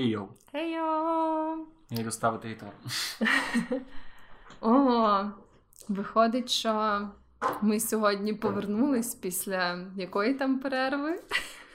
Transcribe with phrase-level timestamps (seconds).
[0.00, 0.28] Хей-йоу.
[0.52, 1.66] Хей-йоу!
[1.90, 2.72] Я йду ставити гітару.
[4.60, 5.24] О,
[5.88, 7.00] виходить, що
[7.62, 11.20] ми сьогодні повернулись після якої там перерви?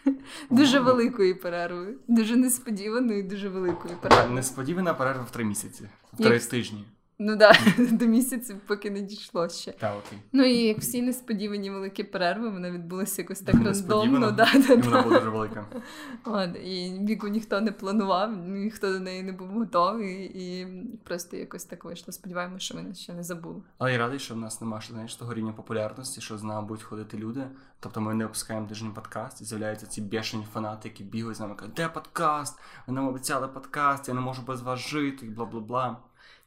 [0.50, 1.96] Дуже великої перерви.
[2.08, 4.36] Дуже несподіваної, дуже великої перерви.
[4.36, 5.90] Несподівана перерва в три місяці.
[6.14, 6.86] В три тижні.
[7.20, 9.72] Ну так, да, до місяців поки не дійшло ще.
[9.72, 10.20] Та, окей.
[10.32, 14.32] Ну і як всі несподівані великі перерви, вона відбулася якось так рандомно.
[14.32, 15.66] Да, да, і вона була дуже велика.
[16.26, 20.68] От, І віку ніхто не планував, ніхто до неї не був готовий, і
[21.04, 22.14] просто якось так вийшло.
[22.14, 23.62] Сподіваємося, що нас ще не забули.
[23.78, 26.84] Але я радий, що в нас немає знаєш, того рівня популярності, що з нами будуть
[26.84, 27.48] ходити люди.
[27.80, 31.56] Тобто ми не опускаємо тиждень подкаст, і з'являються ці бешені фанати, які бігають з нами
[31.56, 32.60] кажуть, де подкаст?
[32.88, 35.98] Ви нам обіцяли подкаст, я не можу без вас жити, і бла бла бла.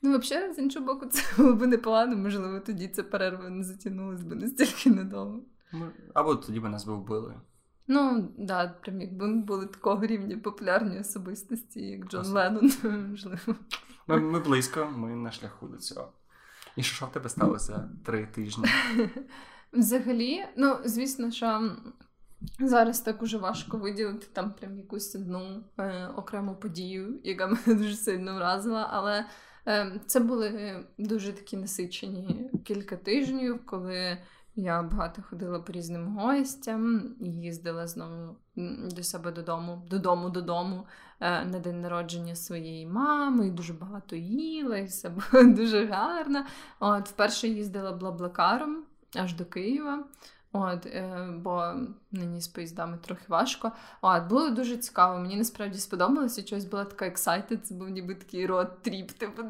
[0.02, 4.24] Ну, взагалі, з іншого боку, це було б непогано, можливо, тоді ця перерва не затягнулася
[4.24, 5.42] б настільки надовго.
[6.14, 7.34] Або тоді б нас би вбили.
[7.88, 12.26] Ну, да, прям якби ми були такого рівня популярні особистості, як Джон.
[12.26, 12.72] Леннон,
[13.10, 13.38] можливо.
[14.06, 16.12] Ми, ми близько, ми на шляху до цього.
[16.76, 18.64] І що в тебе сталося три тижні?
[19.72, 21.76] Взагалі, ну, звісно, що.
[22.60, 27.96] Зараз так уже важко виділити там прям якусь одну е, окрему подію, яка мене дуже
[27.96, 28.88] сильно вразила.
[28.92, 29.26] Але
[30.06, 34.18] це були дуже такі насичені кілька тижнів, коли
[34.56, 38.36] я багато ходила по різним гостям, і їздила знову
[38.96, 40.86] до себе додому, додому, додому
[41.20, 46.44] е, на день народження своєї мами, і дуже багато їла, і все було дуже гарно.
[46.80, 48.84] От Вперше їздила BlaBlaCar ом
[49.16, 50.04] аж до Києва.
[50.52, 51.72] От, е, бо
[52.12, 53.72] нині з поїздами трохи важко.
[54.02, 55.18] От, було дуже цікаво.
[55.18, 59.42] Мені насправді сподобалося, щось була така excited, це був ніби такий road trip, типу,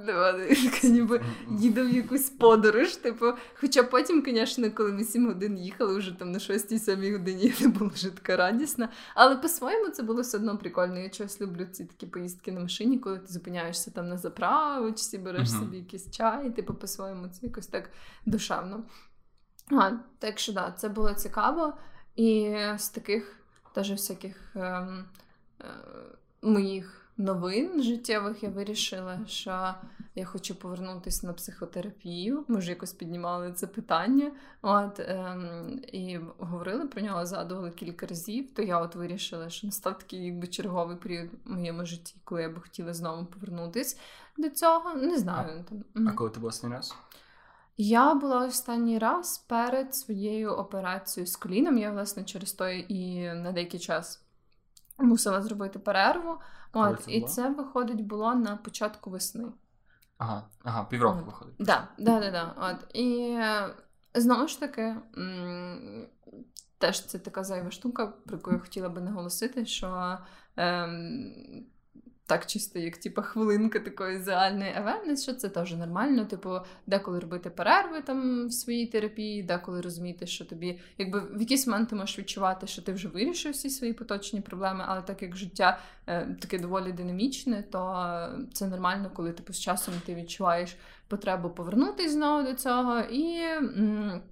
[0.83, 2.97] ніби їду в якусь подорож.
[2.97, 7.69] Типу, Хоча потім, звісно, коли ми 7 годин їхали, вже там на 6-7 годині не
[7.69, 8.89] було вже така радісна.
[9.15, 10.99] Але по-своєму це було все одно прикольно.
[10.99, 15.49] Я чогось люблю ці такі поїздки на машині, коли ти зупиняєшся там на заправочці, береш
[15.49, 15.59] uh-huh.
[15.59, 17.91] собі якийсь чай, типу, по-своєму це якось так
[18.27, 18.85] душевно.
[19.71, 21.73] А, Так що да, це було цікаво.
[22.17, 23.37] І з таких
[23.73, 25.65] теж всяких е, е,
[26.43, 29.75] моїх новин життєвих я вирішила, що
[30.15, 32.45] я хочу повернутися на психотерапію.
[32.49, 34.33] Ми вже якось піднімали це питання.
[34.63, 35.37] От, е,
[35.93, 38.55] І говорили про нього, згадували кілька разів.
[38.55, 42.49] То я от вирішила, що настав такий якби черговий період в моєму житті, коли я
[42.49, 43.97] би хотіла знову повернутися
[44.39, 44.95] до цього.
[44.95, 45.65] Не знаю.
[45.67, 46.09] А, там.
[46.09, 46.95] а коли ти була останній раз?
[47.81, 51.79] Я була останній раз перед своєю операцією з коліном.
[51.79, 54.25] Я, власне, через той і на деякий час
[54.99, 56.39] мусила зробити перерву.
[56.73, 59.45] От, це І це виходить було на початку весни.
[60.19, 61.27] Ага, ага, півроку От.
[61.27, 61.59] виходить.
[61.59, 62.71] Так, да, да, да, да.
[62.71, 62.97] От.
[62.97, 63.75] І е,
[64.15, 66.07] знову ж таки, м-
[66.79, 70.19] теж це така зайва штука, про яку я хотіла би наголосити, що.
[70.57, 71.67] Ем,
[72.29, 76.25] так чисто, як типу, хвилинка такої загальної awareness, що це теж нормально.
[76.25, 81.67] Типу, деколи робити перерви там в своїй терапії, деколи розуміти, що тобі, якби в якийсь
[81.67, 85.37] момент ти можеш відчувати, що ти вже вирішив всі свої поточні проблеми, але так як
[85.37, 88.09] життя е, таке доволі динамічне, то
[88.53, 90.77] це нормально, коли типу з часом ти відчуваєш
[91.09, 93.41] потребу повернутися знову до цього і.
[93.43, 94.23] М-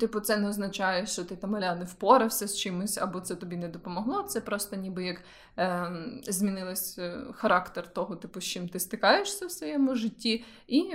[0.00, 3.56] Типу, це не означає, що ти там аля не впорався з чимось, або це тобі
[3.56, 4.22] не допомогло.
[4.22, 5.20] Це просто ніби як
[5.58, 5.92] е,
[6.28, 7.00] змінилось
[7.32, 10.94] характер того, типу, з чим ти стикаєшся в своєму житті, і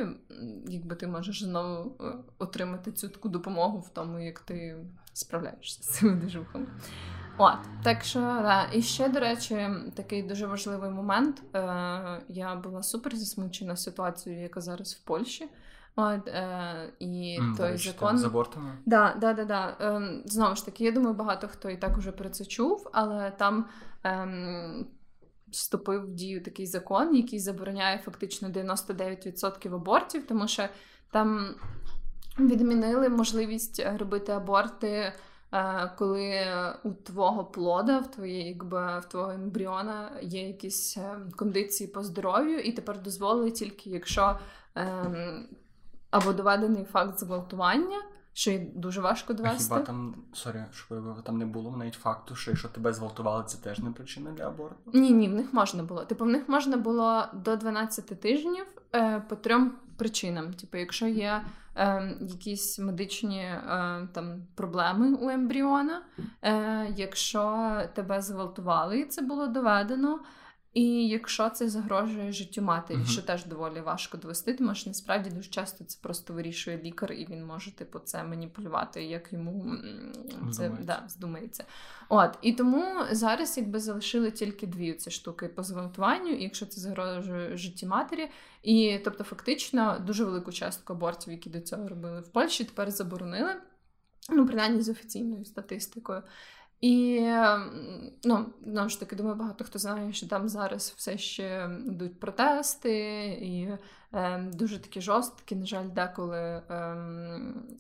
[0.68, 4.78] якби ти можеш знову е, отримати цю таку допомогу в тому, як ти
[5.14, 6.68] справляєшся з цими движухами.
[7.38, 8.70] От, так що, да.
[8.74, 11.42] І ще, до речі, такий дуже важливий момент.
[11.56, 11.60] Е,
[12.30, 15.50] Я була супер засмучена ситуацією, яка зараз в Польщі.
[15.96, 18.78] От, е, І mm, той закон за бортами?
[18.86, 19.78] Да, да, да, да.
[19.82, 23.32] Е, знову ж таки, я думаю, багато хто і так уже про це чув, але
[23.32, 23.66] там
[24.06, 24.86] е,
[25.52, 30.68] вступив в дію такий закон, який забороняє фактично 99% абортів, тому що
[31.12, 31.56] там
[32.40, 35.14] відмінили можливість робити аборти.
[35.54, 36.46] Е, коли
[36.84, 42.60] у твого плода, в твоєї, якби в твого ембріона є якісь е, кондиції по здоров'ю,
[42.60, 44.40] і тепер дозволили тільки, якщо
[44.76, 45.48] ем,
[46.12, 47.98] або доведений факт зґвалтування,
[48.34, 49.74] що й дуже важко довести.
[49.74, 53.58] А Хіба там сорі, що там не було навіть факту, що якщо тебе зґвалтували, це
[53.58, 54.92] теж не причина для аборту?
[54.94, 56.06] Ні, ні, в них можна було.
[56.06, 58.66] Типу, в них можна було до 12 тижнів
[58.96, 60.54] е, по трьом причинам.
[60.54, 61.42] Типу, якщо є
[61.76, 66.02] е, якісь медичні е, там проблеми у ембріона,
[66.42, 70.20] е, якщо тебе зґвалтували, і це було доведено.
[70.74, 73.06] І якщо це загрожує життю матері, uh-huh.
[73.06, 77.28] що теж доволі важко довести, тому що насправді дуже часто це просто вирішує лікар, і
[77.30, 79.76] він може типу це маніпулювати, як йому
[80.52, 81.64] це да, здумається.
[82.10, 87.58] От і тому зараз якби залишили тільки дві ці штуки по зґвалтуванню, якщо це загрожує
[87.58, 88.30] житті матері,
[88.64, 93.56] і тобто, фактично, дуже велику частку абортів, які до цього робили в Польщі, тепер заборонили.
[94.30, 96.24] Ну, принаймні з офіційною статистикою.
[96.82, 97.22] І
[98.24, 103.24] ну, знову ж таки, думаю, багато хто знає, що там зараз все ще йдуть протести,
[103.42, 103.70] і
[104.14, 106.98] е, дуже такі жорсткі, на жаль, деколи е,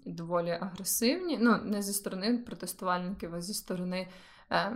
[0.06, 1.38] доволі агресивні.
[1.42, 4.07] Ну, не зі сторони протестувальників, а зі сторони
[4.51, 4.75] е,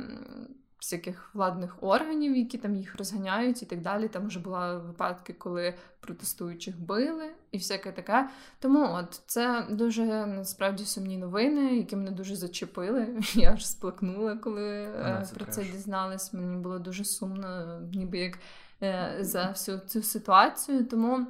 [0.83, 4.07] всяких владних органів, які там їх розганяють і так далі.
[4.07, 8.29] Там вже були випадки, коли протестуючих били і всяке таке.
[8.59, 13.07] Тому от це дуже насправді сумні новини, які мене дуже зачепили.
[13.33, 15.55] Я аж сплакнула, коли а, це про треш.
[15.55, 16.33] це дізналась.
[16.33, 18.39] Мені було дуже сумно, ніби як
[18.81, 20.85] е, за всю цю ситуацію.
[20.85, 21.27] Тому.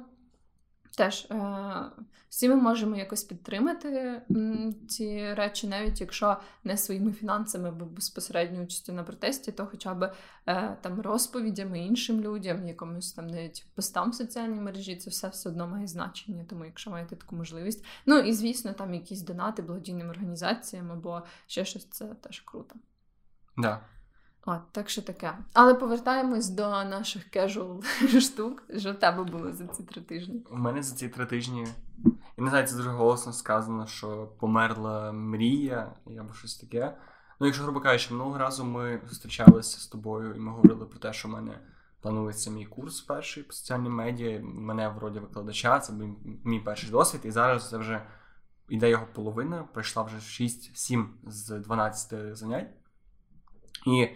[0.96, 1.36] Теж е,
[2.28, 4.22] всі ми можемо якось підтримати
[4.88, 10.12] ці речі, навіть якщо не своїми фінансами або безпосередньо участю на протесті, то хоча б
[10.46, 15.48] е, там розповідями іншим людям, якомусь там навіть постам в соціальній мережі, це все все
[15.48, 16.44] одно має значення.
[16.48, 21.64] Тому якщо маєте таку можливість, ну і звісно, там якісь донати благодійним організаціям або ще
[21.64, 22.74] щось, це теж круто.
[23.56, 23.80] Да.
[24.46, 25.38] От, так що таке.
[25.52, 27.82] Але повертаємось до наших casual
[28.20, 28.62] штук.
[28.76, 30.46] Що в тебе було за ці три тижні?
[30.50, 31.66] У мене за ці три тижні.
[32.36, 36.96] Я не знаю, це дуже голосно сказано, що померла мрія або щось таке.
[37.40, 41.12] Ну, якщо грубо кажучи, минулого разу ми зустрічалися з тобою, і ми говорили про те,
[41.12, 41.60] що в мене
[42.00, 44.40] планується мій курс перший по соціальній медіа.
[44.42, 48.06] Мене вроді викладача, це був мій перший досвід, і зараз це вже
[48.68, 49.64] йде його половина.
[49.72, 52.68] Пройшла вже 6-7 з 12 занять.
[53.86, 54.08] І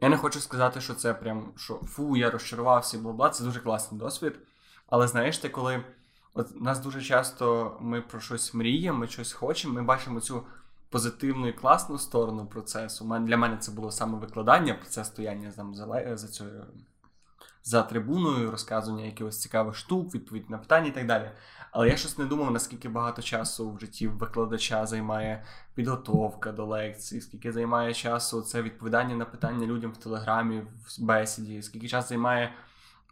[0.00, 3.30] я не хочу сказати, що це прям що фу, я розчарувався, бла бла.
[3.30, 4.38] Це дуже класний досвід.
[4.88, 5.84] Але знаєш, ти коли
[6.34, 10.42] от нас дуже часто ми про щось мріємо, ми щось хочемо, ми бачимо цю
[10.90, 13.18] позитивну і класну сторону процесу.
[13.20, 16.66] Для мене це було саме викладання, процес стояння там за за цією
[17.62, 21.30] за трибуною, розказування якихось цікавих штук, відповідь на питання і так далі.
[21.72, 25.44] Але я щось не думав, наскільки багато часу в житті викладача займає
[25.74, 31.62] підготовка до лекцій, скільки займає часу це відповідання на питання людям в телеграмі, в бесіді,
[31.62, 32.52] скільки часу займає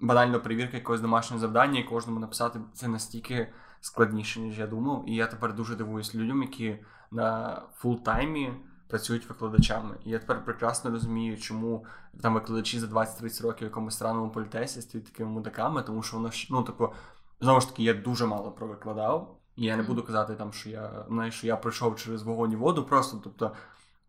[0.01, 3.49] банально перевірка якогось домашнього завдання, і кожному написати це настільки
[3.81, 5.05] складніше, ніж я думав.
[5.07, 6.79] І я тепер дуже дивуюсь людям, які
[7.11, 8.53] на full-time і
[8.89, 9.97] працюють викладачами.
[10.05, 11.85] І я тепер прекрасно розумію, чому
[12.23, 16.31] там викладачі за 20-30 років в якомусь странному політесі стають такими мудаками, тому що воно
[16.51, 16.93] ну, тако,
[17.41, 19.41] знову ж таки, я дуже мало провикладав.
[19.57, 22.57] І я не буду казати, там, що я знаєш, що я пройшов через вогонь і
[22.57, 22.85] воду.
[22.85, 23.53] Просто тобто,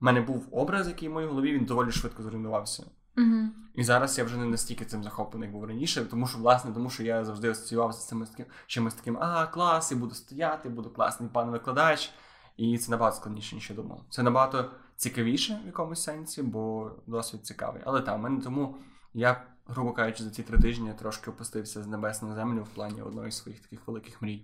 [0.01, 2.83] в мене був образ, який в моїй голові він доволі швидко зруйнувався.
[3.17, 3.47] Mm-hmm.
[3.75, 6.89] І зараз я вже не настільки цим захоплений, як був раніше, тому що, власне, тому
[6.89, 8.27] що я завжди асоціювався з цим
[8.67, 12.13] чимось таким, а, клас, і буду стояти, буду класний пан викладач.
[12.57, 14.01] І це набагато складніше, ніж я думав.
[14.09, 17.81] Це набагато цікавіше в якомусь сенсі, бо досвід цікавий.
[17.85, 18.75] Але там, мене тому
[19.13, 23.01] я, грубо кажучи, за ці три тижні трошки опустився з небес на землю в плані
[23.01, 24.43] одної з своїх таких великих мрій.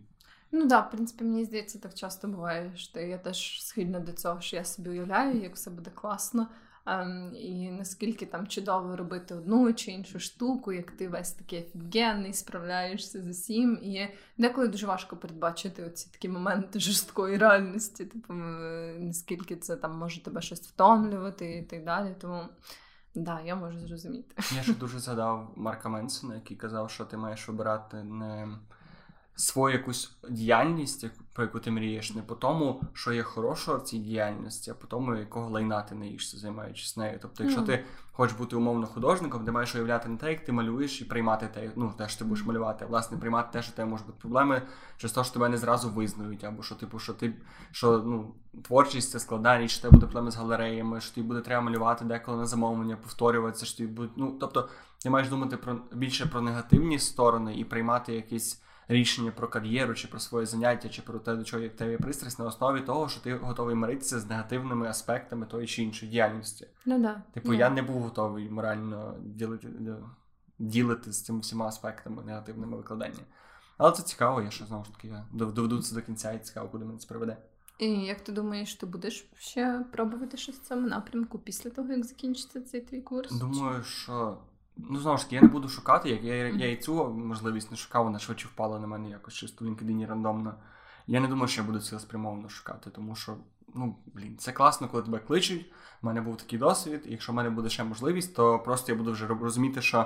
[0.52, 4.12] Ну так, да, в принципі, мені здається, так часто буває, що я теж схильна до
[4.12, 6.48] цього, що я собі уявляю, як все буде класно.
[6.86, 12.34] Ем, і наскільки там чудово робити одну чи іншу штуку, як ти весь такий офігенний,
[12.34, 13.80] справляєшся з усім.
[13.82, 18.34] І деколи дуже важко передбачити оці такі моменти жорсткої реальності, типу,
[19.00, 22.16] наскільки це там може тебе щось втомлювати і так далі.
[22.20, 22.44] Тому.
[23.16, 24.36] Да, я можу зрозуміти.
[24.56, 28.48] Я ще дуже згадав Марка Менсона, який казав, що ти маєш обирати не
[29.36, 33.98] свою якусь діяльність, про яку ти мрієш, не по тому, що є хорошого в цій
[33.98, 37.20] діяльності, а по тому, якого лайна ти наїшся, займаючись нею.
[37.22, 37.66] Тобто, якщо mm.
[37.66, 41.48] ти хочеш бути умовно художником, ти маєш уявляти не те, як ти малюєш, і приймати
[41.54, 44.18] те, ну те, що ти будеш малювати, а власне приймати те, що тебе можуть бути
[44.22, 44.62] проблеми,
[44.98, 47.34] через те, що тебе не зразу визнають, або що, типу, що ти
[47.72, 51.42] що ну, творчість це складна річ, що тебе буде проблеми з галереями, що тобі буде
[51.42, 54.10] треба малювати деколи на замовлення, повторюватися, що тобі буде.
[54.16, 54.70] Ну, тобто,
[55.04, 60.08] ти маєш думати про більше про негативні сторони і приймати якісь рішення про кар'єру, чи
[60.08, 63.22] про своє заняття, чи про те, до чого як тебе пристрасть на основі того, що
[63.22, 66.68] ти готовий миритися з негативними аспектами тої чи іншої діяльності.
[66.86, 67.22] Ну да.
[67.34, 67.58] Типу, yeah.
[67.58, 69.68] я не був готовий морально ділити
[70.60, 73.24] ділити з цими всіма аспектами негативними викладання.
[73.78, 76.70] Але це цікаво, я що знову ж таки я доведу це до кінця і цікаво,
[76.70, 77.38] куди мене це приведе.
[77.80, 82.06] І як ти думаєш, ти будеш ще пробувати щось в цьому напрямку після того, як
[82.06, 83.32] закінчиться цей твій курс?
[83.32, 84.38] Думаю, що
[84.78, 87.78] Ну, знову ж таки, я не буду шукати, як я я і цю можливість не
[87.78, 90.56] шукав, вона швидше впала на мене якось чисто в LinkedIn рандомно.
[91.08, 93.38] Я не думаю, що я буду цілеспрямовано шукати, тому що,
[93.76, 95.66] ну, блін, це класно, коли тебе кличуть.
[96.02, 98.98] У мене був такий досвід, і якщо в мене буде ще можливість, то просто я
[98.98, 100.06] буду вже розуміти, що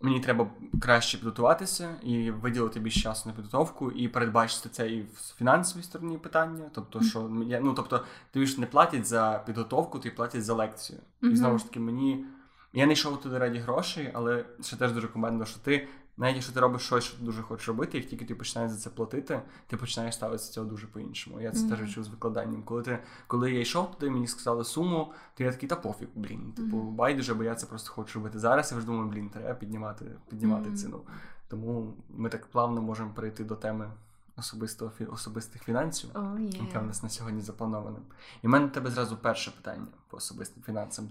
[0.00, 0.50] мені треба
[0.80, 6.18] краще підготуватися і виділити більше часу на підготовку, і передбачити це і в фінансовій стороні
[6.18, 6.70] питання.
[6.74, 11.00] Тобто, що я ну тобто, тобі ж не платять за підготовку, тобі платять за лекцію.
[11.22, 12.24] І знову ж таки, мені
[12.72, 16.52] я не йшов туди раді грошей, але ще теж дуже командно, що ти навіть якщо
[16.52, 19.42] ти робиш щось, що ти дуже хочеш робити, як тільки ти починаєш за це платити,
[19.66, 21.40] ти починаєш ставитися цього дуже по-іншому.
[21.40, 21.70] Я це mm-hmm.
[21.70, 22.62] теж відчув з викладанням.
[22.62, 26.52] Коли ти, коли я йшов туди, мені сказали суму, то я такий, та пофіг, блін.
[26.56, 26.90] Типу, mm-hmm.
[26.90, 28.38] байдуже, бо я це просто хочу робити.
[28.38, 30.76] Зараз я вже думаю, блін, треба піднімати піднімати mm-hmm.
[30.76, 31.00] ціну.
[31.48, 33.90] Тому ми так плавно можемо перейти до теми
[34.36, 36.66] особистого особистих фінансів, oh, yeah.
[36.66, 37.98] яка в нас на сьогодні запланована.
[38.42, 41.08] І в мене тебе зразу перше питання по особистим фінансам.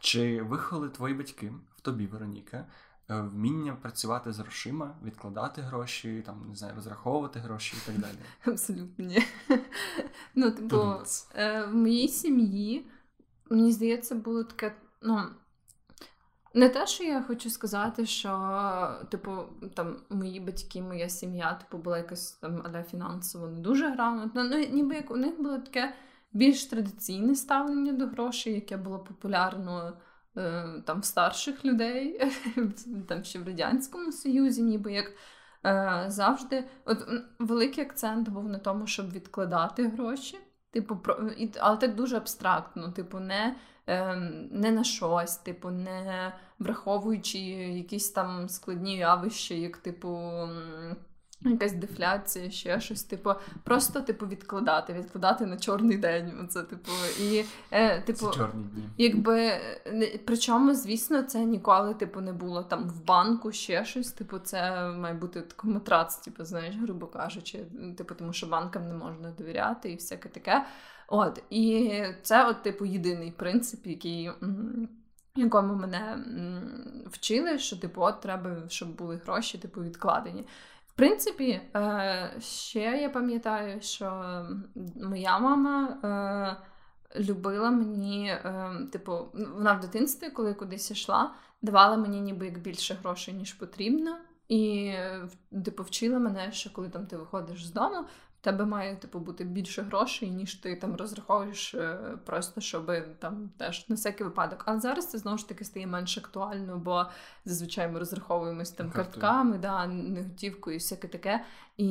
[0.00, 2.66] Чи виховали твої батьки в тобі, Вероніка?
[3.10, 8.18] Е, вміння працювати з грошима, відкладати гроші, там не знаю, розраховувати гроші і так далі.
[8.44, 9.22] Абсолютно ні.
[10.34, 10.94] Ну, типу,
[11.34, 12.86] е, в моїй сім'ї,
[13.50, 15.22] мені здається, було таке, ну.
[16.54, 19.42] Не те, що я хочу сказати, що, типу,
[19.74, 24.44] там мої батьки, моя сім'я, типу, була якась там але фінансово не дуже грамотна.
[24.44, 25.94] Ну, ніби як у них було таке
[26.32, 29.96] більш традиційне ставлення до грошей, яке було популярно
[30.38, 32.20] Е, там старших людей,
[33.08, 35.12] там ще в Радянському Союзі, ніби як
[35.64, 36.64] е, завжди.
[36.84, 37.08] От
[37.38, 40.38] Великий акцент був на тому, щоб відкладати гроші.
[40.70, 41.30] Типу, про,
[41.60, 43.56] але так дуже абстрактно, типу, не
[43.86, 44.16] е,
[44.50, 50.48] не на щось, типу, не враховуючи якісь там складні явища, як типу
[51.40, 53.30] Якась дефляція, ще щось, типу,
[53.64, 56.32] просто типу відкладати, відкладати на чорний день.
[56.44, 56.90] Оце, типу,
[57.20, 58.88] і е, типу, це чорні дні.
[58.98, 59.52] Якби
[60.24, 64.12] причому, звісно, це ніколи типу не було там в банку ще щось.
[64.12, 67.66] Типу, це має бути матрац, типу, знаєш, грубо кажучи,
[67.98, 70.64] типу, тому що банкам не можна довіряти і всяке таке.
[71.08, 71.92] От і
[72.22, 74.30] це, от, типу, єдиний принцип, який.
[75.36, 76.18] Якому мене
[77.10, 80.46] вчили, що типу, от треба, щоб були гроші, типу, відкладені
[80.98, 84.46] принципі, е, ще я пам'ятаю, що
[84.96, 85.88] моя мама
[87.16, 89.18] е, любила мені, е, типу,
[89.54, 94.16] вона в дитинстві, коли кудись йшла, давала мені ніби як більше грошей, ніж потрібно.
[94.48, 94.94] І
[95.64, 98.04] типу, вчила мене, що коли там ти виходиш з дому,
[98.40, 103.88] тебе має типу бути більше грошей, ніж ти там розраховуєш е, просто, щоб там теж
[103.88, 104.62] на всякий випадок.
[104.66, 107.06] Але зараз це знову ж таки стає менш актуально, бо
[107.44, 111.44] зазвичай ми розраховуємось там картками, да, неготівкою і всяке таке.
[111.76, 111.88] І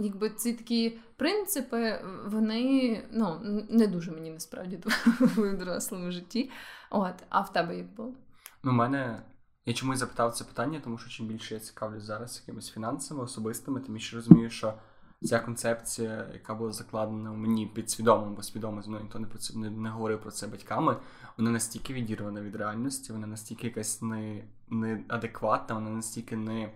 [0.00, 4.78] якби ці такі принципи, вони ну не дуже мені насправді
[5.20, 6.50] в дорослому житті.
[6.90, 8.14] От, а в тебе як було?
[8.62, 9.22] Ну, мене.
[9.68, 13.80] Я чомусь запитав це питання, тому що чим більше я цікавлюсь зараз якимись фінансами особистими,
[13.80, 14.74] тим більше розумію, що
[15.22, 19.70] ця концепція, яка була закладена мені підсвідомо, бо свідомо зі мною ніхто не про не,
[19.70, 20.96] не говорив про це батьками.
[21.38, 26.72] Вона настільки відірвана від реальності, вона настільки якась не, неадекватна, вона настільки не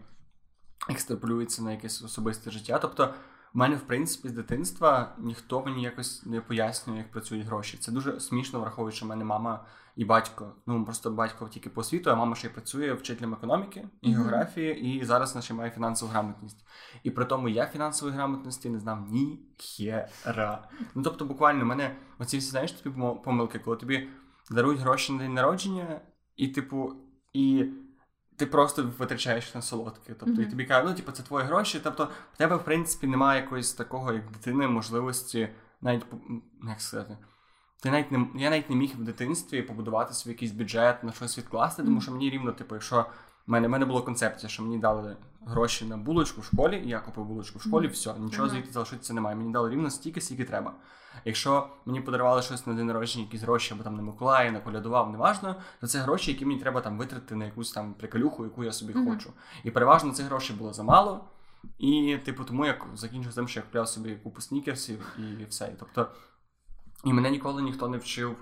[0.89, 2.79] екстраполюється на якесь особисте життя.
[2.79, 3.15] Тобто,
[3.55, 7.79] в мене, в принципі, з дитинства ніхто мені якось не пояснює, як працюють гроші.
[7.79, 9.65] Це дуже смішно, враховуючи, що в мене мама
[10.01, 10.53] і батько.
[10.67, 14.81] Ну просто батько тільки по світу, а мама ще й працює вчителем економіки і географії,
[14.81, 16.67] і зараз вона ще має фінансову грамотність.
[17.03, 20.69] І при тому я фінансової грамотності не знав ні хера.
[20.95, 24.09] Ну тобто, буквально в мене оці всі знаєш тобі помилки, коли тобі
[24.51, 26.01] дарують гроші на день народження,
[26.37, 26.93] і типу,
[27.33, 27.67] і.
[28.37, 30.15] Ти просто витрачаєш на солодке.
[30.15, 30.47] Тобто, mm-hmm.
[30.47, 31.81] і тобі кажуть, ну, типу, це твої гроші.
[31.85, 35.49] Тобто, в тебе, в принципі, немає якоїсь такого, як дитини, можливості
[35.81, 36.07] навіть
[36.69, 37.19] як сказати,
[37.83, 41.39] ти навіть не я навіть не міг в дитинстві побудувати свій якийсь бюджет на щось
[41.39, 43.07] відкласти, тому що мені рівно, типу, якщо
[43.47, 47.01] в мене в мене була концепція, що мені дали гроші на булочку в школі, я
[47.01, 49.37] купив булочку в школі, все, нічого звідти залишитися немає.
[49.37, 50.73] Мені дали рівно стільки, скільки треба.
[51.25, 55.11] Якщо мені подарували щось на день народження, якісь гроші, або там на Миколаї, на колядував,
[55.13, 58.73] неважно, то це гроші, які мені треба там витратити на якусь там приколюху, яку я
[58.73, 59.11] собі mm-hmm.
[59.11, 59.33] хочу.
[59.65, 61.25] І переважно цих грошей було замало.
[61.79, 65.73] І, типу, тому я закінчив тим, що я купляв собі купу снікерсів і все.
[65.79, 66.09] Тобто
[67.05, 68.37] і мене ніколи ніхто не вчив,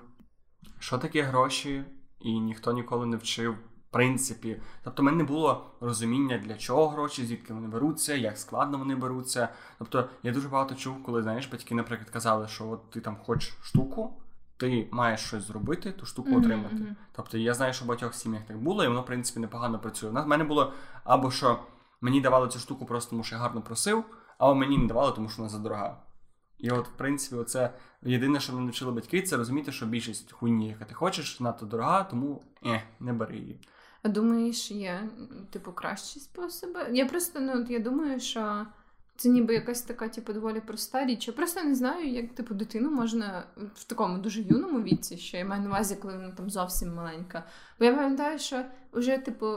[0.79, 1.85] що таке гроші,
[2.21, 3.53] і ніхто ніколи не вчив
[3.89, 4.61] в принципі.
[4.85, 8.97] Тобто, в мене не було розуміння, для чого гроші, звідки вони беруться, як складно вони
[8.97, 9.49] беруться.
[9.79, 13.57] Тобто, я дуже багато чув, коли знаєш, батьки, наприклад, казали, що от ти там хочеш
[13.63, 14.23] штуку,
[14.57, 16.77] ти маєш щось зробити, ту штуку mm-hmm, отримати.
[16.77, 16.95] Mm-hmm.
[17.13, 20.11] Тобто, я знаю, що в багатьох сім'ях так було, і воно, в принципі, непогано працює.
[20.11, 20.73] У нас в мене було
[21.05, 21.59] або що
[22.01, 24.05] мені давали цю штуку просто тому, що я гарно просив,
[24.39, 25.97] або мені не давали, тому що вона задорога.
[26.59, 27.71] І от, в принципі, оце
[28.03, 32.05] єдине, що мене навчили батьки, це розуміти, що більшість хуйні, яка ти хочеш, надто дорога,
[32.05, 33.61] тому е, не бери її.
[34.03, 35.09] А думаєш, є,
[35.51, 36.87] типу, кращі способи?
[36.93, 38.67] Я просто ну, я думаю, що
[39.17, 41.29] це ніби якась така, типу, доволі проста річ.
[41.29, 45.45] Я просто не знаю, як типу дитину можна в такому дуже юному віці, що я
[45.45, 47.45] маю на увазі, коли вона там зовсім маленька.
[47.79, 49.57] Бо я пам'ятаю, що вже, типу,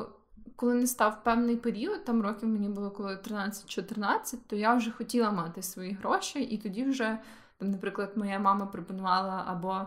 [0.56, 5.32] коли не став певний період, там років мені було коли 13-14, то я вже хотіла
[5.32, 7.18] мати свої гроші, і тоді вже,
[7.58, 9.86] там, наприклад, моя мама пропонувала або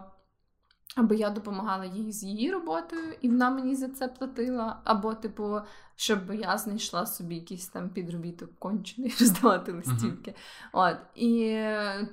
[0.94, 5.60] або я допомагала їй з її роботою, і вона мені за це платила, або, типу,
[5.96, 10.30] щоб я знайшла собі якийсь там підробіток кончений роздавати листівки.
[10.30, 10.68] Uh-huh.
[10.72, 10.96] От.
[11.14, 11.60] І,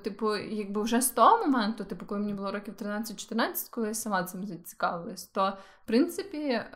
[0.02, 4.24] типу, якби вже з того моменту, типу, коли мені було років 13-14, коли я сама
[4.24, 6.66] цим зацікавилась, то в принципі, е,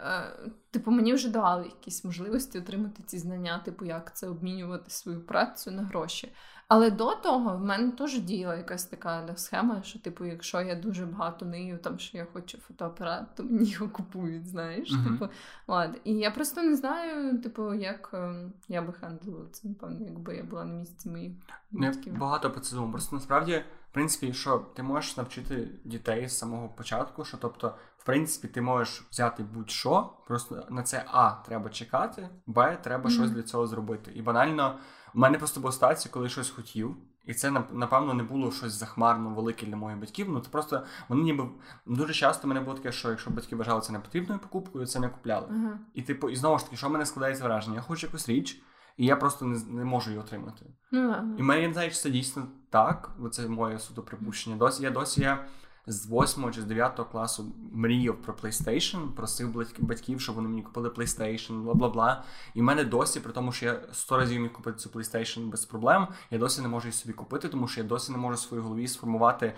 [0.71, 5.71] типу, мені вже давали якісь можливості отримати ці знання, типу, як це обмінювати свою працю
[5.71, 6.33] на гроші.
[6.69, 11.07] Але до того в мене теж діяла якась така схема, що, типу, якщо я дуже
[11.07, 14.93] багато нею, там що я хочу фотоапарат, то мені його купують, знаєш.
[14.93, 15.13] Uh-huh.
[15.13, 15.33] Типу,
[15.69, 15.97] ладно.
[16.05, 20.43] І я просто не знаю, типу, як ем, я би хендлила це, напевно, якби я
[20.43, 21.33] була на місці моїх
[21.71, 22.19] батьків.
[22.19, 22.93] Багато по цьому.
[22.93, 23.65] Просто насправді,
[23.97, 29.07] принципі, що ти можеш навчити дітей з самого початку, що тобто, в принципі, ти можеш
[29.11, 33.15] взяти будь-що, просто на це А треба чекати, Б, треба mm-hmm.
[33.15, 34.13] щось для цього зробити.
[34.15, 34.79] І банально.
[35.15, 38.73] У мене просто була ситуація, коли я щось хотів, і це напевно не було щось
[38.73, 40.27] захмарно велике для моїх батьків.
[40.31, 41.49] Ну це просто вони ніби
[41.87, 45.47] дуже часто мене було таке, що якщо батьки вважали це непотрібною покупкою, це не купляли.
[45.47, 45.77] Uh-huh.
[45.95, 47.77] І типу, і знову ж таки, що в мене складається враження?
[47.77, 48.63] Я хочу якусь річ,
[48.97, 50.67] і я просто не не можу її отримати.
[50.93, 51.39] Uh-huh.
[51.39, 54.57] І мене я не знаю, чи це дійсно так, бо це моє суто припущення.
[54.57, 55.47] Досі я досі я
[55.87, 60.89] з 8 чи з 9 класу мріяв про PlayStation, просив батьків, щоб вони мені купили
[60.89, 62.25] PlayStation, бла бла бла.
[62.55, 65.65] І в мене досі, при тому, що я 100 разів міг купити цю PlayStation без
[65.65, 68.39] проблем, я досі не можу її собі купити, тому що я досі не можу в
[68.39, 69.55] своїй голові сформувати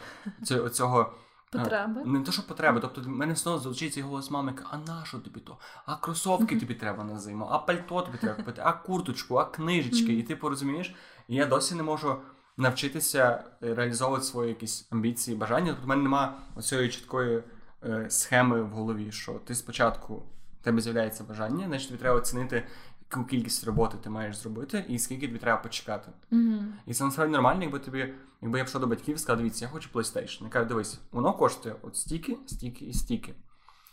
[0.72, 1.12] цього.
[1.50, 2.00] Потреби.
[2.04, 2.80] Не те, що потреби.
[2.80, 5.58] Тобто в мене знову звучить цей голос мами, а на що тобі то?
[5.86, 10.12] А кросовки тобі треба на зиму, а пальто тобі треба купити, а курточку, а книжечки.
[10.12, 10.94] І ти порозумієш,
[11.28, 12.16] і я досі не можу
[12.56, 15.66] навчитися реалізовувати свої якісь амбіції, бажання.
[15.66, 17.42] Тобто в мене немає оцієї чіткої
[17.84, 20.22] е, схеми в голові, що ти спочатку
[20.60, 22.66] в тебе з'являється бажання, значить тобі треба оцінити,
[23.10, 26.10] яку кількість роботи ти маєш зробити, і скільки тобі треба почекати.
[26.32, 26.66] Mm-hmm.
[26.86, 29.70] І це насправді нормально, якби тобі, якби я пішов до батьків і сказав, дивіться, я
[29.70, 30.44] хочу PlayStation.
[30.44, 33.34] Я кажу, дивись, воно коштує от стільки, стільки і стільки.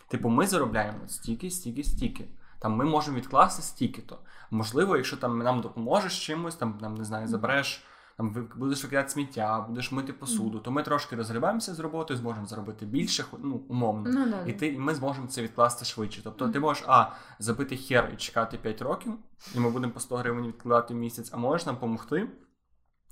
[0.07, 2.25] Типу, ми заробляємо от стільки, стільки, стільки.
[2.59, 4.19] Там ми можемо відкласти стільки-то.
[4.51, 7.83] Можливо, якщо там нам допоможеш чимось, там, нам не знаю, забереш
[8.17, 12.85] там будеш викидати сміття, будеш мити посуду, то ми трошки розгрібаємося з роботою, зможемо заробити
[12.85, 16.21] більше, ну умовно, ну, да, і ти і ми зможемо це відкласти швидше.
[16.23, 19.13] Тобто ти можеш а забити хер і чекати 5 років,
[19.55, 22.29] і ми будемо по 100 гривень відкладати в місяць, а можеш нам допомогти,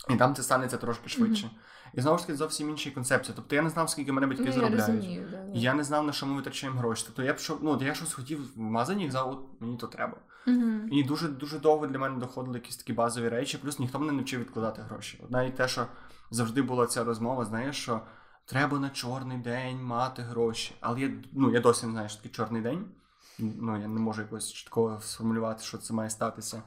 [0.09, 1.45] і там це станеться трошки швидше.
[1.45, 1.73] Mm-hmm.
[1.93, 3.33] І знову ж таки зовсім інші концепції.
[3.35, 4.87] Тобто я не знав, скільки мене батьки ну, заробляють.
[4.87, 5.59] Я, розумію, да, да.
[5.59, 7.03] я не знав, на що ми витрачаємо гроші.
[7.05, 10.17] Тобто я пішов, ну я щось хотів в магазині і казав, от мені то треба.
[10.47, 10.87] Uh-huh.
[10.91, 14.17] І дуже дуже довго для мене доходили якісь такі базові речі, плюс ніхто мене не
[14.17, 15.19] навчив відкладати гроші.
[15.23, 15.85] Одна навіть те, що
[16.31, 18.01] завжди була ця розмова, знаєш, що
[18.45, 20.75] треба на чорний день мати гроші.
[20.81, 22.85] Але я ну, я досі не знаю, що такий чорний день.
[23.39, 26.63] Ну, Я не можу якось чітко сформулювати, що це має статися.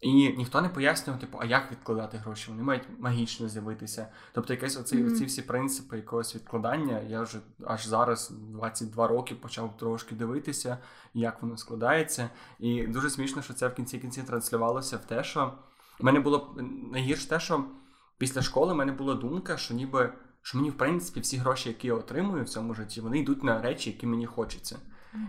[0.00, 2.50] І ніхто не пояснював, типу, а як відкладати гроші?
[2.50, 4.08] Вони мають магічно з'явитися.
[4.32, 5.12] Тобто, якесь оці, mm-hmm.
[5.12, 7.00] оці всі принципи якогось відкладання.
[7.00, 10.78] Я вже аж зараз, 22 роки, почав трошки дивитися,
[11.14, 12.30] як воно складається.
[12.58, 15.52] І дуже смішно, що це в кінці кінці транслювалося в те, що
[16.00, 16.56] в мене було
[16.92, 17.64] найгірше те, що
[18.18, 20.12] після школи в мене була думка, що ніби
[20.44, 23.62] що мені, в принципі, всі гроші, які я отримую в цьому житті, вони йдуть на
[23.62, 24.78] речі, які мені хочеться.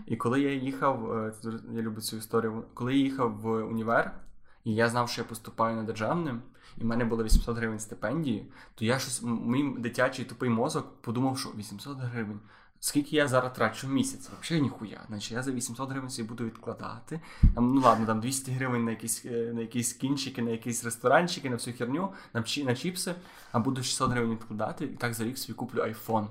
[0.06, 1.34] І коли я їхав, е,
[1.72, 4.25] я люблю цю історію, коли я їхав в універ.
[4.66, 6.36] І я знав, що я поступаю на державне,
[6.78, 11.40] і в мене було 800 гривень стипендії, то я щось, мій дитячий тупий мозок подумав,
[11.40, 12.40] що 800 гривень.
[12.80, 14.30] Скільки я зараз трачу місяць?
[14.42, 15.02] Взагалі ніхуя.
[15.08, 17.22] Значить, я за 800 гривень собі буду відкладати.
[17.56, 21.50] Там, Ну ладно, там 200 гривень на якісь е, на якісь кінчики, на якісь ресторанчики,
[21.50, 23.16] на всю херню, на на чіпси,
[23.52, 26.28] а буду 600 гривень відкладати, і так за рік собі куплю айфон.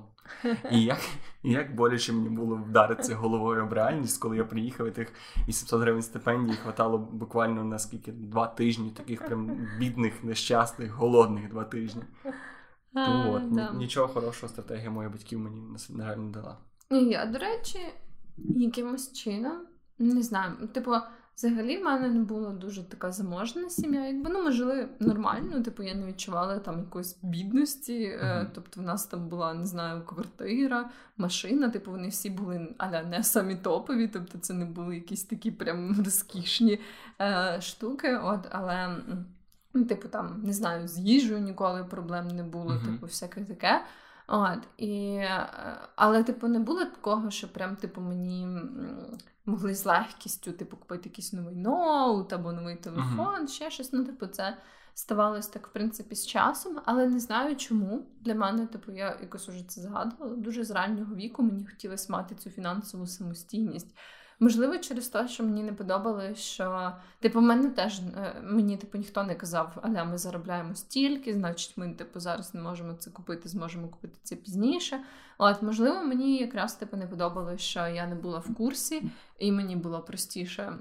[0.71, 0.99] І як
[1.43, 5.13] як боляче мені було вдаритися головою об реальність, коли я приїхав і тих
[5.49, 11.65] 800 гривень стипендії хватало буквально на скільки два тижні, таких прям бідних, нещасних, голодних два
[11.65, 12.03] тижні.
[12.95, 13.73] То от, да.
[13.73, 15.61] Нічого хорошого стратегія моїх батьків мені
[15.91, 16.59] на жаль не дала.
[16.91, 17.79] Я, до речі,
[18.37, 19.67] якимось чином
[19.99, 20.93] не знаю, типу.
[21.37, 24.07] Взагалі, в мене не була дуже така заможна сім'я.
[24.07, 28.09] Якби ну ми жили нормально, типу я не відчувала там якоїсь бідності.
[28.09, 28.47] Mm-hmm.
[28.55, 31.71] Тобто, в нас там була не знаю, квартира, машина.
[31.71, 36.03] Типу, вони всі були аля не самі топові, тобто це не були якісь такі прям
[36.05, 36.81] розкішні
[37.21, 38.17] е, штуки.
[38.17, 38.97] От, але
[39.75, 42.85] ну, типу, там не знаю, з їжею ніколи проблем не було, mm-hmm.
[42.85, 43.85] типу, всяке таке.
[44.27, 45.49] От, і, е,
[45.97, 48.59] Але, типу, не було такого, що прям, типу, мені
[49.47, 53.49] могли з легкістю, типу, купити якийсь новий ноут або новий телефон, uh-huh.
[53.49, 53.93] ще щось.
[53.93, 54.57] Ну, типу, це
[54.95, 58.07] ставалось так, в принципі, з часом, але не знаю чому.
[58.21, 60.37] Для мене, типу, я якось уже це згадувала.
[60.37, 63.97] Дуже з раннього віку мені хотілося мати цю фінансову самостійність.
[64.41, 68.99] Можливо, через те, що мені не подобалось, що типу, в мене теж е, мені типу
[68.99, 73.49] ніхто не казав, але ми заробляємо стільки, значить, ми типу зараз не можемо це купити,
[73.49, 75.01] зможемо купити це пізніше.
[75.39, 79.77] От, можливо, мені якраз типу не подобалось, що я не була в курсі, і мені
[79.77, 80.79] було простіше,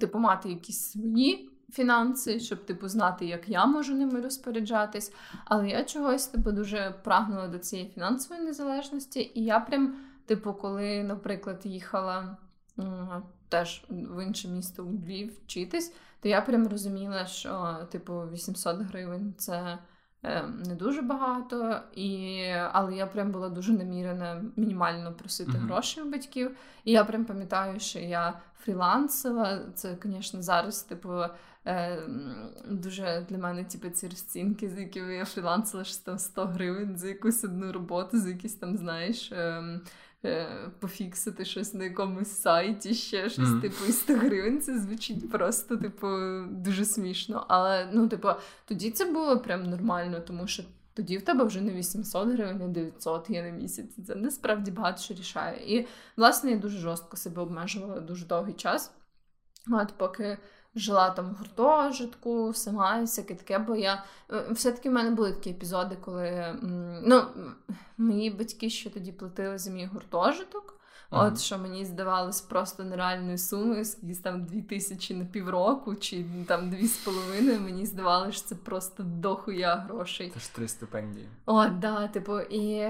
[0.00, 1.50] типу, мати якісь свої.
[1.72, 5.12] Фінанси, щоб типу знати, як я можу ними розпоряджатись.
[5.44, 9.96] Але я чогось типу дуже прагнула до цієї фінансової незалежності, і я прям
[10.28, 12.36] Типу, коли, наприклад, їхала
[13.48, 19.34] теж в інше місто у Львів вчитись, то я прям розуміла, що типу 800 гривень
[19.38, 19.78] це
[20.22, 22.42] е, не дуже багато, і...
[22.72, 25.66] але я прям була дуже намірена мінімально просити mm-hmm.
[25.66, 26.56] грошей у батьків.
[26.84, 29.60] І я прям пам'ятаю, що я фрілансила.
[29.74, 31.24] Це, звісно, зараз, типу,
[31.66, 32.02] е,
[32.68, 37.08] дуже для мене типу, ці розцінки, з якими я фрілансила що там 100 гривень за
[37.08, 39.32] якусь одну роботу, за якісь там, знаєш.
[39.32, 39.80] Е,
[40.24, 43.60] Е, пофіксити щось на якомусь сайті, ще щось, mm.
[43.60, 44.60] типу, і 100 гривень.
[44.60, 46.08] Це звучить просто, типу,
[46.50, 47.46] дуже смішно.
[47.48, 48.28] Але ну, типу,
[48.64, 50.62] тоді це було прям нормально, тому що.
[50.94, 54.06] Тоді в тебе вже не 800 гривень, а 900 є на місяць.
[54.06, 55.78] Це насправді багато що рішає.
[55.78, 58.92] І, власне, я дуже жорстко себе обмежувала дуже довгий час.
[59.70, 60.38] От поки
[60.78, 65.50] жила там в гуртожитку, сама всяке таке, бо я е, все-таки в мене були такі
[65.50, 66.54] епізоди, коли
[67.02, 67.22] ну,
[67.98, 70.77] мої батьки ще тоді платили за мій гуртожиток.
[71.10, 76.70] От що мені здавалось просто нереальною сумою, скільки там дві тисячі на півроку, чи там
[76.70, 77.60] дві з половиною.
[77.60, 80.30] Мені здавалося, що це просто дохуя грошей.
[80.34, 81.28] Це ж три стипендії.
[81.46, 82.88] О, да, типу, і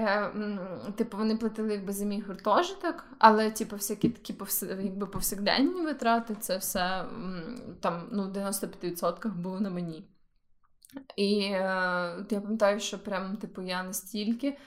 [0.95, 4.35] типу вони платили якби за мій гуртожиток, але типу, всякі такі
[4.83, 7.05] якби повсякденні витрати, це все
[7.79, 10.05] там ну, в 95% було на мені.
[11.15, 14.57] І е, я пам'ятаю, що прям типу я настільки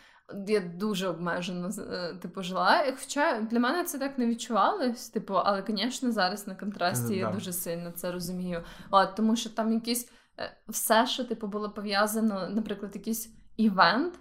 [0.47, 2.85] я дуже обмежено е, типу, жила.
[3.01, 7.53] Хоча для мене це так не відчувалось, типу, але, звісно, зараз на контрасті я дуже
[7.53, 8.63] сильно це розумію.
[8.91, 14.15] От, Тому що там якісь е, все, що типу, було пов'язано, наприклад, якийсь івент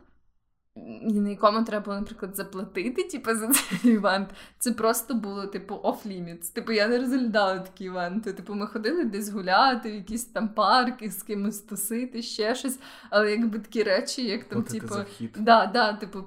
[0.75, 4.29] на якому треба було, наприклад, заплатити типу, за цей івент.
[4.59, 6.53] Це просто було, типу, off-limits.
[6.53, 8.33] Типу, я не розглядала такі івенти.
[8.33, 12.79] Типу, ми ходили десь гуляти, в якісь там парки, з кимось тусити, ще щось.
[13.09, 16.23] Але якби такі речі, як там, Платити типу, да, да, типу,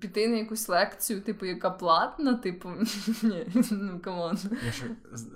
[0.00, 2.68] піти на якусь лекцію, типу, яка платна, типу,
[3.22, 4.38] ні, ну come on.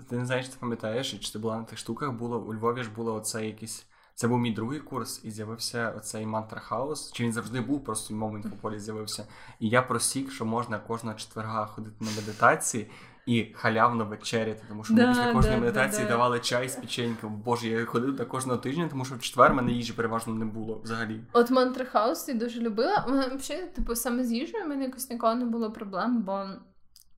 [0.09, 2.91] Ти не знаєш, ти пам'ятаєш, чи ти була на тих штуках, було у Львові ж
[2.91, 3.87] було оце якісь.
[4.15, 7.13] Це був мій другий курс, і з'явився оцей мантра хаус.
[7.13, 9.27] Чи він завжди був, просто момент по полі з'явився.
[9.61, 12.91] І я просік, що можна кожного четверга ходити на медитації
[13.27, 16.77] і халявно вечеряти, тому що да, ми після кожної да, медитації да, давали чай з
[16.77, 17.43] печеньком.
[17.45, 20.81] Боже, я ходив до кожного тижня, тому що в четвер мене їжі переважно не було
[20.85, 21.21] взагалі.
[21.33, 23.07] От мантра хаус я дуже любила.
[23.37, 26.47] Взагалі, типу, саме з їжею в мене якось ніколи не було проблем, бо.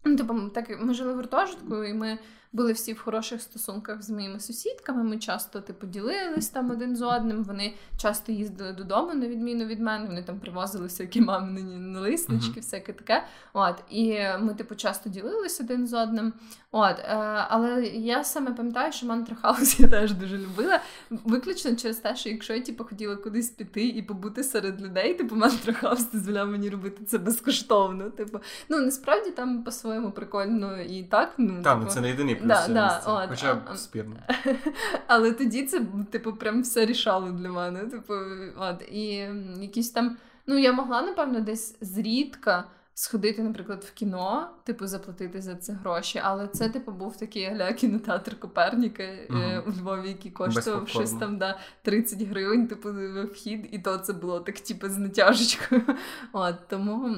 [0.04, 2.18] Ну, типу, так ми жили в гуртожитку, і ми
[2.56, 5.02] були всі в хороших стосунках з моїми сусідками.
[5.02, 7.44] Ми часто типу, ділились там один з одним.
[7.44, 10.06] Вони часто їздили додому, на відміну від мене.
[10.06, 12.62] Вони там привозили всякі мамині налиснички, uh-huh.
[12.62, 13.24] всяке таке.
[13.52, 16.32] От, І ми, типу, часто ділились один з одним.
[16.70, 17.16] От, е,
[17.48, 20.80] Але я саме пам'ятаю, що мантрахаус я теж дуже любила.
[21.10, 25.36] Виключно через те, що якщо я типу, хотіла кудись піти і побути серед людей, типу
[25.36, 28.10] мантрахаус дозволяв мені робити це безкоштовно.
[28.10, 28.38] Типу,
[28.68, 31.34] ну насправді там по-своєму прикольно і так.
[31.38, 32.40] Ну, Там типу, це не єдиний.
[32.48, 34.16] Да, да, от, Хоча б спірно.
[35.06, 35.80] Але тоді це,
[36.10, 37.80] типу, прям все рішало для мене.
[37.80, 38.14] Типу,
[38.56, 39.06] от, І
[39.60, 40.16] якісь там.
[40.46, 42.64] Ну, я могла, напевно, десь зрідка
[42.98, 46.20] сходити, наприклад, в кіно, типу, заплатити за це гроші.
[46.24, 49.60] Але це, типу, був такий гля кінотеатр Коперніка uh-huh.
[49.60, 52.88] у Львові, який коштував щось там да, 30 гривень, типу,
[53.32, 55.82] вхід, і то це було так, типу, з натяжечкою.
[56.32, 57.16] От, Тому.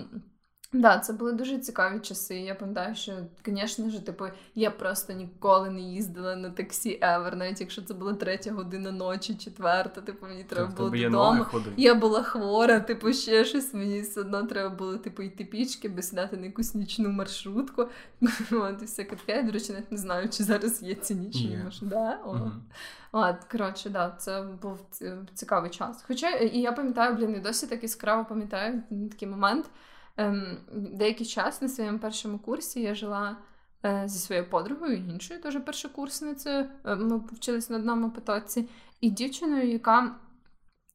[0.72, 2.34] Да, це були дуже цікаві часи.
[2.34, 3.12] Я пам'ятаю, що,
[3.46, 8.14] звісно ж, типу, я просто ніколи не їздила на таксі ever, навіть якщо це була
[8.14, 11.46] третя година ночі, четверта, типу, мені треба було додому.
[11.76, 13.74] Я була хвора, типу, ще щось.
[13.74, 17.88] Мені все одно треба було типу, йти пічки, би сідати на якусь нічну маршрутку.
[18.52, 19.36] От, і всяке таке.
[19.36, 21.64] Я, до речі, навіть не знаю, чи зараз є ці нічні yeah.
[21.64, 21.96] маршрутки.
[21.96, 22.20] Да?
[22.24, 22.50] О.
[23.12, 24.78] От, коротше, да, це був
[25.34, 26.04] цікавий час.
[26.08, 29.70] Хоча і я пам'ятаю, блін, і досі так яскраво пам'ятаю такий момент.
[30.18, 33.36] Ем, Деякий час на своєму першому курсі я жила
[33.84, 36.68] е, зі своєю подругою, іншою теж першокурсницею.
[36.84, 38.68] Е, ми повчилися на одному потоці,
[39.00, 40.16] і дівчиною, яка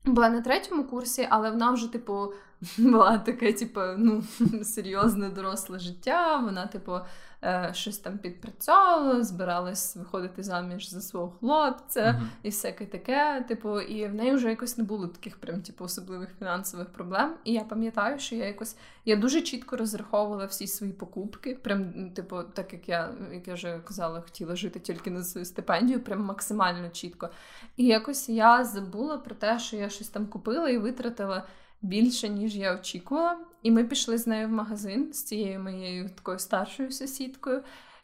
[0.05, 2.33] була на третьому курсі, але вона вже, типу,
[2.77, 4.23] була таке, типу, ну,
[4.63, 6.37] серйозне доросле життя.
[6.37, 6.99] Вона, типу,
[7.43, 12.27] е, щось там підпрацьовувала, збиралась виходити заміж за свого хлопця mm-hmm.
[12.43, 13.45] і всяке таке.
[13.47, 17.33] Типу, і в неї вже якось не було таких прям типу, особливих фінансових проблем.
[17.43, 21.55] І я пам'ятаю, що я якось я дуже чітко розраховувала всі свої покупки.
[21.55, 25.99] Прям, типу, так як я, як я вже казала, хотіла жити тільки на свою стипендію,
[25.99, 27.29] прям максимально чітко.
[27.77, 31.43] І якось я забула про те, що я щось там купила і витратила
[31.83, 33.37] більше, ніж я очікувала.
[33.63, 37.63] І ми пішли з нею в магазин з цією моєю такою старшою сусідкою.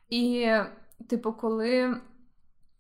[0.09, 0.51] І,
[1.07, 1.97] типу, коли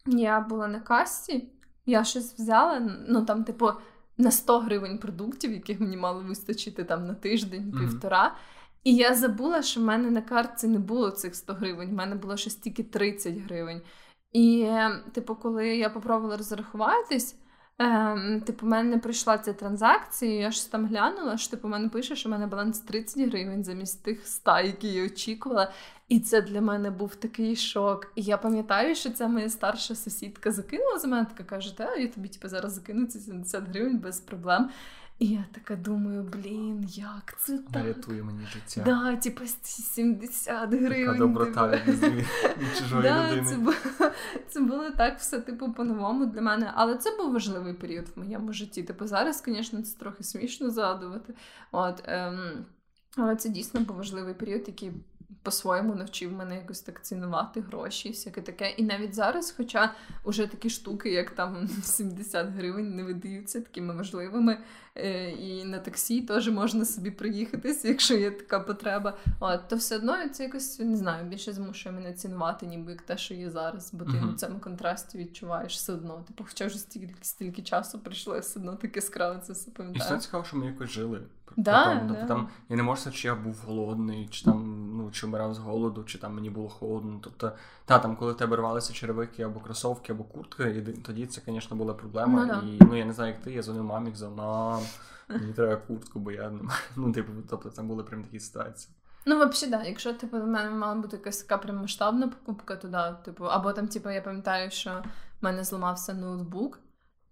[0.05, 1.49] я була на касті,
[1.85, 3.71] я щось взяла, ну там, типу,
[4.17, 8.23] на 100 гривень продуктів, яких мені мало вистачити там на тиждень, півтора.
[8.23, 8.79] Mm-hmm.
[8.83, 12.15] І я забула, що в мене на картці не було цих 100 гривень, в мене
[12.15, 13.81] було щось тільки 30 гривень.
[14.31, 14.71] І,
[15.11, 17.35] типу, коли я попробувала розрахуватись,
[17.79, 21.89] Ем, Типу, в мене не прийшла ця транзакція, я ж там глянула, що типу, мене
[21.89, 25.71] пише, що в мене баланс 30 гривень замість тих 100, які я очікувала.
[26.09, 28.11] І це для мене був такий шок.
[28.15, 32.27] І я пам'ятаю, що ця моя старша сусідка закинула за мене, така каже, я тобі
[32.27, 34.69] типу, зараз закину ці 70 гривень без проблем.
[35.19, 37.85] І я така думаю, блін, як це так?
[37.85, 38.81] Рятує мені життя.
[38.85, 41.05] Да, типу 70 гривень.
[41.05, 41.81] Така доброта
[42.57, 43.47] від чужої да, людини.
[43.49, 43.73] Це було,
[44.49, 46.71] це було так все, типу, по-новому для мене.
[46.75, 48.83] Але це був важливий період в моєму житті.
[48.83, 51.33] Типу, зараз, звісно, це трохи смішно згадувати.
[51.71, 52.65] От, ем,
[53.17, 54.91] але це дійсно був важливий період, який
[55.43, 58.69] по-своєму навчив мене якось так цінувати гроші, всяке таке.
[58.69, 59.93] І навіть зараз, хоча
[60.25, 64.57] вже такі штуки, як там 70 гривень, не видаються такими важливими.
[64.95, 69.17] Е, і на таксі теж можна собі приїхатись, якщо є така потреба.
[69.39, 73.17] От, то все одно це якось не знаю, більше змушує мене цінувати, ніби як те,
[73.17, 74.33] що є зараз, бо ти uh-huh.
[74.33, 76.23] в цьому контрасті відчуваєш все одно.
[76.27, 80.03] Типу, хоча вже стільки стільки часу прийшло, я все одно таке скраво це все пам'ятаю.
[80.03, 81.21] І все цікаво, що ми якось жили.
[81.57, 82.13] Да, Потом, да.
[82.13, 84.78] Тобто там я не можу сказати, чи я був голодний, чи там
[85.11, 87.19] чи вмирав з голоду, чи там мені було холодно.
[87.23, 87.51] Тобто,
[87.85, 91.77] та там, коли в тебе рвалися черевики або кросовки, або куртки, і тоді це, звісно,
[91.77, 92.45] була проблема.
[92.45, 92.61] Ну, да.
[92.67, 94.81] І ну я не знаю, як ти, я дзвонив мамі, казав, мам,
[95.29, 96.79] мені треба куртку, бо я не маю.
[96.95, 98.95] Ну, типу, тобто там були прям такі ситуації.
[99.25, 99.89] Ну, взагалі, да.
[99.89, 103.73] Якщо типу, в мене мала бути якась така прям масштабна покупка, то да, типу, або
[103.73, 105.03] там, типу, я пам'ятаю, що
[105.41, 106.79] в мене зламався ноутбук.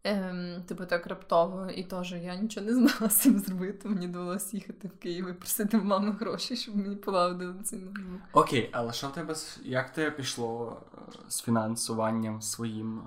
[0.07, 3.89] Ем, Типу так раптово, і теж я нічого не знала з цим зробити.
[3.89, 8.21] Мені довелося їхати в Київ і просити в мами гроші, щоб мені полагодили цей ноутбук.
[8.33, 13.01] Окей, але що в тебе як тебе пішло е, з фінансуванням своїм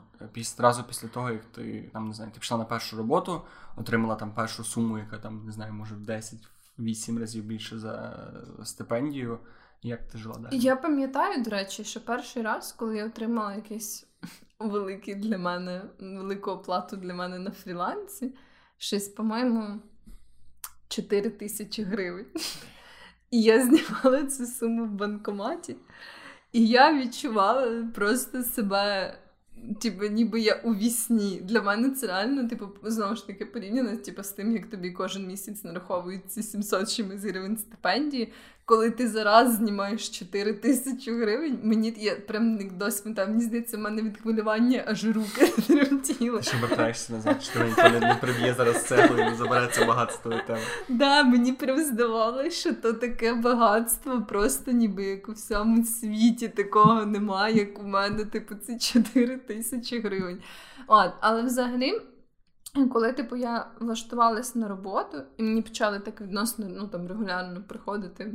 [0.54, 3.42] одразу після того, як ти там не знаю, ти пішла на першу роботу,
[3.76, 6.00] отримала там першу суму, яка там не знаю, може в
[6.78, 8.16] 10-8 разів більше за
[8.64, 9.38] стипендію.
[9.82, 10.58] Як ти жила далі?
[10.58, 14.06] Я пам'ятаю, до речі, що перший раз, коли я отримала якийсь
[14.60, 18.34] великий для мене, велику оплату для мене на фрілансі,
[18.78, 19.80] щось, по-моєму,
[20.88, 22.26] 4 тисячі гривень.
[23.30, 25.76] І я знімала цю суму в банкоматі,
[26.52, 29.14] і я відчувала просто себе.
[29.80, 31.40] Типу, ніби я у вісні.
[31.44, 35.26] Для мене це реально, типу, знову ж таки, порівняно типу, з тим, як тобі кожен
[35.26, 38.32] місяць нараховують ці 700 чимось гривень стипендії
[38.70, 43.76] коли ти зараз знімаєш 4 тисячі гривень, мені я прям не досі там, мені здається,
[43.76, 46.42] в мене від хвилювання аж руки тремтіли.
[46.42, 50.30] Ще вертаєшся назад, що ніхто не, не приб'є зараз цеглу і не забере це багатство
[50.30, 50.60] від тебе.
[50.88, 57.06] Да, мені прям здавалося, що то таке багатство, просто ніби як у всьому світі такого
[57.06, 60.38] немає, як у мене, типу, ці 4 тисячі гривень.
[60.86, 62.00] От, але взагалі.
[62.92, 68.32] Коли типу я влаштувалася на роботу, і мені почали так відносно ну там регулярно приходити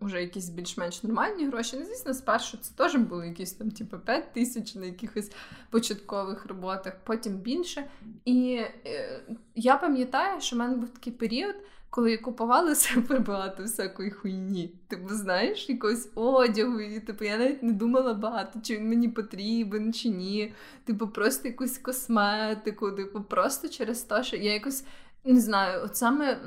[0.00, 1.76] вже якісь більш-менш нормальні гроші.
[1.78, 5.32] Ну, звісно, спершу це теж були якісь там, типу, 5 тисяч на якихось
[5.70, 7.84] початкових роботах, потім більше.
[8.24, 9.20] І е,
[9.54, 11.54] я пам'ятаю, що в мене був такий період,
[11.92, 14.74] коли я купувала супер багато всякої хуйні.
[14.88, 19.92] Типу, знаєш, якогось одягу, і типу, я навіть не думала багато, чи він мені потрібен,
[19.92, 20.54] чи ні.
[20.84, 24.84] Типу, просто якусь косметику, типу, просто через те, що я якось
[25.24, 26.40] не знаю, от саме.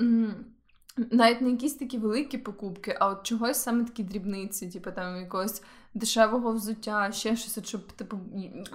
[1.12, 5.64] Навіть не якісь такі великі покупки, а от чогось саме такі дрібниці, типу там якогось
[5.96, 8.20] дешевого взуття, ще щось, щоб типу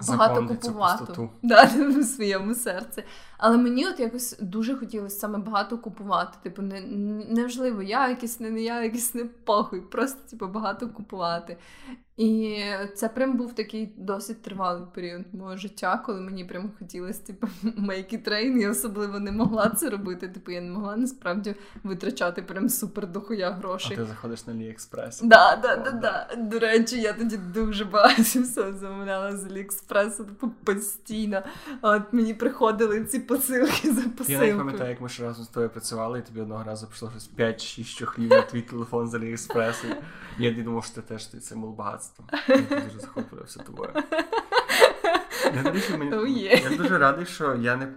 [0.07, 3.03] багато купувати да, в своєму серці.
[3.37, 6.37] Але мені от якось дуже хотілося саме багато купувати.
[6.43, 6.81] Типу, не
[7.29, 11.57] неважливо, я якийсь не, не я, якийсь не похуй, просто типу, багато купувати.
[12.17, 12.63] І
[12.95, 18.13] це прям був такий досить тривалий період мого життя, коли мені прям хотілося типу, make
[18.13, 18.57] it rain.
[18.57, 20.27] Я особливо не могла це робити.
[20.27, 23.97] Типу, я не могла насправді витрачати прям супер дохуя грошей.
[23.97, 25.21] А ти заходиш на Аліекспрес.
[25.21, 26.35] Да, да, да, да.
[26.37, 31.41] До речі, я тоді дуже багато все замовляла з Аліекспресу типу, постійно.
[31.81, 34.47] От мені приходили ці посилки за посилкою.
[34.47, 37.11] Я не пам'ятаю, як ми ще разом з тобою працювали, і тобі одного разу прийшло
[37.11, 39.87] щось 5-6 чохлів на твій телефон з Аліекспресу.
[40.37, 42.25] Я думав, що ти теж ти це мол багатство.
[42.47, 43.89] Я дуже захоплювався тобою.
[45.55, 46.71] Я, дуже, мені, Oh, yeah.
[46.71, 47.87] я дуже радий, що я не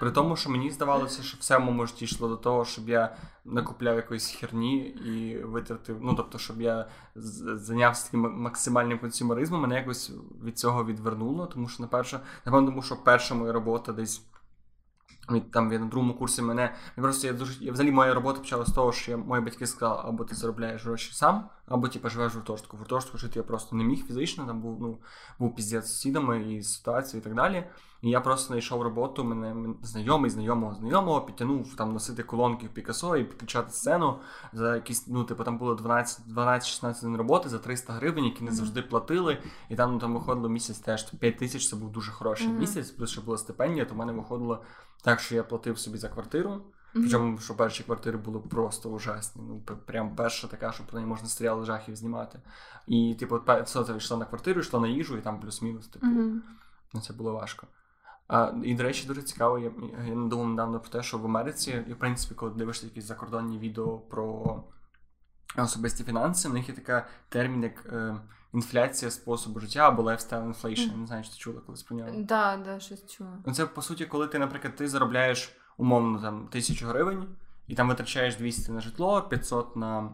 [0.00, 3.16] при тому, що мені здавалося, що все в моєму житті йшло до того, щоб я
[3.44, 5.98] накупляв якоїсь херні і витратив.
[6.02, 10.12] Ну тобто, щоб я зайнявся таким максимальним консюмеризмом, мене якось
[10.44, 14.22] від цього відвернуло, тому що на перше, напевно, тому що перша моя робота десь.
[15.52, 18.64] Там я на другому курсі мене я просто я дуже я взагалі моя робота почала
[18.64, 22.32] з того, що я мої батьки сказали, або ти заробляєш гроші сам, або типу, живеш
[22.32, 22.76] в гуртожитку.
[22.76, 24.98] В гуртожитку жити я просто не міг фізично, там був ну
[25.38, 27.64] був піздець з сусідами і ситуацією і так далі.
[28.02, 29.24] І я просто знайшов роботу.
[29.24, 34.18] Мене знайомий, знайомого, знайомого підтягнув там носити колонки в Пікасо і підключати сцену
[34.52, 38.52] за якісь, ну типу там було 12 12-16 днів роботи за 300 гривень, які не
[38.52, 39.38] завжди платили.
[39.68, 41.68] І там ну, там виходило місяць теж 5 тисяч.
[41.68, 42.58] Це був дуже хороший Мгм.
[42.58, 42.90] місяць.
[42.90, 44.62] Плюс ще була стипендія, то в мене виходило
[45.02, 46.62] так, що я платив собі за квартиру.
[46.94, 47.04] Мгм.
[47.04, 49.42] Причому, що перші квартири були просто ужасні.
[49.48, 52.40] Ну, прям перша така, що про неї можна серіали жахів знімати.
[52.86, 55.88] І, типу, все це йшло на квартиру, йшло на їжу, і там плюс-мінус.
[55.88, 56.06] Типу,
[56.94, 57.66] ну, це було важко.
[58.28, 59.70] А, і, до речі, дуже цікаво, я,
[60.06, 63.58] я думав недавно про те, що в Америці, і в принципі, коли дивишся якісь закордонні
[63.58, 64.56] відео про
[65.56, 68.20] особисті фінанси, в них є така термін, як е,
[68.54, 70.88] інфляція способу життя або lifestyle inflation.
[70.88, 71.00] Мгм.
[71.00, 72.10] Не знаю, чи ти чула колись про нього.
[72.14, 73.38] Да, да, щось чула.
[73.46, 77.26] Ну, це по суті, коли ти, наприклад, ти заробляєш умовно там тисячу гривень,
[77.68, 80.10] і там витрачаєш 200 на житло, 500 на,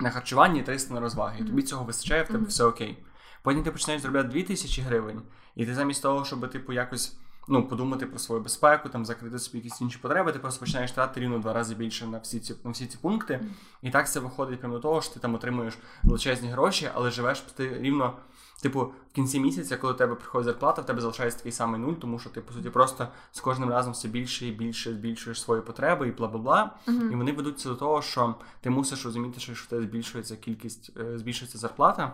[0.00, 1.38] на харчування і 300 на розваги.
[1.40, 2.98] І тобі цього вистачає, в тебе все окей.
[3.42, 5.22] Потім ти починаєш заробляти 2000 гривень,
[5.56, 7.16] і ти замість того, щоб типу якось.
[7.48, 11.20] Ну, подумати про свою безпеку, там закрити собі якісь інші потреби, ти просто починаєш тратити
[11.20, 13.40] рівно два рази більше на всі ці на всі ці пункти.
[13.82, 17.40] І так це виходить прямо до того, що ти там отримуєш величезні гроші, але живеш
[17.40, 18.16] ти рівно.
[18.62, 21.92] Типу, в кінці місяця, коли у тебе приходить зарплата, в тебе залишається такий самий нуль,
[21.92, 25.62] тому що ти по суті просто з кожним разом все більше і більше збільшуєш свої
[25.62, 26.70] потреби і бла бла бла.
[27.12, 30.90] І вони ведуться до того, що ти мусиш розуміти, що якщо в тебе збільшується кількість,
[31.00, 32.12] е, збільшується зарплата,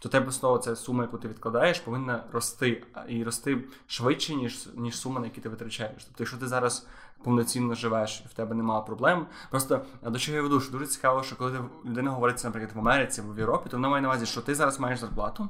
[0.00, 4.98] то тебе знову ця сума, яку ти відкладаєш, повинна рости і рости швидше, ніж, ніж
[4.98, 6.04] сума, на яку ти витрачаєш.
[6.04, 6.86] Тобто, якщо ти зараз
[7.24, 9.26] повноцінно живеш і в тебе немає проблем.
[9.50, 12.78] Просто до чого я веду, що дуже цікаво, що коли людина говорить, це, наприклад, в
[12.78, 15.48] Америці або в Європі, то вона має на увазі, що ти зараз маєш зарплату,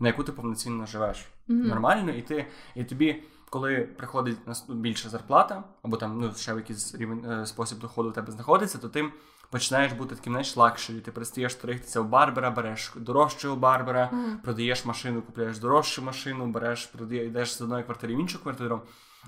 [0.00, 1.68] на яку ти повноцінно живеш Мгм.
[1.68, 6.94] нормально, і ти і тобі, коли приходить більша зарплата, або там ну ще в якийсь
[6.94, 9.04] рівень е, спосіб доходу у тебе знаходиться, то ти
[9.50, 11.00] починаєш бути таким знаєш, luxury.
[11.00, 14.38] Ти перестаєш стригтися у барбера, береш дорожчого барбера, Мгм.
[14.44, 18.82] продаєш машину, купляєш дорожчу машину, береш, продаєш, йдеш з одної квартири в іншу квартиру.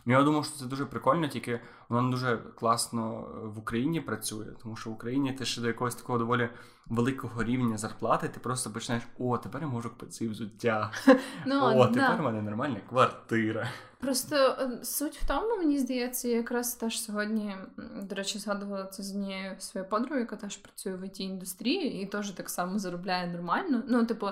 [0.06, 4.00] Ну, Я думаю, що це дуже прикольно, тільки воно не дуже класно е, в Україні
[4.00, 6.48] працює, тому що в Україні ти ще до якогось такого доволі
[6.86, 10.90] великого рівня зарплати, ти просто починаєш, о, тепер я можу купити взуття.
[11.46, 11.92] Ну, О, да.
[11.92, 13.68] тепер у мене нормальна квартира.
[14.00, 17.56] Просто е, суть в тому, мені здається, я якраз теж сьогодні,
[18.02, 22.06] до речі, згадувала це з однією своєю подругою, яка теж працює в it індустрії і
[22.06, 23.82] теж так само заробляє нормально.
[23.88, 24.28] Ну, типу,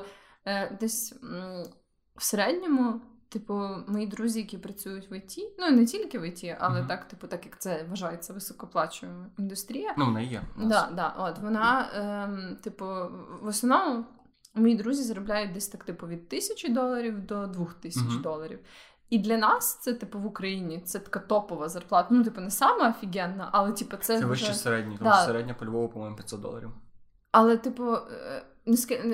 [0.47, 1.15] е, десь
[2.17, 3.55] в середньому, типу,
[3.87, 6.89] мої друзі, які працюють в IT, ну не тільки в IT, але Мгм.
[6.89, 9.95] так, типу, так як це вважається високоплачуєма індустрія.
[9.99, 10.43] Ну, вона є.
[10.57, 10.69] у нас.
[10.69, 12.85] Да, да, от вона, ем, типу,
[13.43, 14.05] в основному
[14.55, 18.23] мої друзі заробляють десь так, типу, від тисячі доларів до двох тисяч Мгм.
[18.23, 18.59] доларів.
[19.11, 22.09] І для нас це, типу, в Україні це така топова зарплата.
[22.11, 24.03] Ну, типу, не сама офігенна, але типу, це.
[24.03, 25.17] Це вже- вище середній, тому Да.
[25.17, 26.71] що середня по Львову, по-моєму, 500 доларів.
[27.33, 28.43] Але, типу, е,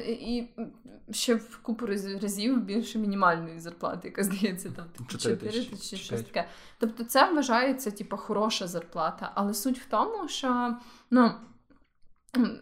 [0.07, 0.49] і
[1.11, 1.87] ще в купу
[2.23, 6.49] разів більше мінімальної зарплати, яка здається там типу, Чотири 4 тисячі, тисячі, чи щось таке.
[6.79, 9.33] Тобто це вважається, типу, хороша зарплата.
[9.35, 10.77] Але суть в тому, що
[11.11, 11.31] ну.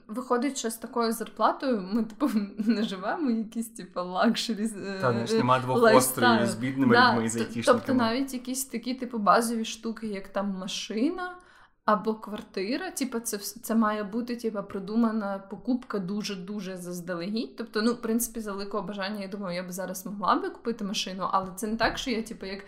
[0.09, 4.69] Виходить, що з такою зарплатою ми типу не живемо якісь типу luxury.
[5.01, 7.79] Та ж е, нема двох островів з бідними Да, людьми і з айтішниками.
[7.79, 11.37] Тобто навіть якісь такі типу базові штуки, як там машина
[11.85, 17.57] або квартира, типу, це це має бути типу, продумана покупка дуже дуже заздалегідь.
[17.57, 20.85] Тобто, ну, в принципі, за великого бажання, я думаю, я б зараз могла би купити
[20.85, 22.65] машину, але це не так, що я, типу, як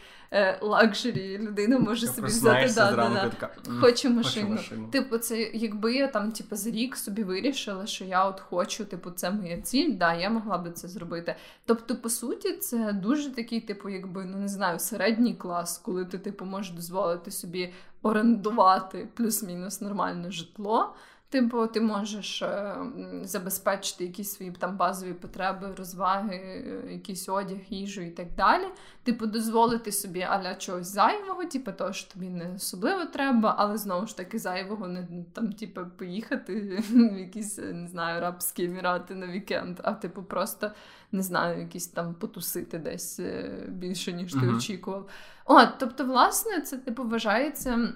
[0.60, 3.26] luxury людина може собі взяти да, да, да.
[3.26, 4.48] і така, «М, Хочу машину.
[4.48, 4.88] машину.
[4.88, 9.10] Типу, це якби я там, типу, за рік собі вирішила, що я от хочу, типу,
[9.10, 11.36] це моя ціль, да, я могла би це зробити.
[11.66, 16.18] Тобто, по суті, це дуже такий, типу, якби, ну не знаю, середній клас, коли ти,
[16.18, 20.94] типу, можеш дозволити собі орендувати плюс-мінус нормальне житло.
[21.34, 22.76] Типу, ти можеш е,
[23.22, 28.64] забезпечити якісь свої там базові потреби, розваги, е, якийсь одяг, їжу і так далі.
[29.02, 34.06] Типу, дозволити собі аля чогось зайвого, типу того, що тобі не особливо треба, але знову
[34.06, 39.80] ж таки зайвого не там, типу, поїхати в якісь не знаю, Арабські Емірати на вікенд,
[39.82, 40.70] а типу, просто
[41.12, 44.56] не знаю, якісь там потусити десь е, більше, ніж ти uh-huh.
[44.56, 45.08] очікував.
[45.44, 47.92] От, тобто, власне, це типу вважається.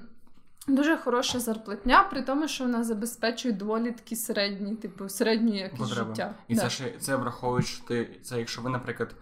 [0.69, 6.35] Дуже хороша зарплатня, при тому, що вона забезпечує доволі такі середні, типу, середню якість життя.
[6.49, 6.61] І да.
[6.61, 9.15] це ще це враховуючи, ти це, якщо ви, наприклад,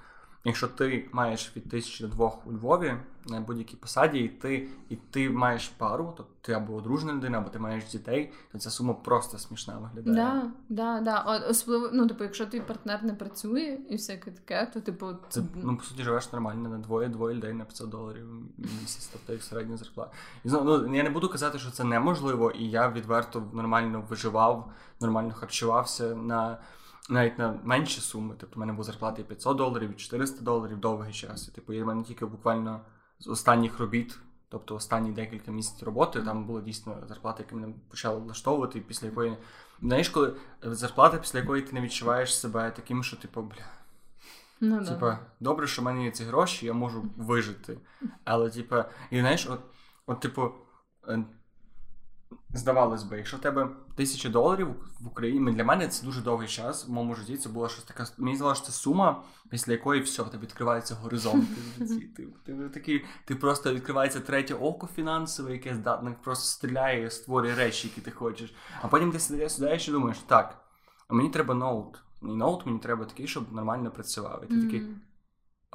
[0.46, 2.94] Якщо ти маєш від тисячі до двох у Львові
[3.26, 7.48] на будь-якій посаді, і ти і ти маєш пару, то ти або одружена людина, або
[7.48, 10.16] ти маєш дітей, то ця сума просто смішна виглядає.
[10.16, 11.46] Да, да, да.
[11.50, 15.76] Особливо, ну типу, якщо твій партнер не працює і всяке таке, то типу це ну
[15.76, 18.26] по суті живеш нормально на двоє-двоє людей на 500 доларів
[18.58, 20.10] місяць, тобто як середня зарплата.
[20.44, 25.34] І ну, я не буду казати, що це неможливо, і я відверто нормально виживав, нормально
[25.34, 26.58] харчувався на
[27.08, 28.34] навіть на менші суми.
[28.38, 31.46] Тобто, в мене була зарплата і 500 доларів, і 400 доларів довгий час.
[31.46, 32.80] Типу, я в мене тільки буквально
[33.18, 38.16] з останніх робіт, тобто останні декілька місяців роботи, там була дійсно зарплата, яка мене почала
[38.16, 39.36] влаштовувати, після якої.
[39.80, 43.66] Знаєш, коли зарплата, після якої ти не відчуваєш себе таким, що типу, бля.
[44.60, 45.18] Ну, Типа, да.
[45.40, 47.78] добре, що в мене є ці гроші, я можу вижити.
[48.24, 49.60] Але, типа, і знаєш, от,
[50.06, 50.50] от, типу,
[51.08, 51.24] е,
[52.54, 54.68] Здавалось би, якщо в тебе тисяча доларів
[55.00, 56.88] в Україні, для мене це дуже довгий час.
[56.88, 58.06] В моєму житті це була щось така.
[58.18, 61.48] Мені здалося, що це сума, після якої все, тебе відкривається горизонт.
[61.78, 67.54] Ти, ти, ти, ти, ти просто відкривається третє око фінансове, яке здатне просто стріляє, створює
[67.54, 68.54] речі, які ти хочеш.
[68.82, 70.58] А потім ти сідаєш і думаєш, так,
[71.08, 71.98] а мені треба ноут.
[72.22, 74.44] І ноут мені треба такий, щоб нормально працював.
[74.44, 74.62] І ти mm-hmm.
[74.62, 74.82] такий.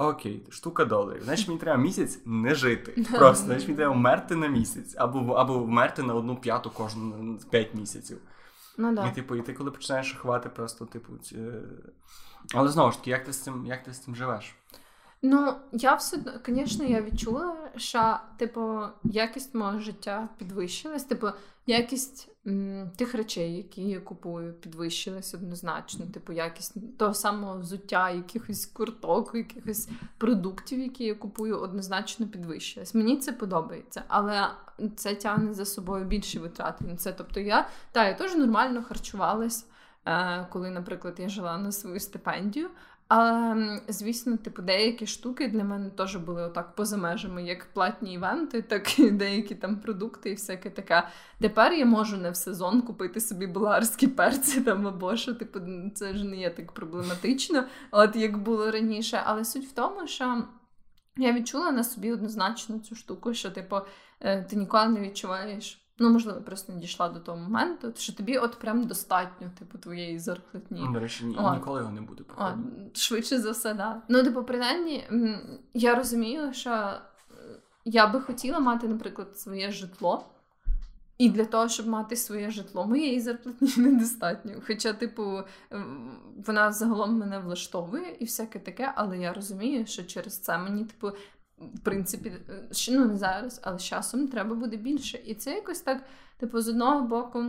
[0.02, 1.22] Окей, штука доларів.
[1.24, 3.06] Значить, мені треба місяць не жити.
[3.18, 7.76] Просто значить, мені треба вмерти на місяць, або або вмерти на одну п'яту кожну п'ять
[7.76, 8.18] місяців.
[8.78, 9.08] Ну, да.
[9.08, 11.38] І типу, і ти коли починаєш рахувати, просто, типу, ці...
[12.54, 14.56] але знову ж таки, як ти з цим як ти з цим живеш?
[15.22, 21.04] Ну, я все звісно, я відчула, що, типу, якість мого життя підвищилась.
[21.04, 21.28] Типу,
[21.72, 26.06] якість м, тих речей, які я купую, підвищилась однозначно.
[26.06, 32.96] Типу, якість того самого взуття, якихось курток, якихось продуктів, які я купую, однозначно підвищилась.
[32.96, 34.48] Мені це подобається, але
[34.96, 37.14] це тягне за собою більші витрати на це.
[37.14, 39.66] Тобто, я та я теж нормально харчувалась.
[40.06, 42.70] Е, коли, наприклад, я жила на свою стипендію,
[43.14, 48.62] але, звісно, типу, деякі штуки для мене теж були отак поза межами, як платні івенти,
[48.62, 51.08] так і деякі там продукти і всяке таке.
[51.40, 55.60] Тепер я можу не в сезон купити собі болгарські перці там або що, типу,
[55.96, 59.22] це ж не є так проблематично, от як було раніше.
[59.26, 60.44] Але суть в тому, що
[61.18, 63.78] я відчула на собі однозначно цю штуку, що, типу,
[64.20, 65.81] е, ти ніколи не відчуваєш.
[66.02, 70.20] Ну, можливо, просто не дійшла до того моменту, що тобі от прям достатньо, типу, твоєї
[70.20, 70.90] зарплатні.
[70.94, 71.54] До речі, ні, от.
[71.54, 72.24] ніколи його не буде.
[72.38, 74.02] От, Швидше за все, да.
[74.10, 75.04] Ну, типу, принаймні,
[75.74, 77.00] я розумію, що е,
[77.86, 80.26] я би хотіла мати, наприклад, своє житло.
[81.18, 84.54] І для того, щоб мати своє житло, моєї зарплатні недостатньо.
[84.68, 85.40] Хоча, типу,
[86.48, 91.12] вона загалом мене влаштовує і всяке таке, але я розумію, що через це мені, типу,
[91.76, 95.20] в принципі, е, ну не зараз, але з часом треба буде більше.
[95.26, 96.04] І це якось так,
[96.38, 97.46] типу, з одного боку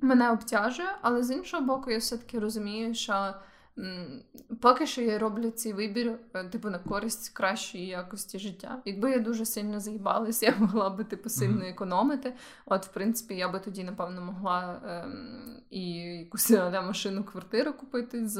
[0.00, 3.34] мене обтяжує, але з іншого боку, я все-таки розумію, що
[3.78, 4.22] м,
[4.60, 8.82] поки що я роблю цей вибір, е, типу, на користь кращої якості життя.
[8.84, 12.34] Якби я дуже сильно заїбалась, я могла би типу сильно економити.
[12.66, 16.50] От, в принципі, я би тоді, напевно, могла ем, і якусь
[16.86, 18.38] машину квартиру купити з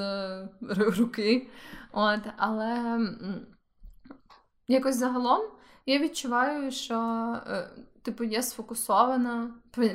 [0.61, 1.49] руки.
[1.93, 2.99] От, але.
[4.69, 5.41] Якось загалом
[5.87, 6.95] я відчуваю, що
[7.47, 7.71] е,
[8.03, 9.51] типу я сфокусована,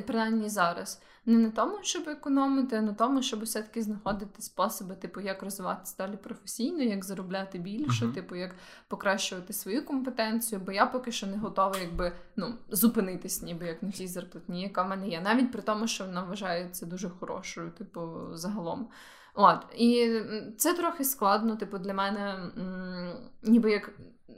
[0.06, 5.20] принаймні зараз, не на тому, щоб економити, а на тому, щоб все-таки знаходити способи, типу,
[5.20, 8.14] як розвиватися далі професійно, як заробляти більше, uh-huh.
[8.14, 8.54] типу, як
[8.88, 10.60] покращувати свою компетенцію.
[10.66, 14.82] Бо я поки що не готова, якби ну, зупинитись, ніби як на тій зарплатні, яка
[14.82, 15.20] в мене є.
[15.20, 18.00] Навіть при тому, що вона вважається дуже хорошою, типу,
[18.32, 18.88] загалом.
[19.34, 20.20] От, і
[20.58, 23.90] це трохи складно, типу, для мене, м- ніби як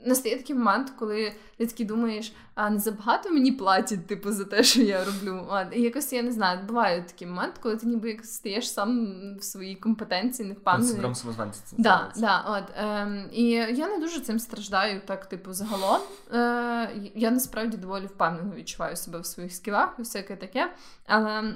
[0.05, 4.63] настає такий момент, коли ти такий думаєш, а не забагато мені платять, типу, за те,
[4.63, 5.47] що я роблю.
[5.49, 9.07] А, і якось я не знаю, буває такий момент, коли ти ніби як стаєш сам
[9.39, 10.91] в своїй компетенції, не впевнений.
[10.91, 15.53] Синдром самозванця це да, да, от, ем, І я не дуже цим страждаю, так, типу,
[15.53, 16.01] загалом.
[16.33, 20.73] Е, Я насправді доволі впевнено відчуваю себе в своїх скілах і всяке таке.
[21.05, 21.55] Але.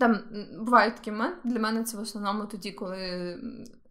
[0.00, 0.20] Там
[0.58, 3.38] бувають такі моменти, для мене це в основному тоді, коли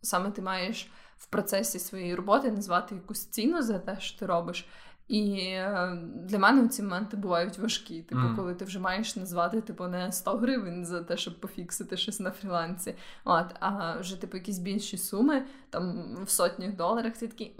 [0.01, 4.67] саме ти маєш в процесі своєї роботи назвати якусь ціну за те, що ти робиш.
[5.07, 8.01] І е, для мене ці моменти бувають важкі.
[8.01, 8.35] Типу, Мгм.
[8.35, 12.31] коли ти вже маєш назвати типу, не 100 гривень за те, щоб пофіксити щось на
[12.31, 12.95] фрілансі,
[13.25, 17.55] от, а вже типу якісь більші суми, там в сотнях доларах, ти такий.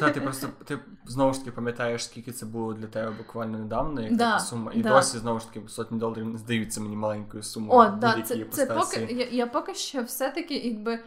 [0.00, 4.00] Та ти просто ти знову ж таки пам'ятаєш, скільки це було для тебе буквально недавно,
[4.02, 4.72] як Да, сума.
[4.74, 4.88] І да.
[4.88, 7.80] досі знову ж таки сотні доларів не здаються мені маленькою сумою.
[7.80, 10.98] О, да, це, це поки я, я поки що все-таки, якби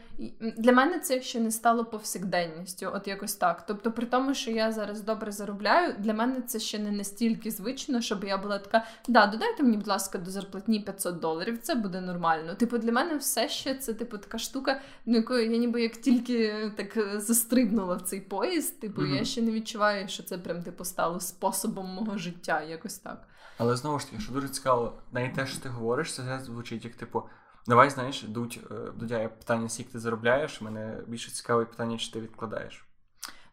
[0.58, 3.66] для мене це ще не стало повсякденністю, от якось так.
[3.66, 8.02] Тобто, при тому, що я зараз добре заробляю, для мене це ще не настільки звично,
[8.02, 12.02] щоб я була така: да, додайте мені, будь ласка, до зарплатні 500 доларів, це буде
[12.02, 12.56] нормально.
[12.56, 16.72] Типу, для мене все ще це типу така штука, ну якою я ніби як тільки
[16.78, 18.80] так е, застрибнула в цей поїзд.
[18.80, 19.16] Типу, Мгм.
[19.16, 23.28] я ще не відчуваю, що це прям типу стало способом мого життя, якось так.
[23.58, 26.96] Але знову ж таки, що дуже цікаво, навіть те, що ти говориш, це звучить як
[26.96, 27.24] типу.
[27.68, 30.62] Давай, знаєш, дуть, е, Дудя, питання, скільки ти заробляєш.
[30.62, 32.86] Мене більше цікаве питання, чи ти відкладаєш.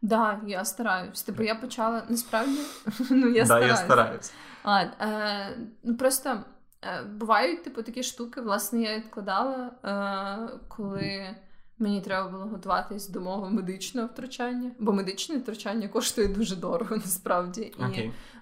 [0.03, 1.23] Да, я стараюсь.
[1.23, 2.59] Типу, я почала насправді.
[3.11, 4.33] Ну, я да, я стараюсь.
[4.63, 6.45] А, е, ну, просто
[6.83, 8.41] е, бувають типу такі штуки.
[8.41, 11.37] Власне, я відкладала, е, коли
[11.83, 17.61] мені треба було готуватись до мого медичного втручання, бо медичне втручання коштує дуже дорого насправді.
[17.61, 17.83] І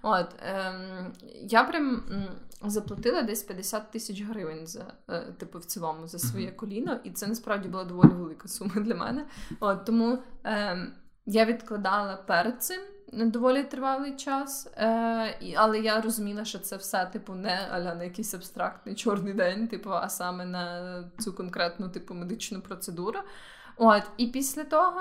[0.03, 1.12] От ем,
[1.43, 2.03] я прям
[2.64, 6.57] заплатила десь 50 тисяч гривень за е, типу в цілому за своє Мгм.
[6.57, 9.26] коліно, і це насправді була доволі велика сума для мене.
[9.61, 10.93] От тому ем,
[11.26, 12.80] я відкладала перед цим
[13.12, 18.34] доволі тривалий час, е, але я розуміла, що це все типу не аля на якийсь
[18.34, 23.18] абстрактний чорний день, типу, а саме на цю конкретну типу медичну процедуру.
[23.76, 25.00] От, і після того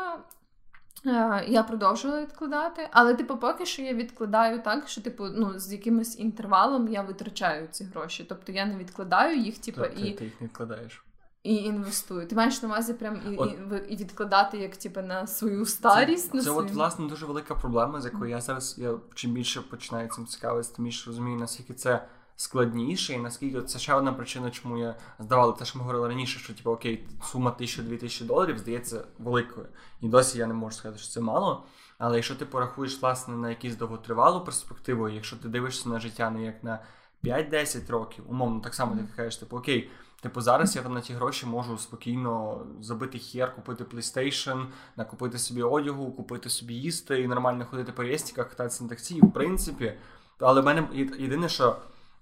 [1.06, 5.72] Е, Я продовжувала відкладати, але типу, поки що я відкладаю так, що типу, ну з
[5.72, 8.26] якимось інтервалом я витрачаю ці гроші.
[8.30, 11.04] Тобто я не відкладаю їх, типу, Та, ти, і, ти їх не вкладаєш.
[11.44, 12.28] І інвестую.
[12.28, 13.56] Ти маєш на увазі прям і, От-
[13.90, 16.32] і, і відкладати як типу, на свою старість.
[16.32, 16.68] Це, на це свою...
[16.68, 20.76] от, власне, дуже велика проблема, з якою я зараз я чим більше починаю цим цікавитися,
[20.76, 25.54] тим більше розумію, наскільки це складніше, і наскільки це ще одна причина, чому я здавала
[25.54, 29.68] те, що ми говорили раніше, що типу, окей, сума 1000-2000 тисячі доларів здається великою.
[30.02, 31.64] І досі я не можу сказати, що це мало.
[31.98, 36.44] Але якщо ти порахуєш власне на якусь довготривалу перспективу, якщо ти дивишся на життя не
[36.44, 36.80] як на
[37.24, 41.14] 5-10 років, умовно, так само ти кажеш, типу, окей, типу, зараз я там на ті
[41.14, 44.66] гроші можу спокійно забити хер, купити PlayStation,
[44.98, 49.34] накупити собі одягу, купити собі їсти і нормально ходити по рестіках, кататися на таксі, в
[49.34, 49.94] принципі.
[50.40, 50.88] Але в мене
[51.20, 51.76] єдине, що.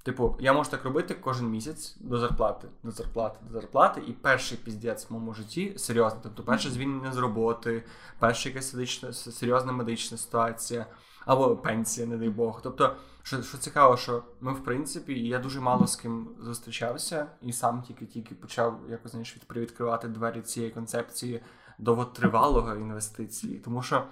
[0.03, 4.57] Типу, я можу так робити кожен місяць до зарплати, до зарплати, до зарплати, і перший
[4.57, 6.19] піздець в моєму житті серйозно.
[6.23, 7.83] Тобто, перше звільнення з роботи,
[8.19, 8.75] перша якась
[9.11, 10.85] серйозна медична ситуація,
[11.25, 12.61] або пенсія, не дай Бог.
[12.63, 12.95] Тобто,
[13.27, 17.81] що, що цікаво, що ми, в принципі, я дуже мало з ким зустрічався, і сам
[17.81, 21.43] тільки-тільки почав якось знаєш, від- привідкривати двері цієї концепції
[21.79, 23.59] довготривалого інвестиції.
[23.59, 24.07] Тому що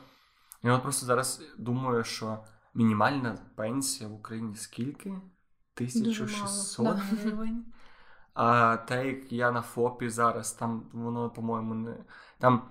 [0.64, 2.38] я от просто зараз думаю, що
[2.74, 5.10] мінімальна пенсія в Україні скільки?
[5.10, 7.18] Дуже 1600 мало, да.
[7.18, 7.66] гривень.
[8.34, 11.98] А те, як я на ФОПі зараз, там воно, по-моєму, не.
[12.40, 12.70] Там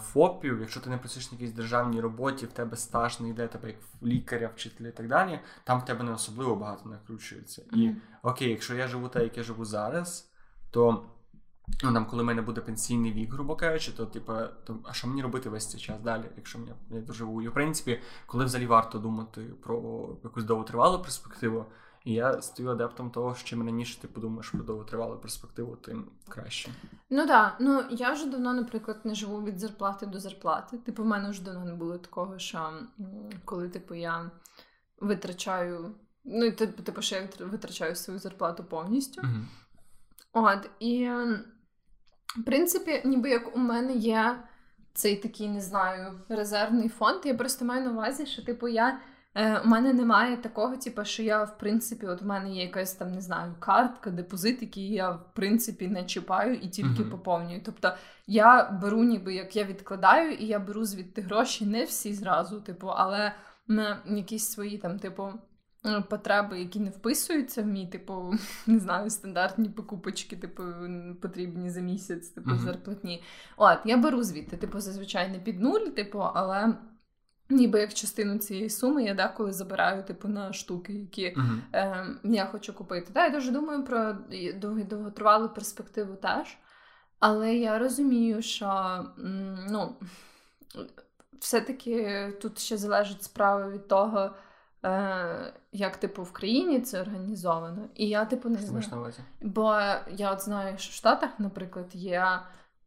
[0.00, 3.68] ФОПів, якщо ти не працюєш на якійсь державній роботі, в тебе стаж не йде, тебе
[3.68, 7.62] як в лікаря, вчителя і так далі, там в тебе не особливо багато накручується.
[7.72, 7.90] І
[8.22, 10.30] окей, якщо я живу так, як я живу зараз,
[10.70, 11.04] то.
[11.84, 14.32] Ну, там, коли в мене буде пенсійний вік, грубо кажучи, то типу,
[14.64, 17.42] то, а що мені робити весь цей час далі, якщо мені- я доживу?
[17.42, 21.66] І в принципі, коли взагалі варто думати про якусь довготривалу перспективу,
[22.04, 26.70] і я стою адептом того, що чим раніше ти подумаєш про довготривалу перспективу, тим краще.
[27.10, 30.78] Ну так, ну я вже давно, наприклад, не живу від зарплати до зарплати.
[30.78, 32.72] Типу, в мене вже давно не було такого, що
[33.44, 34.30] коли типу я
[35.00, 35.94] витрачаю.
[36.24, 39.22] Ну, типу, типу, що я витрачаю свою зарплату повністю.
[39.24, 40.46] Угу.
[40.46, 41.08] От, і
[42.36, 44.44] в принципі, ніби як у мене є
[44.94, 47.20] цей такий, не знаю, резервний фонд.
[47.24, 49.00] Я просто маю на увазі, що типу я.
[49.34, 52.94] Е, у мене немає такого, типу, що я, в принципі, от у мене є якась
[52.94, 57.10] там, не знаю, картка, депозит, який я, в принципі, не чіпаю і тільки Мгм.
[57.10, 57.60] поповнюю.
[57.64, 57.92] Тобто
[58.26, 62.86] я беру, ніби як я відкладаю, і я беру звідти гроші не всі зразу, типу,
[62.88, 63.32] але
[63.68, 65.28] на якісь свої там, типу,
[65.86, 68.34] е, потреби, які не вписуються в мій, типу,
[68.66, 70.62] не знаю, стандартні покупочки, типу,
[71.22, 72.58] потрібні за місяць, типу, Мгм.
[72.58, 73.22] зарплатні.
[73.56, 76.74] От, я беру звідти, типу, зазвичай не під нуль, типу, але
[77.50, 81.46] ніби як частину цієї суми я деколи забираю, типу, на штуки, які Угу.
[81.72, 83.12] е, я хочу купити.
[83.12, 84.12] Так, я дуже думаю про
[84.54, 86.58] довго- довготривалу перспективу теж.
[87.18, 89.04] Але я розумію, що
[89.70, 89.96] ну,
[91.38, 94.30] все-таки тут ще залежить справа від того,
[94.84, 97.88] е, як типу в країні це організовано.
[97.94, 98.82] І я, типу, не знаю.
[99.40, 99.72] Бо
[100.16, 102.26] я от знаю, що в Штатах, наприклад, є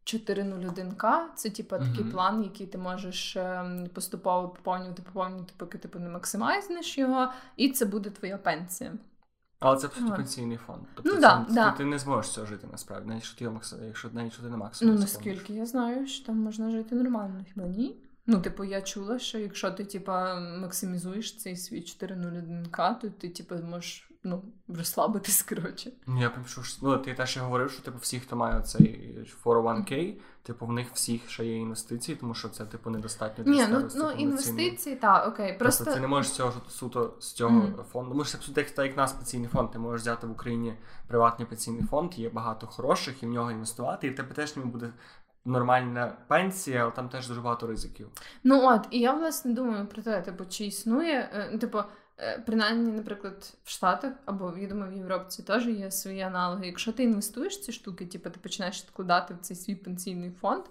[0.06, 1.20] 401к.
[1.34, 2.10] Це типу такий Мгм.
[2.10, 7.84] план, який ти можеш ем, поступово поповнювати, поповнювати, поки типу не максимайзнеш його, і це
[7.84, 8.92] буде твоя пенсія.
[9.60, 10.82] Але це просто пенсійний фонд.
[10.94, 11.70] Тобто Ну це, да, ти, да.
[11.70, 14.62] ти не зможеш цього жити насправді, навіть якщо ти, якщо, навіть якщо ти не Ну,
[14.62, 14.94] максимум.
[14.94, 17.96] наскільки я знаю, що там можна жити нормально, хіба ні?
[18.26, 23.54] Ну, типу, я чула, що якщо ти, типа, максимізуєш цей свій 401к, то ти, типу,
[23.54, 25.92] можеш ну, розслабитись, коротше.
[26.06, 29.18] Ну, я пишу, що ну, ти теж і говорив, що типу всі, хто має цей
[29.44, 33.58] 401k, типу в них всіх ще є інвестиції, тому що це типу недостатньо для Ні,
[33.60, 34.22] ну, старості ну повноцінної.
[34.66, 35.58] інвестиції, так, окей.
[35.58, 37.74] Просто Просто ти не можеш цього ж- суто з цього Мгм.
[37.92, 38.14] фонду.
[38.14, 39.70] Може, це абсолютно як, так, як нас пенсійний фонд.
[39.70, 40.74] Ти можеш взяти в Україні
[41.08, 44.64] приватний пенсійний фонд, є багато хороших, і в нього інвестувати, і в тебе теж не
[44.64, 44.92] буде
[45.44, 48.08] нормальна пенсія, але там теж дуже багато ризиків.
[48.44, 51.78] Ну от, і я власне думаю про те, типу, чи існує, е, ну, типу,
[52.46, 56.66] принаймні, наприклад, в Штатах або я думаю, в Європі теж є свої аналоги.
[56.66, 60.64] Якщо ти інвестуєш в ці штуки, типу, ти починаєш відкладати в цей свій пенсійний фонд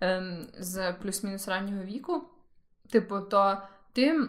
[0.00, 2.24] ем, з плюс-мінус раннього віку,
[2.90, 4.28] типу, то ти.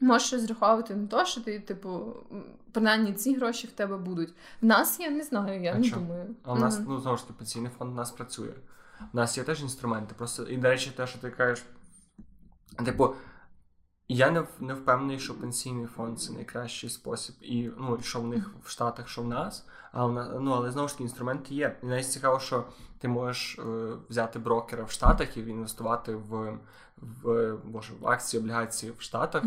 [0.00, 2.14] Можеш розраховувати на те, що ти, типу,
[2.72, 4.34] принаймні ці гроші в тебе будуть.
[4.62, 5.96] В нас я не знаю, я А не чо?
[5.96, 6.36] думаю.
[6.42, 8.52] А у нас, ну знову ж таки, пенсійний фонд у нас працює.
[9.12, 10.14] У нас є теж інструменти.
[10.18, 11.64] Просто, і, до речі, те, що ти кажеш,
[12.84, 13.14] типу,
[14.08, 18.50] я не, не впевнений, що пенсійний фонд це найкращий спосіб, і ну, що в них
[18.64, 19.66] в Штатах, що в нас.
[19.92, 21.76] А в нас, ну, але знову ж таки, інструменти є.
[21.82, 22.64] І навіть цікаво, що
[22.98, 23.62] ти можеш е,
[24.08, 26.58] взяти брокера в Штатах і інвестувати в,
[26.96, 29.44] в, боже, в акції, облігації в Штатах.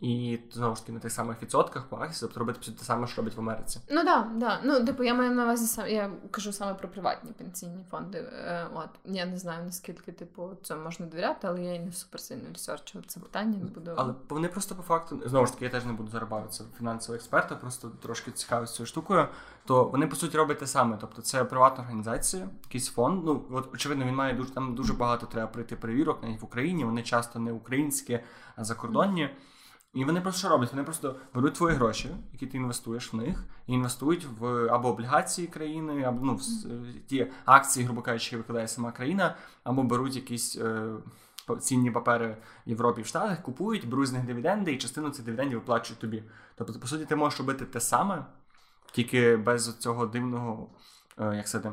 [0.00, 3.16] І знову ж таки на тих самих відсотках по акції, тобто робити те саме, що
[3.16, 3.80] робить в Америці.
[3.90, 4.60] Ну да, да.
[4.64, 5.88] Ну, типу, я маю на увазі сам.
[5.88, 8.18] Я кажу саме про приватні пенсійні фонди.
[8.18, 12.20] Е, от я не знаю наскільки типу це можна довіряти, але я і не супер
[12.20, 13.58] сильно ресерчила це питання.
[13.58, 13.94] Не буду.
[13.96, 17.54] Але вони просто по факту, знову ж таки, я теж не буду зарабатися фінансового експерта,
[17.54, 19.28] просто трошки цікавий цією штукою.
[19.64, 20.96] То вони по суті роблять те саме.
[21.00, 23.24] Тобто це приватна організація, якийсь фонд.
[23.24, 26.84] Ну от очевидно, він має дуже там дуже багато треба пройти перевірок, навіть в Україні.
[26.84, 28.20] Вони часто не українські,
[28.56, 29.30] а закордонні.
[29.94, 30.72] І вони просто що роблять?
[30.72, 35.48] Вони просто беруть твої гроші, які ти інвестуєш в них, і інвестують в або облігації
[35.48, 36.40] країни, або ну, в
[37.06, 40.92] ті акції, грубо кажучи, які викладає сама країна, або беруть якісь е,
[41.60, 42.36] цінні папери
[42.66, 46.22] в Європі в Штатах, купують, беруть з них дивіденди, і частину цих дивідендів виплачують тобі.
[46.54, 48.24] Тобто, по суті, ти можеш робити те саме,
[48.92, 50.70] тільки без цього дивного,
[51.18, 51.72] е, як сказати,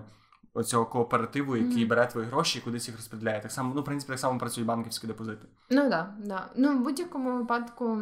[0.57, 1.87] оцього кооперативу, який Мгм.
[1.87, 3.41] бере твої гроші і кудись їх розподіляє.
[3.41, 5.45] Так само, ну, в принципі, так само працюють банківські депозити.
[5.69, 6.49] Ну да, да.
[6.55, 7.99] Ну в будь-якому випадку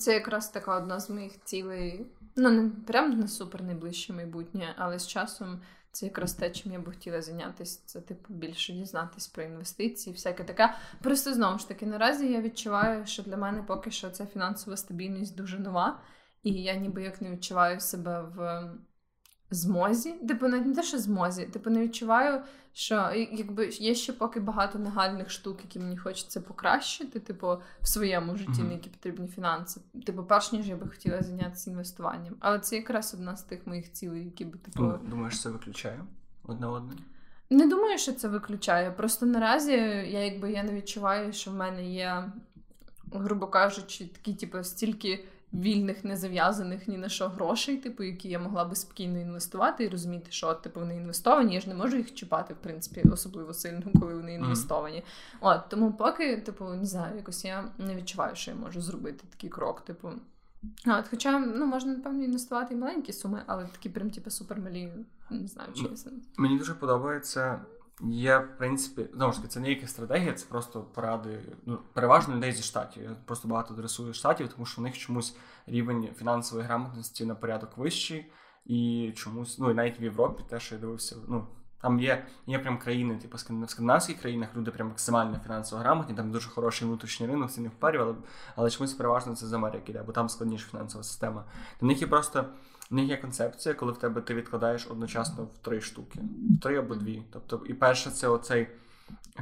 [0.00, 2.06] це якраз така одна з моїх цілей.
[2.36, 5.60] Ну, не прям на супер найближче майбутнє, але з часом
[5.92, 7.80] це якраз те, чим я би хотіла зайнятися.
[7.86, 10.74] Це типу більше дізнатись про інвестиції, всяке таке.
[11.02, 15.36] Просто знову ж таки, наразі я відчуваю, що для мене поки що ця фінансова стабільність
[15.36, 16.00] дуже нова,
[16.42, 18.70] і я ніби як не відчуваю себе в
[19.50, 20.12] змозі.
[20.12, 22.42] Типу, навіть не те, що змозі, типу, не відчуваю,
[22.72, 28.36] що якби є ще поки багато нагальних штук, які мені хочеться покращити, типу, в своєму
[28.36, 28.66] житті, Мгм.
[28.66, 29.80] на які потрібні фінанси.
[30.06, 32.34] Типу, перш ніж я би хотіла зайнятися інвестуванням.
[32.40, 34.82] Але це якраз одна з тих моїх цілей, які би типу.
[34.82, 36.00] Ну, Думаєш, це виключає
[36.44, 36.92] одне одне?
[37.50, 38.90] Не думаю, що це виключає.
[38.90, 42.32] Просто наразі я якби я не відчуваю, що в мене є,
[43.12, 45.24] грубо кажучи, такі, типу, стільки
[45.54, 49.88] вільних, не зав'язаних ні на що грошей, типу, які я могла би спокійно інвестувати і
[49.88, 51.54] розуміти, що типу вони інвестовані.
[51.54, 55.04] Я ж не можу їх чіпати, в принципі, особливо сильно, коли вони інвестовані.
[55.40, 59.50] От тому, поки, типу, не знаю, якось я не відчуваю, що я можу зробити такий
[59.50, 60.10] крок, типу.
[60.86, 64.92] От, хоча ну можна напевно інвестувати і маленькі суми, але такі прям типу супермалі,
[65.30, 66.12] не знаю, чи я.
[66.36, 67.60] Мені дуже подобається.
[68.00, 71.40] Є, в принципі, знову ж таки, це не якась стратегія, це просто поради.
[71.66, 73.02] Ну, переважно людей зі штатів.
[73.02, 75.36] Я просто багато адресую штатів, тому що в них чомусь
[75.66, 78.32] рівень фінансової грамотності на порядок вищий,
[78.66, 81.16] і чомусь, ну і навіть в Європі теж я дивився.
[81.28, 81.46] Ну
[81.84, 83.40] там є, є прям країни, типу в
[83.70, 88.00] скандинавських країнах люди прям максимально фінансово грамотні, там дуже хороший внутрішній ринок, це не впарів,
[88.00, 88.14] але,
[88.56, 91.44] але чомусь переважно це з Америки йде, бо там складніша фінансова система.
[91.80, 92.44] В них є просто
[92.94, 96.20] в них є концепція, коли в тебе ти відкладаєш одночасно в три штуки,
[96.58, 97.22] в три або дві.
[97.32, 98.68] Тобто, і перше, це оцей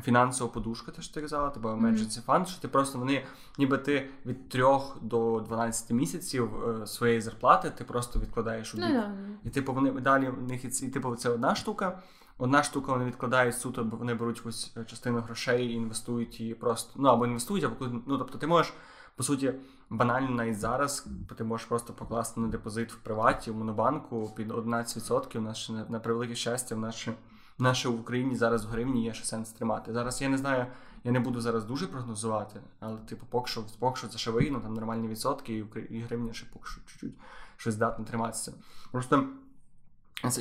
[0.03, 3.25] фінансова подушка, те, що ти казала, тебе emergency fund, що ти просто вони,
[3.59, 4.65] ніби ти від 3
[5.03, 9.05] до 12 місяців е, своєї зарплати, ти просто відкладаєш у Ну, бік.
[9.45, 12.03] І типу вони далі в них і типу, це одна штука.
[12.39, 16.55] Одна штука вони відкладають суто, бо вони беруть якусь е, частину грошей і інвестують її
[16.55, 16.93] просто.
[16.97, 17.77] Ну або інвестують, або
[18.07, 18.73] ну тобто ти можеш,
[19.17, 19.55] по суті,
[19.91, 25.39] банально навіть зараз, ти можеш просто покласти на депозит в приваті, в монобанку під 11%.
[25.39, 27.15] У нас ще на, превелике щастя, в наше,
[27.59, 29.93] наше в Україні зараз в гривні є ще сенс тримати.
[29.93, 30.67] Зараз я не знаю,
[31.05, 34.61] я не буду зараз дуже прогнозувати, але типу, поки що, поки що це ще вигідно,
[34.61, 37.15] там нормальні відсотки, і, гривня ще поки що чуть-чуть
[37.57, 38.53] щось здатна триматися.
[38.93, 39.27] Просто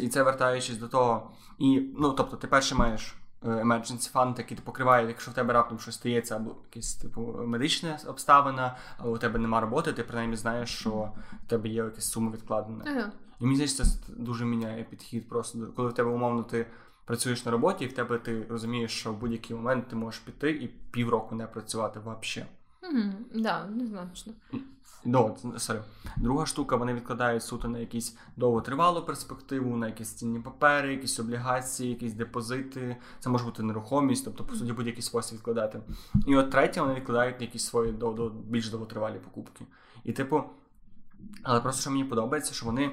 [0.01, 4.63] і це вертаючись до того, і ну тобто, ти перше маєш emergency fund, який ти
[4.63, 9.39] покриває, якщо в тебе раптом щось стається, або якась типу медична обставина, або у тебе
[9.39, 10.89] нема роботи, ти принаймні знаєш, що
[11.45, 12.83] в тебе є якась сума відкладена.
[12.87, 13.11] Ага.
[13.39, 15.29] І мені здається, це дуже міняє підхід.
[15.29, 16.65] Просто коли в тебе умовно ти
[17.05, 20.51] працюєш на роботі, і в тебе ти розумієш, що в будь-який момент ти можеш піти
[20.51, 22.49] і півроку не працювати взагалі.
[22.83, 23.13] Угу.
[23.33, 24.33] Да, однозначно.
[25.05, 25.81] Ну, sorry.
[26.17, 31.89] Друга штука, вони відкладають суто на якісь довготривалу перспективу, на якісь цінні папери, якісь облігації,
[31.89, 32.97] якісь депозити.
[33.19, 35.81] Це може бути нерухомість, тобто, по суті, будь-який спосіб відкладати.
[36.27, 39.65] І от третє, вони відкладають якісь свої дов- дов- більш довготривалі покупки.
[40.03, 40.43] І, типу,
[41.43, 42.91] але просто що мені подобається, що вони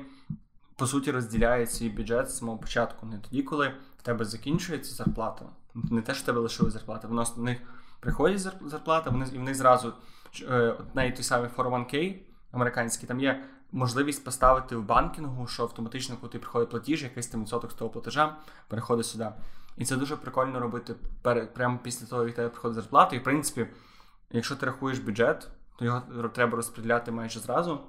[0.76, 3.06] по суті розділяють свій бюджет з самого початку.
[3.06, 5.44] Не тоді, коли в тебе закінчується зарплата.
[5.74, 7.08] Не те, що в тебе лишилась зарплата.
[7.08, 7.58] В них
[8.00, 9.92] приходить зар- зарплата, вони і них зразу
[10.94, 12.18] навіть той самий 401k
[12.52, 17.40] американський, там є можливість поставити в банкінгу, що автоматично, коли ти приходить платіж, якийсь там
[17.40, 18.36] відсоток з того платежа
[18.68, 19.28] переходить сюди.
[19.76, 23.16] І це дуже прикольно робити перед, прямо після того, як тебе приходить зарплата.
[23.16, 23.66] І в принципі,
[24.30, 25.48] якщо ти рахуєш бюджет,
[25.78, 27.80] то його треба розподіляти майже зразу.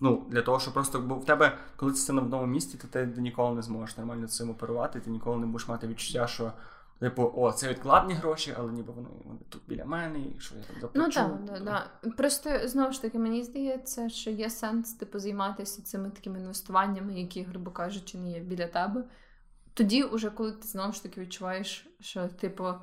[0.00, 3.06] Ну, для того, щоб просто бо в тебе, коли це на одному місці, то ти
[3.16, 6.52] ніколи не зможеш нормально цим оперувати, ти ніколи не будеш мати відчуття, що
[7.00, 10.62] типу, о, це відкладні гроші, але ніби вони, вони тут біля мене, і що я
[10.62, 11.20] там заплачу.
[11.20, 12.10] Ну так, да, да.
[12.10, 17.42] Просто знову ж таки, мені здається, що є сенс типу займатися цими такими інвестуваннями, які,
[17.42, 19.04] грубо кажучи, не є біля тебе.
[19.74, 22.74] Тоді, уже коли ти знову ж таки відчуваєш, що типу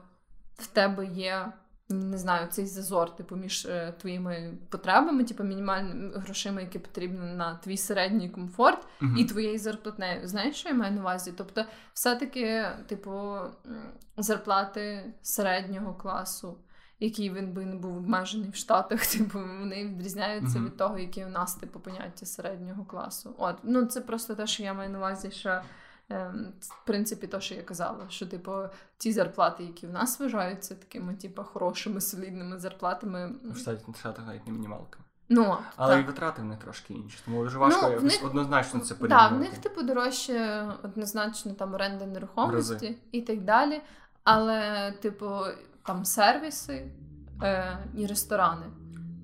[0.54, 1.54] в тебе є.
[1.90, 7.56] Не знаю, цей зазор, типу, між е, твоїми потребами, типу, мінімальними грошима, які потрібні на
[7.56, 9.18] твій середній комфорт, Мгм.
[9.18, 10.28] і твоєю зарплатнею.
[10.28, 11.34] Знаєш, що я маю на увазі?
[11.38, 13.38] Тобто, все-таки, типу,
[14.18, 16.58] зарплати середнього класу,
[17.00, 20.68] який він би не був обмежений в Штатах, типу, вони відрізняються Мгм.
[20.68, 23.36] від того, які у нас, типу, поняття середнього класу.
[23.38, 25.62] От, ну це просто те, що я маю на увазі, що.
[26.14, 28.52] Ем, В принципі, то, що я казала, що типу
[28.98, 33.32] ті зарплати, які в нас вважаються такими, типу, хорошими, солідними зарплатами.
[33.44, 33.58] В
[33.98, 35.00] Штатах навіть не мінімалка.
[35.30, 36.04] Ну, Але так.
[36.04, 37.18] і витрати в них трошки інші.
[37.26, 41.74] Тому дуже важко Ну, якось них- однозначно це Так, в них, типу, дорожче однозначно там
[41.74, 42.96] оренда нерухомості Рази.
[43.12, 43.82] і так далі.
[44.24, 45.30] Але, типу,
[45.84, 46.92] там сервіси
[47.44, 48.66] е, і ресторани.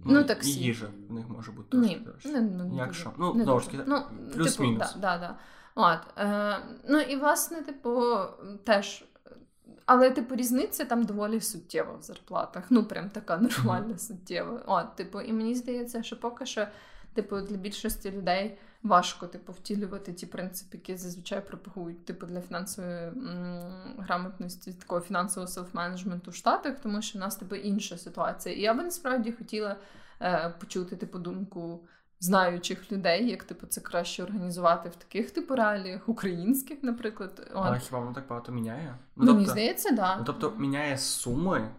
[0.06, 0.52] ну, і- таксі.
[0.52, 2.30] І їжа в них може бути трошки Ні, дорожче.
[2.30, 3.00] не, ну, не Як дуже.
[3.00, 3.12] що?
[3.18, 4.88] Ну, Не знову ж таки, ну, плюс-мінус.
[4.88, 5.36] Типу, да, да, да.
[5.82, 6.58] От, е,
[6.88, 8.16] ну і власне, типу,
[8.64, 9.06] теж.
[9.86, 12.64] Але, типу, різниця там доволі суттєва в зарплатах.
[12.70, 14.64] Ну, прям така нормальна суттєва.
[14.66, 16.68] От, типу, і мені здається, що поки що,
[17.14, 22.98] типу, для більшості людей важко, типу, втілювати ті принципи, які зазвичай пропагують, типу, для фінансової
[23.08, 28.56] м, грамотності, такого фінансового селф-менеджменту в Штатах, тому що в нас, типу, інша ситуація.
[28.56, 29.76] І я би насправді хотіла
[30.22, 31.88] е, почути, типу, думку
[32.20, 37.48] знаючих людей, як типу це краще організувати в таких типу реаліях, українських, наприклад.
[37.52, 37.62] От.
[37.66, 38.96] Але хіба воно так багато міняє?
[39.16, 40.18] Ну, мені здається, да.
[40.18, 41.72] Ну, тобто міняє суми,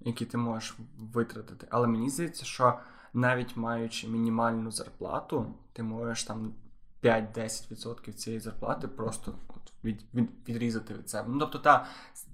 [0.00, 1.66] які ти можеш витратити.
[1.70, 2.78] Але мені здається, що
[3.14, 6.54] навіть маючи мінімальну зарплату, ти можеш там
[7.02, 11.28] 5-10% цієї зарплати просто от від, від, відрізати від себе.
[11.28, 11.86] Ну тобто, та,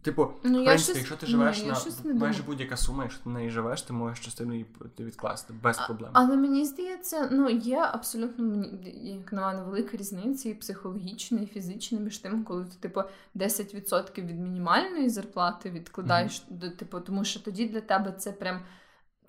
[0.02, 3.28] типу, Ну, в принципі, щось- якщо ти живеш я на майже будь-яка сума, якщо ти
[3.28, 4.66] на неї живеш, ти можеш частину її
[4.98, 6.10] відкласти без проблем.
[6.12, 8.64] Але мені здається, ну є абсолютно
[9.02, 13.02] як на мене велика різниця і психологічна, і фізична між тим, коли ти типу
[13.34, 18.60] 10% від мінімальної зарплати відкладаєш до типу, тому що тоді для тебе це прям.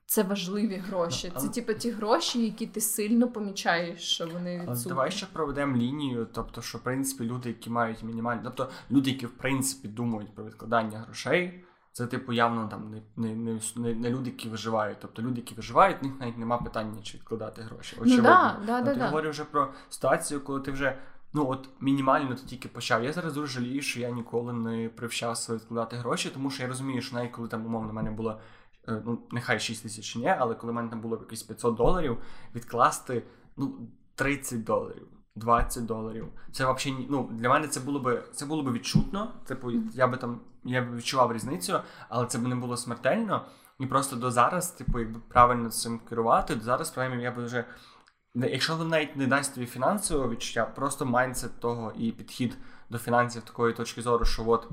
[0.10, 1.32] Це важливі гроші.
[1.36, 4.90] Ну, Це типу ті гроші, які ти сильно помічаєш, що вони відсутні.
[4.90, 9.26] давай ще проведемо лінію, тобто, що в принципі люди, які мають мінімальні, тобто люди, які
[9.26, 14.30] в принципі думають про відкладання грошей, це типу явно там не, не, не, не, люди,
[14.30, 14.98] які виживають.
[15.02, 17.96] Тобто люди, які виживають, в них навіть нема питання, чи відкладати гроші.
[17.98, 18.30] Ну Очевидно.
[18.30, 19.30] да, да, А да, ти да.
[19.30, 20.98] вже про ситуацію, коли ти вже
[21.34, 23.04] ну от мінімально ти тільки почав.
[23.04, 27.02] Я зараз дуже жалію, що я ніколи не привчався відкладати гроші, тому що я розумію,
[27.02, 28.40] що навіть коли там умовно в мене було.
[28.88, 32.18] Е, Ну, нехай 6 тисяч ні, але коли в мене там було якісь 500 доларів,
[32.56, 33.24] відкласти
[33.58, 36.28] ну, 30 доларів, 20 доларів.
[36.52, 39.34] Це взагалі ну, для мене це було би це було би відчутно.
[39.46, 43.46] Типу, я би там я б відчував різницю, але це б не було смертельно.
[43.80, 47.66] І просто до зараз, типу, якби правильно цим керувати, до зараз принаймні, я би вже.
[48.36, 52.58] Якщо він навіть не дасть тобі фінансового відчуття, просто майндсет того і підхід
[52.90, 54.70] до фінансів такої точки зору, що от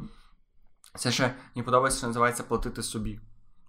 [0.94, 3.20] це ще мені подобається, що називається платити собі.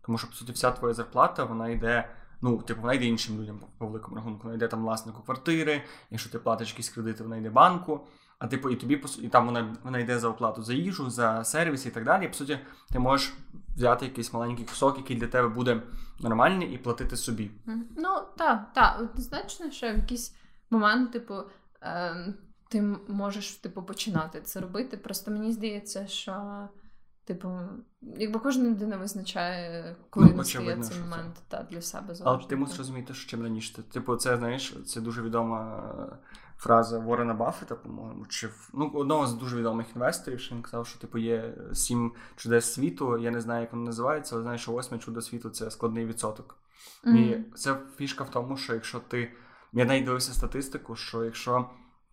[0.07, 2.09] Тому що, по суті, вся твоя зарплата, вона йде,
[2.41, 4.43] ну, типу, вона йде іншим людям по, великому рахунку.
[4.43, 8.07] Вона йде там власнику квартири, якщо ти платиш якісь кредити, вона йде банку.
[8.39, 11.85] А типу, і тобі і там вона, вона йде за оплату за їжу, за сервіс
[11.85, 12.25] і так далі.
[12.25, 12.59] І по суті,
[12.91, 13.33] ти можеш
[13.75, 15.81] взяти якийсь маленький кусок, який для тебе буде
[16.19, 17.51] нормальний, і платити собі.
[17.97, 20.35] Ну, так, так, однозначно, що в якийсь
[20.69, 21.35] момент, типу,
[21.81, 22.33] е,
[22.69, 24.97] ти можеш типу, починати це робити.
[24.97, 26.67] Просто мені здається, що
[27.27, 27.59] Типу,
[28.01, 31.41] якби кожна людина визначає, коли Ну, очевидно, цей що це.
[31.47, 32.23] та, для себе завжди.
[32.25, 33.75] Але ти мусиш розуміти, що чим раніше.
[33.75, 36.17] ти- Типу, це знаєш, це дуже відома е,
[36.57, 40.99] фраза Ворена Баффета, по-моєму, чи ну, одного з дуже відомих інвесторів, що він казав, що
[40.99, 43.17] типу є сім чудес світу.
[43.17, 46.55] Я не знаю, як воно називається, але знаю, що восьме чудо світу це складний відсоток.
[47.03, 47.17] Мгм.
[47.17, 49.31] І це фішка в тому, що якщо ти.
[49.73, 51.69] Я навіть дивився статистику, що якщо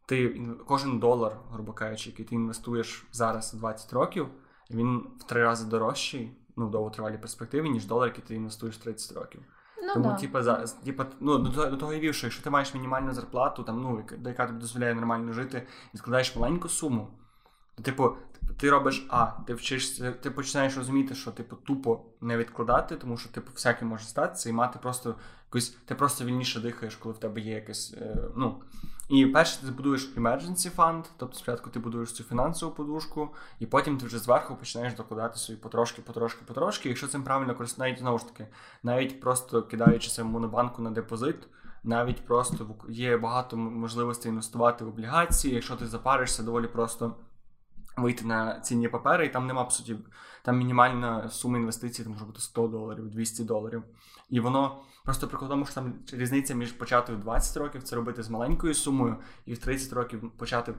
[0.06, 4.28] ти кожен долар, грубо кажучи, який ти інвестуєш зараз 20 років,
[4.70, 9.16] він в три рази дорожчий, ну в довготривалій перспективі, ніж долар, який ти інвестуєш 30
[9.16, 9.40] років.
[9.82, 10.14] Ну, Тому, да.
[10.14, 10.54] типа, за,
[10.84, 13.82] типа, ну, до, того- до того я вів, що якщо ти маєш мінімальну зарплату, там,
[13.82, 17.08] ну, яка- до яка тобі дозволяє нормально жити, і складаєш маленьку суму,
[17.76, 18.16] то, типу,
[18.56, 23.28] ти робиш А, ти вчишся, ти починаєш розуміти, що типу тупо не відкладати, тому що
[23.28, 25.14] типу всяке може статися, і мати просто
[25.46, 27.94] якусь, ти просто вільніше дихаєш, коли в тебе є якесь.
[28.00, 28.60] Е, ну.
[29.08, 33.28] І перше ти будуєш emergency fund, тобто спочатку ти будуєш цю фінансову подушку,
[33.58, 36.88] і потім ти вже зверху починаєш докладати собі потрошки, потрошки, потрошки.
[36.88, 38.46] Якщо цим правильно навіть знову ж таки,
[38.82, 41.36] навіть просто кидаючи це в монобанку на депозит,
[41.84, 45.54] навіть просто є багато можливостей інвестувати в облігації.
[45.54, 47.14] Якщо ти запаришся, доволі просто
[47.96, 49.96] вийти на цінні папери, і там нема по суті,
[50.42, 53.82] там мінімальна сума інвестицій, там може бути 100 доларів, 200 доларів.
[54.30, 58.22] І воно просто прикол тому, що там різниця між почати в 20 років це робити
[58.22, 59.16] з маленькою сумою,
[59.46, 60.74] і в 30 років почати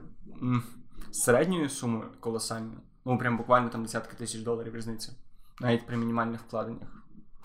[1.10, 2.80] з середньою сумою колосальною.
[3.04, 5.12] Ну, прям буквально там десятки тисяч доларів різниця,
[5.60, 6.88] навіть при мінімальних вкладеннях.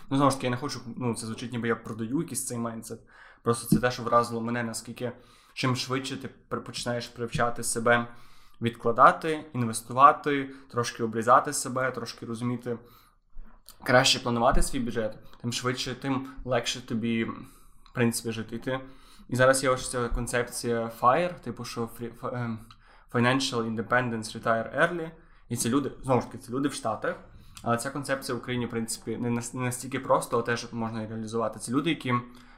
[0.09, 2.57] Ну, знову ж таки, я не хочу, ну, це звучить, ніби я продаю якийсь цей
[2.57, 2.99] майндсет.
[3.43, 5.11] Просто це те, що вразило мене, наскільки
[5.53, 8.07] чим швидше ти починаєш привчати себе
[8.61, 12.77] відкладати, інвестувати, трошки обрізати себе, трошки розуміти,
[13.83, 17.23] краще планувати свій бюджет, тим швидше, тим легше тобі,
[17.83, 18.79] в принципі, жити.
[19.29, 21.89] І, зараз є ось ця концепція FIRE, типу, що
[22.33, 22.59] ем,
[23.13, 25.11] Financial Independence Retire Early.
[25.49, 27.15] І це люди, знову ж таки, це люди в Штатах.
[27.63, 31.59] Але ця концепція в Україні, в принципі, не настільки просто, але теж можна реалізувати.
[31.59, 32.13] Це люди, які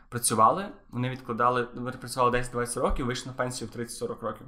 [0.09, 4.47] працювали, вони відкладали, вони працювали 10-20 років, вийшли на пенсію в 30-40 років.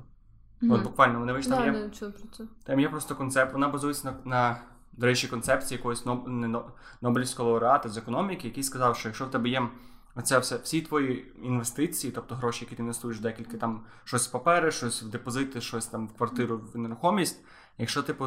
[0.71, 1.51] От буквально вони вийшли.
[1.51, 2.43] Да, там є, про це.
[2.63, 4.57] там є просто концепт, вона базується на, на
[4.97, 6.61] до речі, концепції якогось Ноб- не
[7.01, 9.69] Нобелівського лауреата з економіки, який сказав, що якщо в тебе є
[10.15, 14.71] оце все, всі твої інвестиції, тобто гроші, які ти інвестуєш декілька там щось в папери,
[14.71, 17.43] щось в депозити, щось там в квартиру, в нерухомість,
[17.77, 18.25] якщо типу,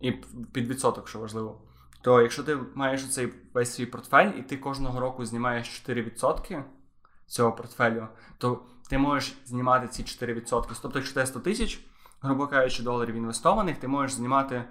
[0.00, 0.12] і
[0.52, 1.60] під відсоток, що важливо,
[2.02, 6.62] то якщо ти маєш цей весь свій портфель, і ти кожного року знімаєш 4%
[7.26, 8.08] цього портфелю,
[8.38, 10.78] то ти можеш знімати ці 4%.
[10.82, 11.80] Тобто, якщо тебе 100 тисяч,
[12.20, 14.64] грубо кажучи, доларів інвестованих, ти можеш знімати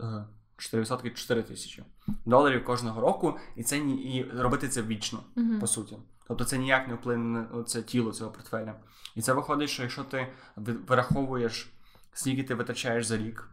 [0.00, 0.24] е,
[0.56, 1.84] 4% 4 тисячі
[2.26, 5.60] доларів кожного року, і це і робити це вічно, Мгм.
[5.60, 5.96] по суті.
[6.28, 8.74] Тобто це ніяк не вплине на це тіло цього портфеля.
[9.14, 11.72] І це виходить, що якщо ти вираховуєш,
[12.12, 13.48] скільки ти витрачаєш за рік,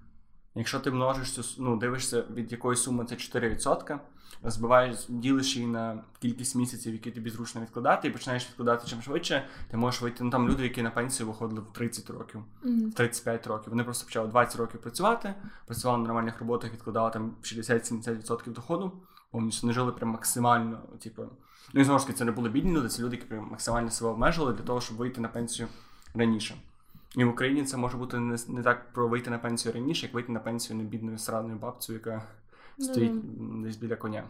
[0.55, 3.99] якщо ти множиш цю ну, дивишся, від якої суми це 4%,
[4.43, 9.47] розбиваєш, ділиш її на кількість місяців, які тобі зручно відкладати, і починаєш відкладати чим швидше,
[9.71, 10.23] ти можеш вийти.
[10.23, 12.43] Ну там люди, які на пенсію виходили в 30 років.
[12.63, 12.91] Мгм.
[12.91, 13.69] 35 років.
[13.69, 15.33] Вони просто почали 20 років працювати,
[15.65, 18.91] працювали на нормальних роботах, відкладали там 60-70% доходу,
[19.31, 21.23] повністю не жили прям максимально, типу.
[21.73, 23.91] Ну і знову ж таки, це не були бідні люди, це люди, які прям максимально
[23.91, 25.67] себе обмежили для того, щоб вийти на пенсію
[26.13, 26.55] раніше.
[27.15, 30.13] І в Україні це може бути не, не так про вийти на пенсію раніше, як
[30.15, 32.23] вийти на пенсію не бідною срадною бабцею, яка
[32.77, 34.23] Ну, стоїть м, десь біля коня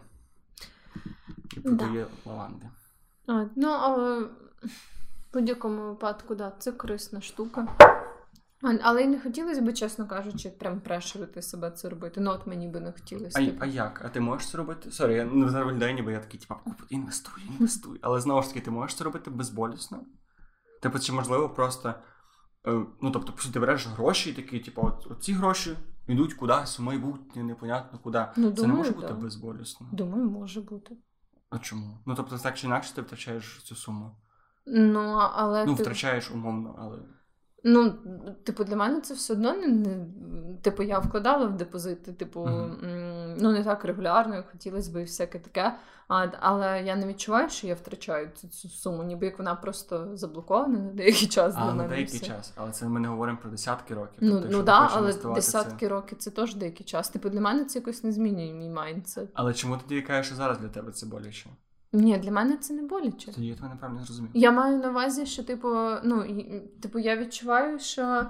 [1.56, 2.66] і продає лаванди.
[3.26, 4.28] А, ну, але в
[5.32, 7.68] будь-якому випадку, да, це корисна штука.
[8.82, 12.20] Але й не хотілося б, чесно кажучи, прям pressure ити себе це робити.
[12.20, 13.38] Ну, от мені би не хотілося.
[13.42, 13.56] А, типу.
[13.60, 14.02] а як?
[14.04, 14.90] А ти можеш це робити?
[14.90, 16.56] Sorry, я не зараз виглядаю, ніби я такий, типа,
[16.88, 17.98] інвестуй, інвестуй.
[18.02, 20.00] Але знову ж таки, ти можеш це робити безболісно?
[20.82, 21.94] Типу, чи можливо просто.
[22.66, 25.76] Е, Ну, тобто, по суті, ти береш гроші і такі, типу, от, от ці гроші
[26.08, 28.26] йдуть кудись у майбутнє, непонятно куди.
[28.36, 28.96] Ну, це думаю, не може да.
[28.96, 29.86] бути безболісно.
[29.92, 30.96] Думаю, може бути.
[31.50, 31.98] А чому?
[32.06, 34.10] Ну, тобто, так чи інакше ти втрачаєш цю суму.
[34.66, 35.00] Ну,
[35.34, 35.82] але Ну, ти...
[35.82, 36.98] втрачаєш умовно, але.
[37.64, 37.90] Ну,
[38.44, 40.06] типу, для мене це все одно не,
[40.62, 42.78] типу, я вкладала в депозити, типу, Мгм.
[43.40, 45.76] Ну не так регулярно, як хотілося б і всяке таке.
[46.08, 50.16] А, але я не відчуваю, що я втрачаю цю, цю суму, ніби як вона просто
[50.16, 51.82] заблокована на деякий час для А, мене.
[51.82, 52.26] на деякий все.
[52.26, 52.52] час.
[52.56, 54.18] Але це ми не говоримо про десятки років.
[54.20, 57.08] Ну, Тобто, ну да, але інвестувати, це- десятки років це теж деякий час.
[57.08, 59.28] Типу, для мене це якось не змінює мій майндсет.
[59.34, 61.48] Але чому тоді кажеш, що зараз для тебе це боляче?
[61.92, 63.32] Ні, для мене це не боляче.
[63.32, 64.30] Тоді я тебе неправильно зрозумів.
[64.34, 65.68] Я маю на увазі, що, типу,
[66.04, 66.24] ну,
[66.82, 68.26] типу, я відчуваю, що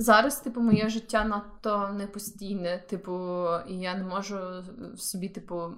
[0.00, 4.38] зараз, типу, моє життя надто непостійне, типу, і я не можу
[4.96, 5.74] собі, типу,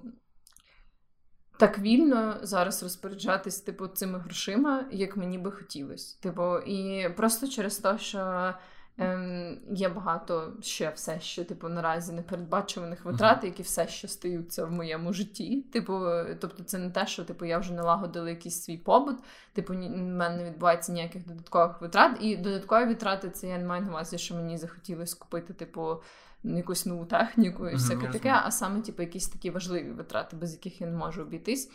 [1.59, 6.19] так вільно зараз розпоряджатись, типу, цими грошима, як мені би хотілося.
[6.19, 8.53] Типу, і просто через те, що
[8.97, 14.71] ем, є багато ще все ще, типу, наразі непередбачуваних витрат, які все ще стаються в
[14.71, 15.61] моєму житті.
[15.73, 16.01] Типу,
[16.39, 19.17] тобто, це не те, що типу я вже налагодила якийсь свій побут.
[19.53, 22.17] Типу, ні, в мене не відбувається ніяких додаткових витрат.
[22.21, 25.97] І додаткові витрати це я не маю на увазі, що мені захотілося купити, типу.
[26.45, 30.53] Якусь нову техніку і всяке mm-hmm, таке, а саме, типу, якісь такі важливі витрати, без
[30.53, 31.71] яких я не можу обійтись.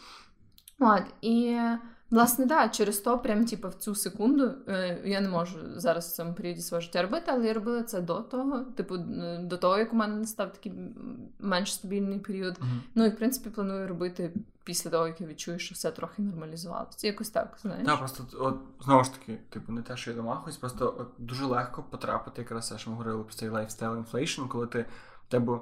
[0.80, 1.60] От, І
[2.10, 6.14] Власне, да, через то, прям типу, в цю секунду е, я не можу зараз в
[6.14, 8.96] цьому періоді свого життя робити, але я робила це до того, типу,
[9.40, 10.72] до того, як у мене настав такий
[11.38, 12.54] менш стабільний період.
[12.54, 12.80] Mm-hmm.
[12.94, 14.32] Ну і в принципі планую робити
[14.64, 17.06] після того, як я відчую, що все трохи нормалізувалося.
[17.06, 17.86] Якось так, знаєш.
[17.86, 21.44] Так, просто от знову ж таки, типу, не те, що я домахуюсь, просто от дуже
[21.44, 24.86] легко потрапити, якраз те, що ми говорили про цей lifestyle inflation, коли ти
[25.28, 25.58] тебе,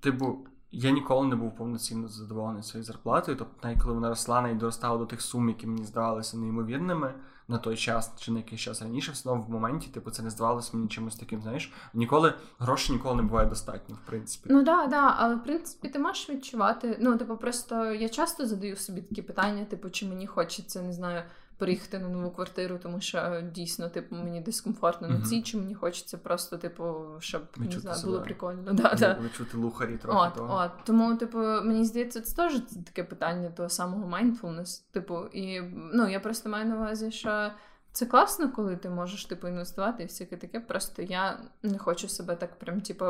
[0.00, 0.38] типу.
[0.72, 3.36] Я ніколи не був повноцінно задоволений своєю зарплатою.
[3.36, 7.14] Тобто, навіть коли вона росла і доростала до тих сум, які мені здавалися неймовірними
[7.48, 10.30] на той час чи на якийсь час раніше, все одно в моменті, типу, це не
[10.30, 14.48] здавалося мені чимось таким, знаєш, ніколи грошей ніколи не буває достатньо, в принципі.
[14.52, 16.96] Ну да, да, але в принципі ти можеш відчувати.
[17.00, 21.22] Ну, типу, просто я часто задаю собі такі питання, типу, чи мені хочеться, не знаю
[21.60, 25.74] переїхати на нову квартиру, тому що е, дійсно, типу, мені дискомфортно на цій, чи мені
[25.74, 28.72] хочеться просто, типу, щоб не знаю, було прикольно.
[28.72, 29.18] Да, да.
[29.24, 30.18] Відчути лухарі трохи.
[30.28, 30.54] От, того.
[30.64, 30.84] от.
[30.84, 34.82] Тому, типу, мені здається, це теж таке питання того самого mindfulness.
[34.92, 35.60] Типу, і
[35.92, 37.50] ну, я просто маю на увазі, що.
[37.92, 40.60] Це класно, коли ти можеш типу інвестувати і всяке таке.
[40.60, 43.04] Просто я не хочу себе так прям типу,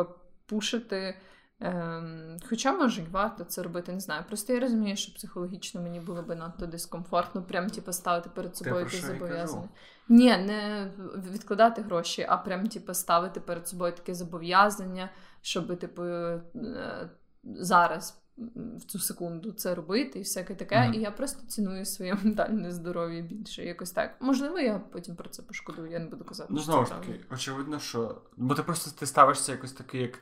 [0.46, 1.14] пушити
[1.60, 4.24] Ем, Хоча, може, й варто це робити, не знаю.
[4.28, 8.84] Просто я розумію, що психологічно мені було би надто дискомфортно, прям типу, ставити перед собою
[8.84, 9.68] таке зобов'язання.
[10.08, 10.90] Ні, не
[11.32, 15.10] відкладати гроші, а прям типу, ставити перед собою таке зобов'язання,
[15.42, 16.40] щоб типу, е,
[17.44, 18.22] зараз
[18.76, 20.76] в цю секунду це робити і всяке таке.
[20.76, 20.94] Mm-hmm.
[20.94, 23.64] І я просто ціную своє ментальне здоров'я більше.
[23.64, 24.16] Якось так.
[24.20, 26.48] Можливо, я потім про це пошкодую, я не буду казати.
[26.52, 28.22] Ну, знову ж таки, очевидно, що.
[28.36, 30.18] Бо ти просто ти ставишся якось такий, як.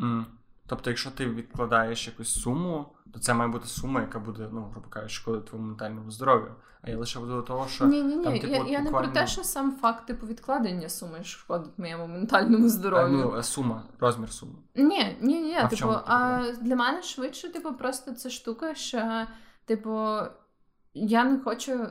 [0.00, 0.26] М-
[0.68, 4.88] Тобто, якщо ти відкладаєш якусь суму, то це має бути сума, яка буде, ну, грубо
[4.88, 6.54] кажучи, шкодити твоєму ментальному здоров'ю.
[6.82, 7.86] А я лише веду до того, що.
[7.86, 8.24] Ні, ні, ні.
[8.24, 12.06] Там, типу, я, я не про те, що сам факт типу відкладення суми шкодить моєму
[12.06, 13.30] ментальному здоров'ю.
[13.32, 14.52] А, ну, сума, розмір суми.
[14.74, 15.54] Ні, ні, ні.
[15.54, 19.26] А типу, а для мене швидше, типу, просто це штука, що,
[19.64, 20.18] типу,
[20.94, 21.86] я не хочу.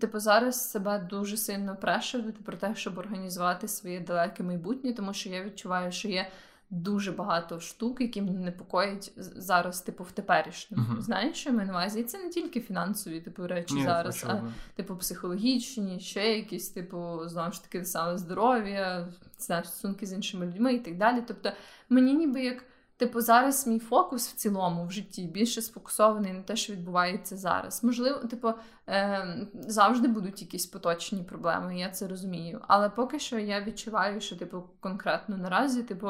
[0.00, 5.28] Типу, зараз себе дуже сильно прешувати про те, щоб організувати своє далеке майбутнє, тому що
[5.28, 6.30] я відчуваю, що є
[6.70, 10.84] дуже багато штук, які мене непокоїть зараз, типу, в теперішньому.
[10.84, 11.00] Uh-huh.
[11.00, 12.00] Знаєш, що я маю на увазі?
[12.00, 14.42] І це не тільки фінансові типу речі Ні, зараз, а
[14.76, 19.08] типу психологічні, ще якісь, типу, знову ж таки, саме здоров'я,
[19.38, 21.22] знаєш, стосунки з іншими людьми і так далі.
[21.26, 21.50] Тобто,
[21.88, 22.64] мені ніби як.
[22.96, 27.84] Типу, зараз мій фокус в цілому в житті більше сфокусований на те, що відбувається зараз.
[27.84, 28.52] Можливо, типу,
[28.88, 32.60] е, завжди будуть якісь поточні проблеми, я це розумію.
[32.68, 36.08] Але поки що я відчуваю, що типу конкретно наразі, типу,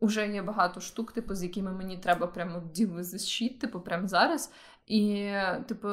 [0.00, 4.52] Уже є багато штук, типу, з якими мені треба прямо діли защит, типу, прямо зараз.
[4.86, 5.32] І,
[5.68, 5.88] типу,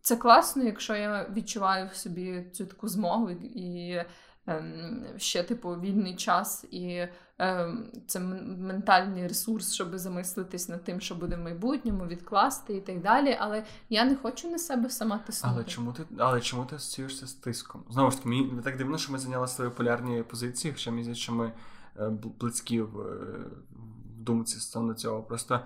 [0.00, 4.02] це класно, якщо я відчуваю в собі цю таку змогу і
[4.46, 11.14] ем, ще, типу, вільний час, і ем, це ментальний ресурс, щоб замислитись над тим, що
[11.14, 13.36] буде в майбутньому, відкласти і так далі.
[13.40, 15.54] Але я не хочу на себе сама тиснути.
[15.56, 17.84] Але чому ти але чому ти асоціюєшся з тиском?
[17.90, 21.32] Знову ж таки, мені так дивно, що ми зайняли свої полярні позиції, хоча мені що
[21.32, 21.52] ми.
[22.00, 25.22] Е, близькі в, в думці стосовно цього.
[25.22, 25.60] Просто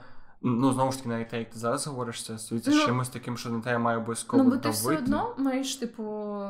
[0.44, 3.36] Ну, знову ж таки, навіть те, як ти зараз говориш, це стосується ну, чимось таким,
[3.36, 4.42] що на те має обов'язково.
[4.42, 6.42] Ну, бо ти все одно маєш, типу,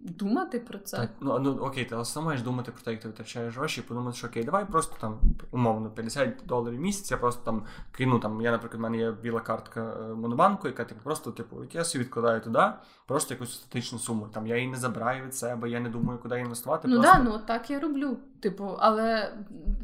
[0.00, 0.96] думати про це.
[0.96, 3.88] Так, ну, ну окей, ти але маєш думати про те, як ти витрачаєш гроші, і
[3.88, 5.20] подумати, що окей, давай просто там,
[5.50, 8.40] умовно, 50 доларів в місяць, я просто там кину там.
[8.40, 12.04] Я, наприклад, в мене є біла картка е, Монобанку, яка типу просто, типу, я собі
[12.04, 12.62] відкладаю туди,
[13.08, 14.28] просто якусь статичну суму.
[14.32, 16.88] Там я її не забираю від себе, я не думаю, куди інвестувати.
[16.88, 18.16] Ну так, да, ну так я роблю.
[18.40, 19.34] Типу, але,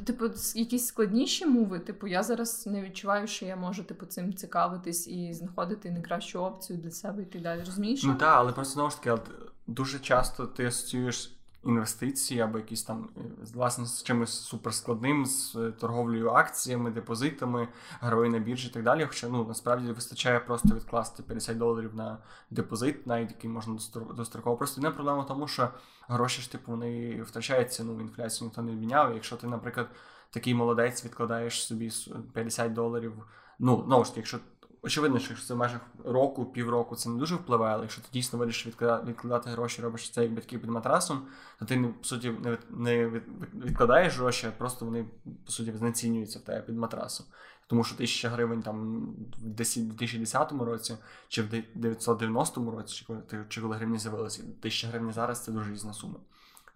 [0.04, 5.08] типу, якісь складніші мови, типу, я зараз не відчуваю, що я можу типу цим цікавитись
[5.08, 7.60] і знаходити найкращу опцію для себе і так далі.
[7.66, 8.04] Розумієш?
[8.04, 9.22] Ну так, але просто знову ж таки,
[9.66, 11.36] дуже часто ти асоціюєш
[11.66, 13.20] інвестиції або якісь там е,
[13.54, 17.68] власне з чимось суперскладним, з е, торговлею акціями, депозитами,
[18.00, 19.06] грою на біржі і так далі.
[19.06, 22.18] Хоча ну насправді вистачає просто відкласти 50 доларів на
[22.50, 23.78] депозит, навіть який можна
[24.16, 24.56] достроково.
[24.56, 25.68] Просто не проблема в тому, що
[26.08, 29.14] гроші ж типу вони втрачаються, ну інфляцію ніхто не відміняв.
[29.14, 29.88] Якщо ти, наприклад,
[30.30, 31.90] такий молодець відкладаєш собі
[32.32, 33.12] 50 доларів.
[33.58, 34.38] Ну, знову ж таки, якщо
[34.84, 38.08] очевидно, що якщо це в межах року, півроку, це не дуже впливає, але якщо ти
[38.12, 41.26] дійсно вирішиш відкладати, відкладати гроші, робиш це як батьки під матрасом,
[41.58, 42.32] то ти по суті
[42.70, 43.22] не
[43.54, 45.06] відкладаєш гроші, а просто вони
[45.46, 47.26] по суті знецінюються в тебе під матрасом.
[47.66, 49.06] Тому що тисяча гривень там
[49.38, 50.96] в 2010 році
[51.28, 53.06] чи в 990 році,
[53.48, 56.16] чи коли гривні з'явилися, тисяча гривень зараз це дуже різна сума.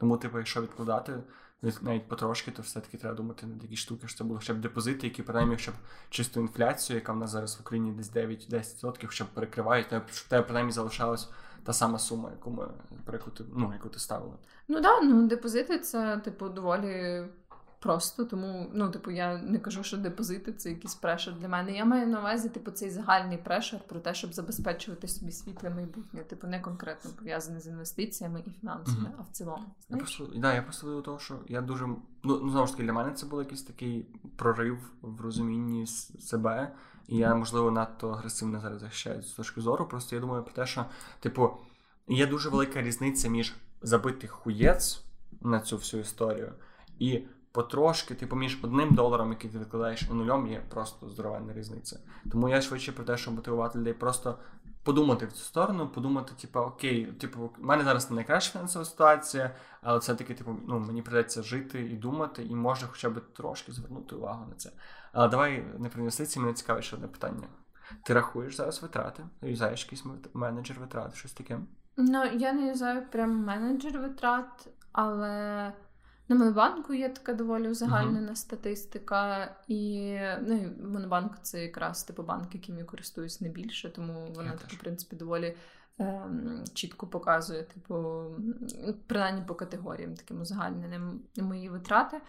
[0.01, 1.23] Тому, типу, якщо відкладати
[1.63, 5.23] навіть потрошки, то все-таки треба думати на такі штуки, що це було б депозити, які
[5.23, 5.75] принаймні щоб
[6.11, 10.73] чисту інфляцію, яка в нас зараз в Україні десь 9-10%, щоб перекривають, щоб тебе принаймні
[10.73, 11.29] залишалась
[11.65, 12.69] та сама сума, яку ми
[13.13, 14.35] яку ну, яку ти ставила.
[14.69, 17.25] Ну так, да, ну депозити це, типу, доволі
[17.81, 21.73] просто, тому, ну, типу, я не кажу, що депозити це якийсь прешер для мене.
[21.73, 26.21] Я маю на увазі, типу, цей загальний прешер про те, щоб забезпечувати собі світле майбутнє,
[26.21, 29.19] типу, не конкретно пов'язане з інвестиціями і фінансами, mm-hmm.
[29.19, 29.65] а в цілому.
[29.89, 31.87] Я просто, да, я просто до того, що я дуже.
[31.87, 34.07] Ну, ну, знову ж таки, для мене це був якийсь такий
[34.37, 36.73] прорив в розумінні себе.
[37.09, 39.87] І я, можливо, надто агресивно зараз захищаю з точки зору.
[39.87, 40.87] Просто я думаю про те, що,
[41.21, 41.51] типу,
[42.09, 45.05] є дуже велика різниця між забитих хуєць
[45.41, 46.53] на цю всю історію
[46.99, 47.23] і
[47.59, 52.01] потрошки, типу, між одним доларом, який ти викладаєш, і нульом, є просто здоровенна різниця.
[52.31, 54.39] Тому я швидше про те, щоб мотивувати людей просто
[54.83, 59.55] подумати в цю сторону, подумати, типу, окей, типу, в мене зараз не найкраща фінансова ситуація,
[59.83, 64.17] але все-таки, типу, ну, мені придеться жити і думати, і може хоча б трошки звернути
[64.17, 64.71] увагу на це.
[65.13, 67.49] Але давай не про інвестиції, мене цікавить ще одне питання.
[68.03, 69.23] Ти рахуєш зараз витрати?
[69.43, 70.05] Юзаєш якийсь
[70.35, 71.59] менеджер витрат, щось таке?
[71.97, 75.73] Ну, я не юзаю прям менеджер витрат, але.
[76.29, 78.37] На Монобанку є така доволі узагальнена uh-huh.
[78.37, 84.51] статистика, і ну, Монобанк це якраз типу банк, яким я користуюсь не більше, тому вона
[84.51, 85.57] так, в принципі, доволі
[85.99, 88.25] ем, чітко показує, типу,
[89.07, 92.21] принаймні по категоріям таким узагальненим мої витрати.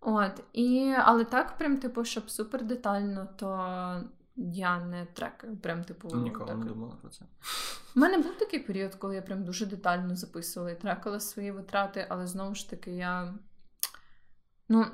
[0.00, 3.48] От, і, Але так, прям, типу, щоб супер детально, то
[4.36, 5.56] я не трекаю.
[5.56, 6.58] Прям, типу, Ніколи так.
[6.58, 7.24] не думала про це.
[7.96, 12.06] У мене був такий період, коли я прям дуже детально записувала і трекала свої витрати,
[12.08, 13.34] але знову ж таки, я.
[14.68, 14.86] Ну,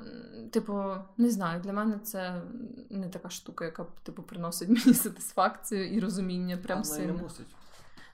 [0.51, 0.83] типу,
[1.17, 2.41] не знаю, для мене це
[2.89, 7.13] не така штука, яка типу, приносить мені сатисфакцію і розуміння прям але сильно.
[7.13, 7.47] Не мусить.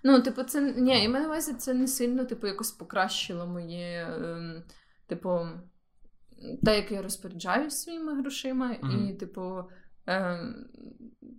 [0.03, 4.63] Ну, типу, це ні, і мене увазі це не сильно, типу, якось покращило моє, ем,
[5.07, 5.39] типу,
[6.63, 9.09] те, як я розпоряджаюся своїми грошима, mm-hmm.
[9.09, 9.63] і, типу,
[10.05, 10.65] ем,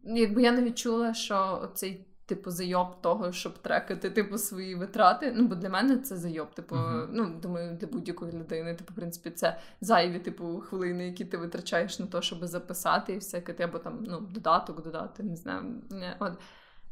[0.05, 5.33] якби я не відчула, що цей типу, зайоб того, щоб трекати типу, свої витрати.
[5.37, 6.55] Ну, бо для мене це зайоб.
[6.55, 7.09] Типу, uh-huh.
[7.11, 11.99] ну думаю, для будь-якої людини, типу, в принципі, це зайві типу, хвилини, які ти витрачаєш
[11.99, 15.83] на те, щоб записати і всяке, або там ну, додаток додати, не знаю.
[16.19, 16.33] От.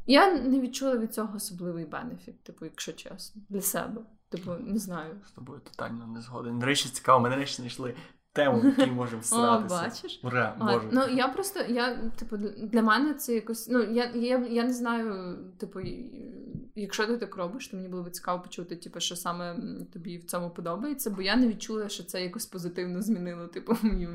[0.05, 4.01] Я не відчула від цього особливий бенефіт, типу, якщо чесно, для себе.
[4.29, 5.15] Типу, не знаю.
[5.27, 6.59] З тобою тотально не згоден.
[6.59, 7.95] До речі, цікаво, мене речі знайшли
[8.33, 9.75] тему, в якій можемо всратися.
[9.75, 10.19] О, бачиш?
[10.23, 10.89] Ура, Боже.
[10.91, 13.69] Ну, я просто, я, типу, для мене це якось.
[13.69, 15.79] Ну, я я, я не знаю, типу,
[16.75, 19.55] якщо ти так робиш, то мені було б цікаво почути, типу, що саме
[19.93, 24.09] тобі в цьому подобається, бо я не відчула, що це якось позитивно змінило, типу, мої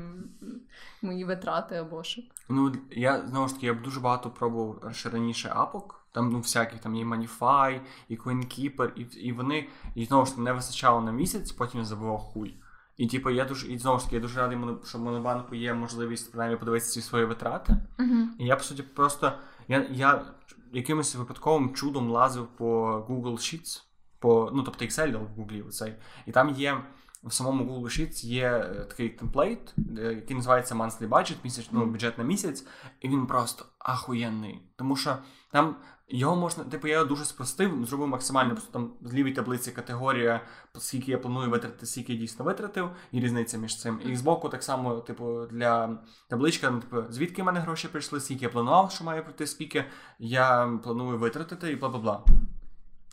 [1.01, 2.21] мої витрати або що.
[2.49, 6.01] Ну, я знову ж таки, я б дуже багато пробував ще раніше апок.
[6.11, 10.41] Там ну всяких там є Manify, і CoinKeeper, і і вони і знову ж таки
[10.41, 12.57] не вистачало на місяць, потім я забував хуй.
[12.97, 15.73] І типу, я дуже і знову ж таки я дуже радий, що в Монобанку є
[15.73, 17.73] можливість принаймні подивитися ці свої витрати.
[17.97, 18.25] Uh-huh.
[18.39, 19.33] І я по суті просто
[19.67, 20.25] я я
[20.73, 23.83] якимось випадковим чудом лазив по Google Sheets,
[24.19, 25.93] по, ну тобто Excel в Google цей,
[26.25, 26.77] і там є.
[27.23, 31.85] В самому Google Sheets є е, такий темплейт, е, який називається Monthly Budget, місяць, ну,
[31.85, 32.67] бюджет на місяць,
[33.01, 34.61] і він просто ахуєнний.
[34.75, 35.17] Тому що
[35.51, 35.75] там
[36.07, 40.41] його можна, типу, я його дуже спростив, зробив максимально просто там в лівій таблиці категорія,
[40.77, 43.99] скільки я планую витратити, скільки я дійсно витратив, і різниця між цим.
[44.05, 45.97] І збоку так само, типу, для
[46.27, 49.85] табличка, ну, типу, звідки в мене гроші прийшли, скільки я планував, що має прийти, скільки
[50.19, 52.23] я планую витратити, і бла бла бла.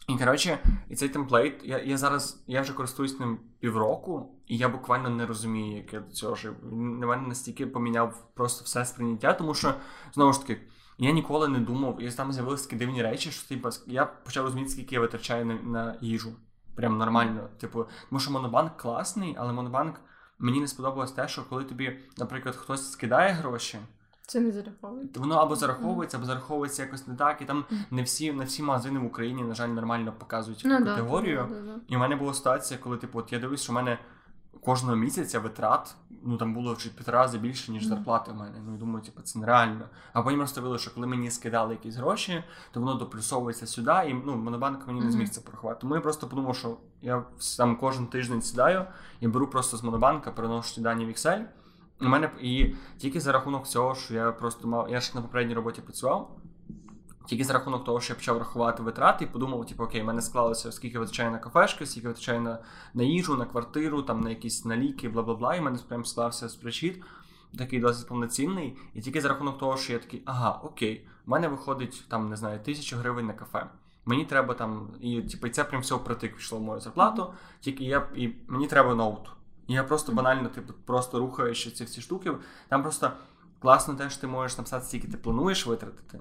[0.08, 4.68] І коротше, і цей темплейт, я я зараз я вже користуюсь ним півроку, і я
[4.68, 6.54] буквально не розумію, як я до цього жив.
[6.72, 9.74] Він на мене настільки поміняв просто все сприйняття, тому що
[10.14, 10.60] знову ж таки.
[10.98, 14.68] Я ніколи не думав, і там з'явилися такі дивні речі, що типу, я почав розуміти,
[14.68, 16.32] скільки я витрачаю на, на їжу.
[16.74, 17.48] Прям нормально.
[17.60, 20.00] Типу, тому що монобанк класний, але монобанк
[20.38, 23.78] мені не сподобалось те, що коли тобі, наприклад, хтось скидає гроші.
[24.26, 25.20] Це не зараховується.
[25.20, 27.42] Воно або зараховується, або зараховується якось не так.
[27.42, 31.46] І там не всі не всі магазини в Україні, на жаль, нормально показують ну, категорію.
[31.50, 33.74] Да, да, да, і в мене була ситуація, коли типу, от я дивлюсь, що в
[33.74, 33.98] мене
[34.64, 38.58] кожного місяця витрат ну там було вже п'ять рази більше, ніж зарплати в мене.
[38.66, 39.88] Ну і думаю, типу, це нереально.
[40.12, 44.36] А потім розставили, що коли мені скидали якісь гроші, то воно доплюсовується сюди, і ну
[44.36, 45.80] монобанк мені не зміг це порахувати.
[45.80, 47.24] Тому я просто подумав, що я
[47.58, 48.86] там кожен тиждень сідаю
[49.20, 51.44] і беру просто з монобанка, переношу ці дані в Excel.
[52.00, 54.90] У мене і тільки за рахунок цього, що я просто мав.
[54.90, 56.36] Я ж на попередній роботі працював.
[57.26, 60.22] Тільки за рахунок того, що я почав рахувати витрати і подумав, типу, окей, в мене
[60.22, 62.58] склалося, скільки витрачаю на кафешки, скільки витрачаю на
[62.94, 65.54] на їжу, на квартиру, там на якісь на ліки, бла бла бла.
[65.54, 67.02] І в мене прям склався спричіт,
[67.58, 68.76] такий досить повноцінний.
[68.94, 72.36] І тільки за рахунок того, що я такий, ага, окей, в мене виходить там, не
[72.36, 73.66] знаю, тисячу гривень на кафе.
[74.04, 77.32] Мені треба там, і типу, це прям все впритик пішло в мою зарплату.
[77.60, 79.30] Тільки я і мені треба ноут.
[79.66, 82.32] І я просто банально, типу, просто рухаючи ці всі штуки,
[82.68, 83.10] там просто
[83.60, 86.20] класно те, що ти можеш написати, скільки ти плануєш витратити.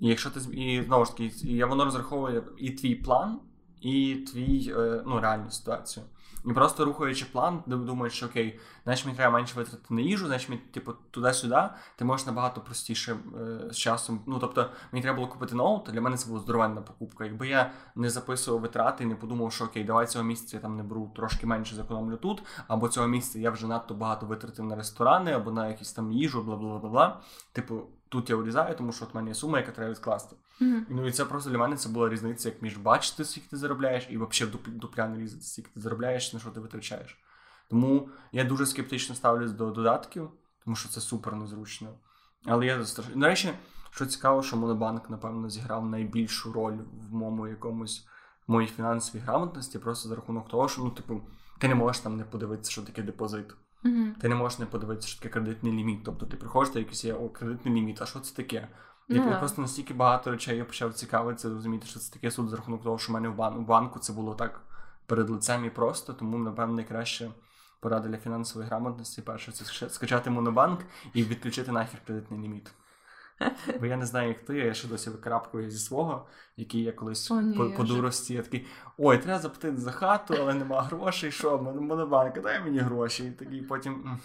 [0.00, 3.40] І якщо ти і знову ж таки, і воно розраховує і твій план,
[3.80, 6.06] і твій е, ну, реальну ситуацію.
[6.46, 10.26] І просто рухаючи план, де думаєш, що окей, значить мені треба менше витратити на їжу,
[10.26, 11.62] значить мені, типу, туди-сюди,
[11.96, 14.20] ти можеш набагато простіше е, з часом.
[14.26, 17.24] Ну, тобто, мені треба було купити ноут, для мене це була здоровенна покупка.
[17.24, 20.76] Якби я не записував витрати і не подумав, що окей, давай цього місяця я там
[20.76, 24.76] не беру трошки менше зекономлю тут, або цього місяця я вже надто багато витратив на
[24.76, 27.20] ресторани, або на якісь там їжу, бла бла бла бла.
[27.52, 30.36] Типу, тут я вирізаю, тому що от в мене є сума, яка треба відкласти.
[30.60, 30.82] Mm-hmm.
[30.88, 34.06] Ну і це просто для мене це була різниця, як між бачити, скільки ти заробляєш,
[34.10, 37.18] і взагалі дупля не різати, скільки ти заробляєш, на що ти витрачаєш.
[37.70, 40.30] Тому я дуже скептично ставлюсь до додатків,
[40.64, 41.88] тому що це супер незручно.
[42.44, 43.06] Але я страш...
[43.14, 43.52] До речі,
[43.90, 46.78] що цікаво, що Монобанк, напевно, зіграв найбільшу роль
[47.10, 48.06] в моєму якомусь
[48.46, 51.20] в моїй фінансовій грамотності, просто за рахунок того, що ну, типу,
[51.58, 53.46] ти не можеш там не подивитися, що таке депозит.
[53.86, 54.20] Mm-hmm.
[54.20, 56.04] Ти не можеш не подивитися, що таке кредитний ліміт.
[56.04, 58.68] Тобто ти приходиш, та якийсь є о, кредитний ліміт, а що це таке?
[59.08, 59.38] Я Ну, да.
[59.38, 62.98] просто настільки багато речей я почав цікавитися, розуміти, що це таке суд за рахунок того,
[62.98, 64.60] що в мене в, банку, в банку це було так
[65.06, 67.30] перед лицем і просто, тому, напевно, найкраще
[67.80, 69.22] порада для фінансової грамотності.
[69.22, 70.80] Перше, це скачати монобанк
[71.14, 72.70] і відключити нахер кредитний ліміт.
[73.80, 76.26] Бо я не знаю, як ти, я ще досі викарабкую зі свого,
[76.56, 78.66] який я колись О, ні, по, по дурості, я такий,
[78.98, 83.24] ой, треба заплатити за хату, але нема грошей, що, Мон- монобанк, дай мені гроші.
[83.24, 84.18] І такий потім.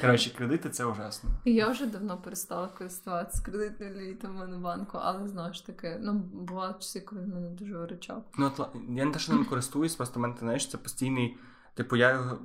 [0.00, 1.30] Коротше, кредити це ужасно.
[1.44, 7.00] Я вже давно перестала користуватися кредитним лімітом Монобанку, але знову ж таки, ну, бували часи,
[7.00, 8.24] коли мене дуже виручав.
[8.38, 11.36] Ну, от, я не те, що ним користуюсь, просто в мене знаєш, це постійний.
[11.74, 12.38] Типу, я його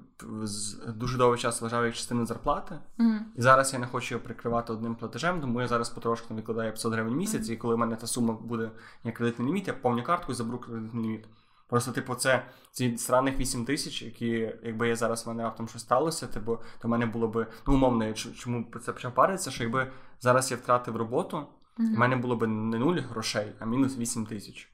[0.87, 3.19] дуже довгий час вважав як частину зарплати, Mm.
[3.35, 6.93] і зараз я не хочу його прикривати одним платежем, тому я зараз потрошки викладаю 500
[6.93, 8.71] гривень місяць, і коли в мене та сума буде
[9.03, 11.25] як кредитний ліміт, я повню картку і заберу кредитний ліміт.
[11.69, 15.81] Просто, типу, це ці сраних 8 тисяч, які, якби я зараз в мене раптом щось
[15.81, 19.91] сталося, типу, то в мене було би, ну, умовно, чому це почав паритися, що якби
[20.21, 21.45] зараз я втратив роботу,
[21.77, 24.71] в мене було б не нуль грошей, а мінус 8 тисяч.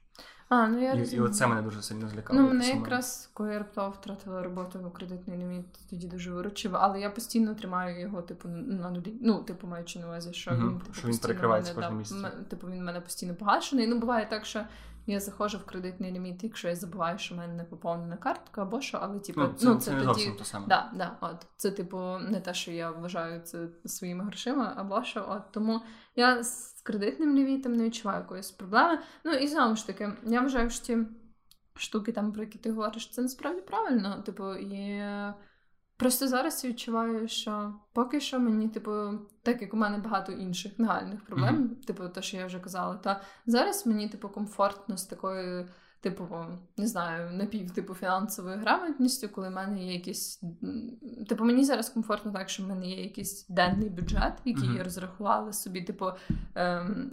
[0.54, 1.24] А, ну я І, і розумію.
[1.24, 2.40] оце мене дуже сильно злякало.
[2.40, 7.10] Ну, мене якраз, коли я раптово втратила роботу кредитний ліміт, тоді дуже виручив, але я
[7.10, 9.14] постійно тримаю його, типу, на нулі.
[9.22, 12.36] Ну, типу, маючи на увазі, що він типу, що він перекривається мене, кожного да, місяця.
[12.38, 13.86] м- Типу, він в мене постійно погашений.
[13.86, 14.64] Ну, буває так, що
[15.06, 18.80] я заходжу в кредитний ліміт, якщо я забуваю, що в мене не поповнена картка або
[18.80, 20.30] що, але типу, Ну, це, ну, це, не тоді.
[20.38, 20.66] те саме.
[20.66, 25.26] Да, да, от це, типу, не те, що я вважаю це своїми грошима, або що.
[25.28, 25.80] От тому
[26.16, 28.98] я з кредитним лімітом не відчуваю якоїсь проблеми.
[29.24, 30.98] Ну і знову ж таки, я вважаю, що ті
[31.74, 34.22] штуки, там, про які ти говориш, це насправді правильно.
[34.26, 35.02] Типу, і
[35.96, 38.90] просто зараз я відчуваю, що поки що мені, типу,
[39.42, 41.76] так як у мене багато інших нагальних проблем, Мгм.
[41.76, 45.68] типу, те, що я вже казала, та зараз мені, типу, комфортно з такою.
[46.00, 46.28] Типу,
[46.76, 50.42] не знаю, напів типу фінансовою грамотністю, коли в мене є якийсь.
[50.62, 50.90] м,
[51.28, 54.76] Типу, мені зараз комфортно так, що в мене є якийсь денний бюджет, який Мгм.
[54.76, 56.06] я розрахувала собі, типу,
[56.54, 57.12] ем,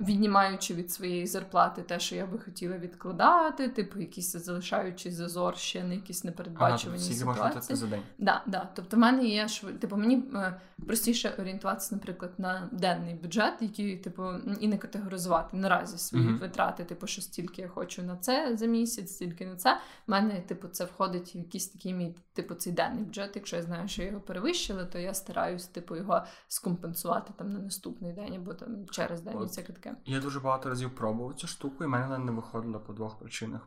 [0.00, 5.84] віднімаючи від своєї зарплати те, що я би хотіла відкладати, типу, якийсь залишаючи зазор ще
[5.84, 7.76] на якісь Ага, непередбачувані скільки можна ситуації.
[7.76, 8.02] за день.
[8.18, 8.68] Да, да.
[8.74, 9.46] Тобто в мене є
[9.80, 14.24] типу, мені е, простіше орієнтуватися, наприклад, на денний бюджет, який, типу,
[14.60, 16.38] і не категоризувати наразі свої Мгм.
[16.38, 19.78] витрати, типу, що стільки я хочу на це за місяць, стільки на це.
[20.06, 23.32] В мене, типу, це входить в якийсь такий мій, типу, цей денний бюджет.
[23.34, 27.58] Якщо я знаю, що я його перевищила, то я стараюсь, типу, його скомпенсувати там на
[27.58, 29.34] наступний день або там через день.
[29.56, 29.96] Всяке таке.
[30.06, 33.60] Я дуже багато разів пробував цю штуку, і мене не виходила по двох причинах.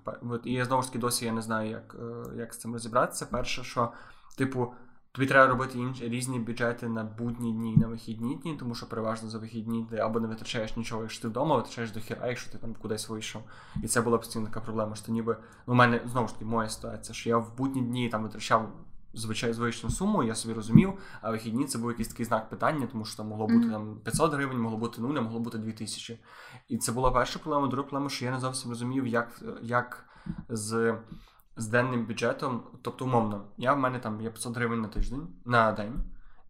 [0.44, 3.26] І я знову ж таки досі я не знаю, як, е, як з цим розібратися.
[3.26, 3.92] Перше, що,
[4.38, 4.74] типу,
[5.12, 8.90] тобі треба робити інші різні бюджети на будні дні і на вихідні дні, тому що
[8.90, 12.52] переважно за вихідні ти або не витрачаєш нічого, якщо ти вдома, витрачаєш до хіра, якщо
[12.52, 13.42] ти там кудись вийшов.
[13.84, 15.38] І це була постійно така проблема, що ніби
[15.68, 18.72] ну, у мене знову ж таки моя ситуація, що я в будні дні там витрачав.
[19.14, 23.06] Звичайно, звичну суму, я собі розумів, а вихідні це був якийсь такий знак питання, тому
[23.06, 23.72] що там могло бути Мгм.
[23.72, 26.20] там 500 гривень, могло бути 0, а могло бути 2000.
[26.68, 27.68] І це була перша проблема.
[27.68, 30.06] Друга проблема, що я не зовсім розумів, як, як
[30.50, 30.96] з,
[31.58, 32.64] з денним бюджетом.
[32.82, 35.94] Тобто, умовно, я в мене там є 500 гривень на тиждень на день,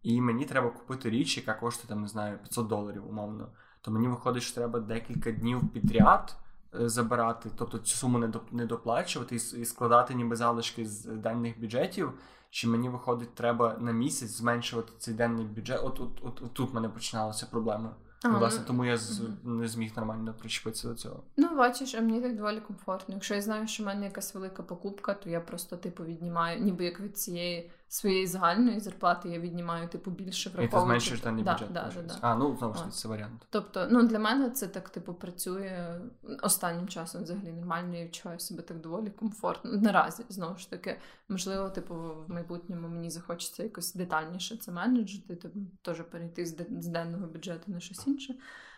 [0.02, 3.48] і мені треба купити річ, яка коштує там, не знаю, 500 доларів, умовно.
[3.80, 6.36] То мені виходить, що треба декілька днів підряд
[6.80, 11.04] е, забирати, тобто цю суму не, доп- не доплачувати і, і складати ніби залишки з
[11.04, 12.12] денних бюджетів.
[12.50, 15.80] Чи мені виходить, треба на місяць зменшувати цей денний бюджет?
[15.84, 17.94] От, от, от, от тут мене починалася проблема.
[18.24, 21.22] Ну, власне, тому я з, не зміг нормально причепитися до цього.
[21.36, 23.14] Ну, бачиш, а мені так доволі комфортно.
[23.14, 26.84] Якщо я знаю, що в мене якась велика покупка, то я просто типу віднімаю, ніби
[26.84, 30.76] як від цієї своєї загальної зарплати я віднімаю типу більше враховуючи.
[30.76, 31.72] І ти зменшуєш даний да, бюджет.
[31.72, 32.18] Да, да, да.
[32.20, 33.46] А, ну знову ж таки, це варіант.
[33.50, 36.00] Тобто, ну для мене це так, типу, працює
[36.42, 39.70] останнім часом взагалі нормально, я відчуваю себе так доволі комфортно.
[39.72, 45.58] Наразі, знову ж таки, можливо, типу, в майбутньому мені захочеться якось детальніше це менеджити, типу,
[45.82, 48.34] теж перейти з, з денного бюджету на щось інше.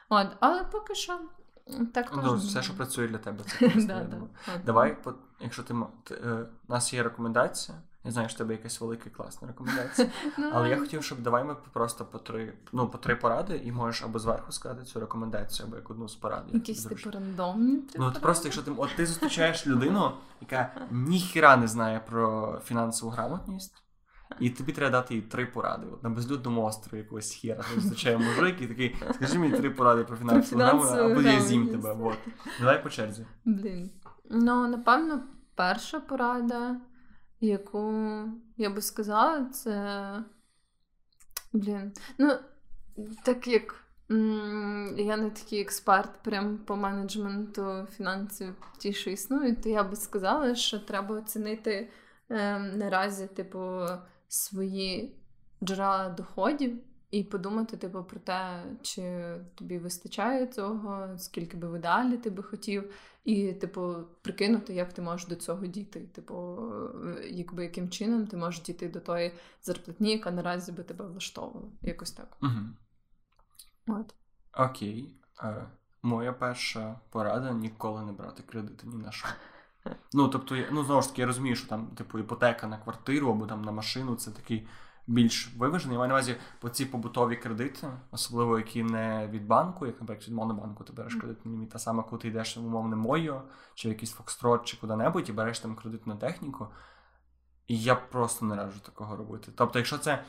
[0.09, 1.20] От, але поки що.
[1.93, 4.18] Так ну, все, що працює для тебе, це просто, да, да.
[4.66, 4.97] Давай,
[5.40, 5.74] якщо ти
[6.10, 10.08] е, у нас є рекомендація, я знаю, що в тебе якась велика класна рекомендація.
[10.38, 13.72] Ну, Але я хотів, щоб давай ми просто по три ну, по три поради, і
[13.72, 16.44] можеш або зверху сказати цю рекомендацію, або як одну з порад.
[16.52, 17.82] Якісь типу рандомні.
[17.94, 23.12] Ну, от просто якщо ти от ти зустрічаєш людину, яка ніхіра не знає про фінансову
[23.12, 23.82] грамотність.
[24.40, 25.86] І тобі треба дати їй три поради.
[25.92, 30.16] От на безлюдному острові якогось хіра зустрічає мужик і такий, скажи мені три поради про
[30.16, 31.96] фінансову грамотність, або я з'їм тебе.
[32.02, 32.18] От.
[32.60, 33.26] Давай по черзі.
[33.44, 33.90] Блін.
[34.30, 35.20] Ну, напевно,
[35.54, 36.76] перша порада
[37.47, 37.93] яку
[38.56, 40.24] я би сказала, це.
[41.52, 41.93] Блін.
[42.19, 42.32] Ну,
[43.24, 49.69] так як м- я не такий експерт прям по менеджменту фінансів, ті, що існують, то
[49.69, 51.90] я би сказала, що треба оцінити
[52.31, 53.81] е, наразі, типу,
[54.28, 55.16] свої
[55.64, 56.78] джерела доходів.
[57.12, 62.43] І подумати, типу, про те, чи тобі вистачає цього, скільки би в ідеалі ти би
[62.43, 62.94] хотів,
[63.24, 66.01] і, типу, прикинути, як ти можеш до цього дійти.
[66.01, 66.59] Типу,
[67.30, 69.32] якби яким чином ти можеш дійти до тої
[69.62, 71.66] зарплатні, яка наразі би тебе влаштовувала.
[71.82, 72.36] Якось так.
[72.43, 73.98] Угу.
[73.98, 74.14] От.
[74.55, 75.16] Окей.
[75.43, 75.66] Е,
[76.02, 79.28] моя перша порада ніколи не брати кредити ні на що.
[80.12, 83.47] Ну, тобто, ну, знову ж таки, я розумію, що там, типу, іпотека на квартиру або
[83.47, 84.68] там на машину це такий
[85.06, 85.94] більш виважений.
[85.94, 90.28] Я маю на увазі по ці побутові кредити, особливо які не від банку, як, наприклад,
[90.28, 93.42] від монобанку ти береш кредитний ліміт, а саме коли ти йдеш в умовне Мойо,
[93.74, 96.68] чи в якийсь Фокстрот, чи куди-небудь, і береш там кредитну техніку.
[97.66, 99.52] І я просто не раджу такого робити.
[99.56, 100.24] Тобто, якщо це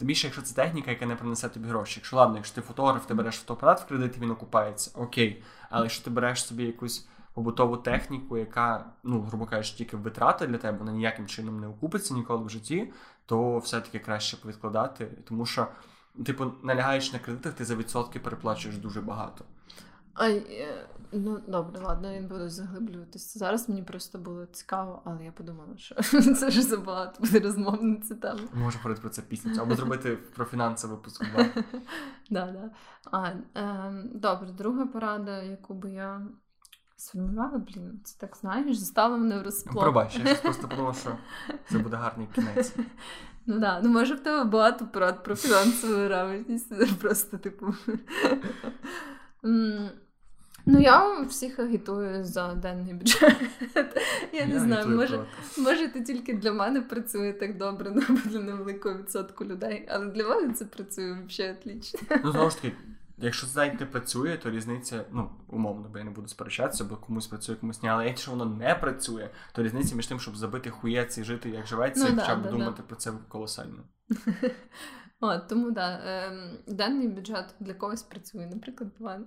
[0.00, 2.00] більше, якщо це техніка, яка не принесе тобі гроші.
[2.00, 5.42] Якщо ладно, якщо ти фотограф, ти береш фотоапарат в кредит, він окупається, окей.
[5.70, 10.58] Але якщо ти береш собі якусь побутову техніку, яка, ну, грубо кажучи, тільки витрата для
[10.58, 12.92] тебе, вона ніяким чином не окупиться ніколи в житті,
[13.26, 15.66] то все-таки краще повідкладати, тому що,
[16.26, 19.44] типу, налягаючи на кредитах, ти за відсотки переплачуєш дуже багато.
[20.14, 23.38] А, е, Ну, добре, ладно, я не буду заглиблюватися.
[23.38, 25.94] Зараз мені просто було цікаво, але я подумала, що
[26.34, 28.40] це вже забагато буде розмов на цю тему.
[28.54, 31.24] Може говорити про це пісню, або зробити про фінансовий випуск.
[32.30, 32.70] Да, да.
[33.10, 33.30] А,
[33.60, 36.26] е, Добре, друга порада, яку би я
[36.96, 39.84] сформувала, блін, це так знаєш, застала мене в розплод.
[39.84, 41.18] Пробач, я просто подумав, що
[41.70, 42.74] це буде гарний кінець.
[43.46, 47.74] Ну да, ну може в тебе багато порад про фінансову грамотність, просто типу.
[50.68, 53.36] Ну, я всіх агітую за денний бюджет.
[54.32, 55.24] Я, я не знаю, може,
[55.58, 60.28] може, це тільки для мене працює так добре, ну, для невеликого відсотку людей, але для
[60.28, 62.00] мене це працює взагалі отлично.
[62.24, 62.72] Ну, знову ж таки,
[63.18, 67.26] якщо це не працює, то різниця, ну, умовно, бо я не буду сперечатися, бо комусь
[67.26, 67.88] працює, комусь ні.
[67.88, 71.66] Але якщо воно не працює, то різниця між тим, щоб забити хуєць і жити, як
[71.66, 72.82] живеться, ну, і хоча б да, думати да.
[72.82, 73.84] про це колосально.
[75.20, 79.26] О, тому да, ем, денний бюджет для когось працює, наприклад, план.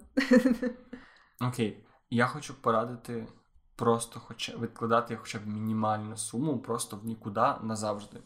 [1.41, 3.27] Окей, я хочу порадити
[3.75, 8.17] просто хоча відкладати хоча б мінімальну суму, просто в нікуди назавжди.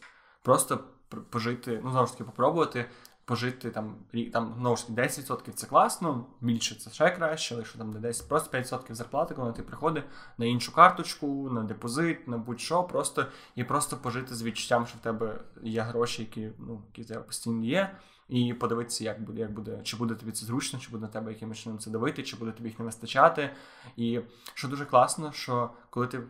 [0.42, 0.84] Просто
[1.30, 2.90] пожити, ну таки, попробувати
[3.24, 3.96] пожити там
[4.32, 8.58] там таки 10% це класно, більше це ще краще, але якщо там не 10, просто
[8.58, 10.04] 5% зарплати, коли ти приходиш
[10.38, 15.00] на іншу карточку, на депозит, на будь-що, просто і просто пожити з відчуттям, що в
[15.00, 17.96] тебе є гроші, які ну, які постійно є
[18.28, 21.32] і подивитися, як буде, як буде, чи буде тобі це зручно, чи буде на тебе
[21.32, 23.50] якимось чином це давити, чи буде тобі їх не вистачати.
[23.96, 24.20] І
[24.54, 26.20] що дуже класно, що коли ти.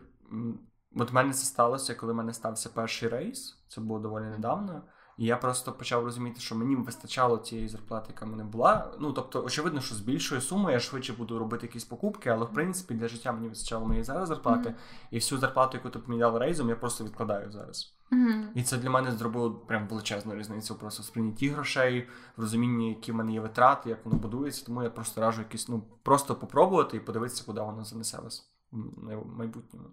[0.97, 4.81] От в мене це сталося, коли в мене стався перший рейс, це було доволі недавно.
[5.17, 8.93] І я просто почав розуміти, що мені вистачало тієї зарплати, яка мене була.
[8.99, 12.53] Ну тобто, очевидно, що з більшою сумою я швидше буду робити якісь покупки, але в
[12.53, 14.69] принципі для життя мені вистачало моєї зараз зарплати.
[14.69, 15.07] Mm-hmm.
[15.11, 17.97] І всю зарплату, яку ти мені дав рейзом, я просто відкладаю зараз.
[18.11, 18.47] Mm-hmm.
[18.55, 23.11] І це для мене зробило прям величезну різницю просто в сприйнятті грошей, в розумінні, які
[23.11, 24.65] в мене є витрати, як воно будується.
[24.65, 29.37] Тому я просто раджу якісь, ну просто попробувати і подивитися, куди воно занесе вас в
[29.37, 29.87] майбутньому.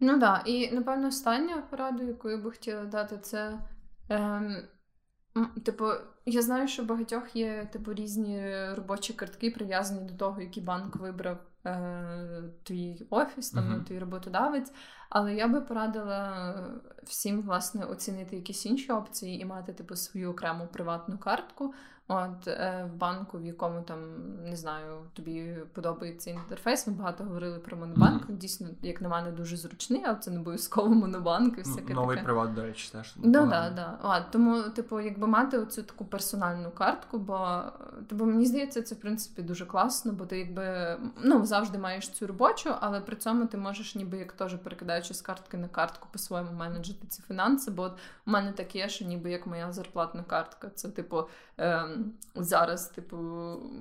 [0.00, 0.50] Ну так, да.
[0.50, 3.58] і напевно остання порада, яку я би хотіла дати, це.
[4.10, 4.68] Ем,
[5.64, 5.84] Типу,
[6.26, 11.38] я знаю, що багатьох є типу різні робочі картки, прив'язані до того, який банк вибрав
[11.66, 13.84] е, твій офіс, там uh-huh.
[13.84, 14.72] твій роботодавець.
[15.08, 16.54] Але я би порадила
[17.04, 21.74] всім власне оцінити якісь інші опції і мати типу свою окрему приватну картку.
[22.12, 23.98] От е, в банку, в якому там
[24.44, 26.86] не знаю, тобі подобається інтерфейс.
[26.86, 28.22] Ми багато говорили про монобанк.
[28.22, 28.36] Mm-hmm.
[28.36, 32.24] Дійсно, як на мене, дуже зручний, але це не обов'язково монобанк і всяке Новий таке.
[32.24, 33.14] приват, до речі, теж.
[33.16, 33.98] Да, да, да.
[34.02, 37.62] А, тому, типу, якби мати оцю таку персональну картку, бо
[38.08, 42.26] типу, мені здається, це в принципі дуже класно, бо ти якби ну завжди маєш цю
[42.26, 46.52] робочу, але при цьому ти можеш, ніби як теж перекидаючи з картки на картку по-своєму
[46.52, 47.70] менеджити ці фінанси.
[47.70, 47.92] Бо от
[48.26, 50.70] у мене так є, що ніби як моя зарплатна картка.
[50.74, 51.28] Це, типу,
[51.60, 53.16] ем, зараз, типу,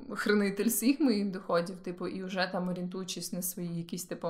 [0.10, 4.28] хранитель всіх моїх доходів, типу, і вже там орієнтуючись на свої якісь, типу.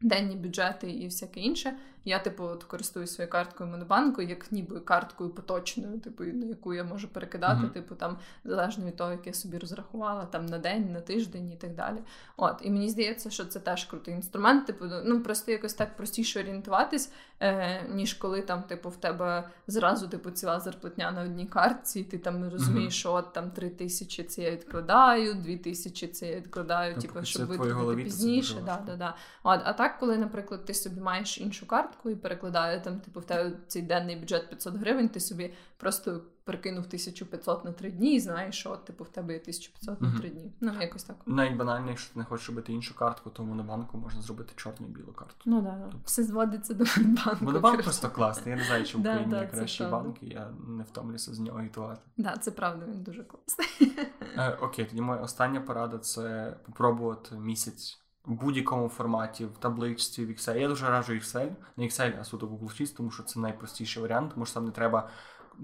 [0.00, 1.76] Денні бюджети і всяке інше.
[2.04, 6.84] Я, типу, от користуюсь своєю карткою Монобанку, як ніби карткою поточною, типу, на яку я
[6.84, 7.70] можу перекидати, mm-hmm.
[7.70, 11.56] типу, там, залежно від того, як я собі розрахувала, там на день, на тиждень і
[11.56, 11.98] так далі.
[12.36, 14.66] От, і мені здається, що це теж крутий інструмент.
[14.66, 20.08] Типу, ну просто якось так простіше орієнтуватись, е, ніж коли там, типу, в тебе зразу
[20.08, 22.98] типу, ціла зарплатня на одній картці, і ти там розумієш, mm-hmm.
[22.98, 27.46] що от там три тисячі це я відкладаю, дві тисячі це я відкладаю, типу, щоб
[27.46, 28.56] витратити пізніше.
[28.66, 29.14] Да, да, да.
[29.42, 33.20] От, а так, коли, наприклад, ти собі маєш іншу карту картку і перекладаю там, типу,
[33.20, 38.14] в тебе цей денний бюджет 500 гривень, ти собі просто перекинув 1500 на 3 дні
[38.14, 40.52] і знаєш, що типу в тебе є 1500 на 3 дні.
[40.60, 41.16] Ну, якось так.
[41.26, 44.90] Найбанальніше, якщо ти не хочеш робити іншу картку, то на банку можна зробити чорну і
[44.90, 45.34] білу карту.
[45.44, 45.98] Ну так, да, тобто...
[46.04, 47.44] все зводиться до банку.
[47.44, 48.50] Монобанк просто класний.
[48.50, 51.58] Я не знаю, чи в Україні да, найкращий банк, і я не втомлюся з нього
[51.58, 52.00] агітувати.
[52.16, 53.92] Так, да, це правда, він дуже класний.
[54.36, 60.30] Е, окей, тоді моя остання порада це попробувати місяць в будь-якому форматі, в табличці, в
[60.30, 60.58] Excel.
[60.58, 64.30] Я дуже раджу Excel, не Excel, а суто Google Sheets, тому що це найпростіший варіант,
[64.34, 65.10] тому що там не треба.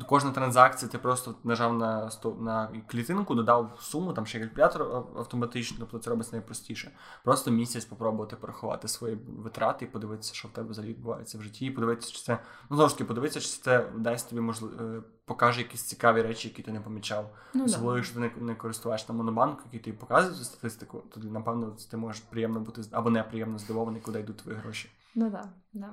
[0.06, 2.10] Кожна транзакція, ти просто нажав на
[2.40, 4.82] на клітинку, додав суму, там ще калькулятор
[5.16, 6.90] автоматично, тобто це робиться найпростіше.
[7.24, 11.66] Просто місяць спробувати порахувати свої витрати і подивитися, що в тебе взагалі відбувається в житті,
[11.66, 12.39] і подивитися, чи це
[12.70, 16.48] ну знову ж таки, подивитися, чи це дасть тобі можливість е, покаже якісь цікаві речі,
[16.48, 17.31] які ти не помічав.
[17.55, 21.20] Ну, Особливо, якщо ти не, не користуваєш на монобанк, який тобі показує цю статистику, то
[21.20, 24.90] напевно ти можеш приємно бути або неприємно здивований, куди йдуть твої гроші.
[25.15, 25.90] Ну так, да,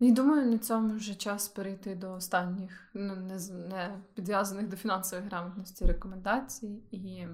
[0.00, 3.38] І думаю, на цьому вже час перейти до останніх, ну не
[3.68, 7.26] не підв'язаних до фінансової грамотності рекомендацій і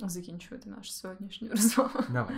[0.00, 2.00] закінчувати нашу сьогоднішню розмову.
[2.12, 2.34] Давай.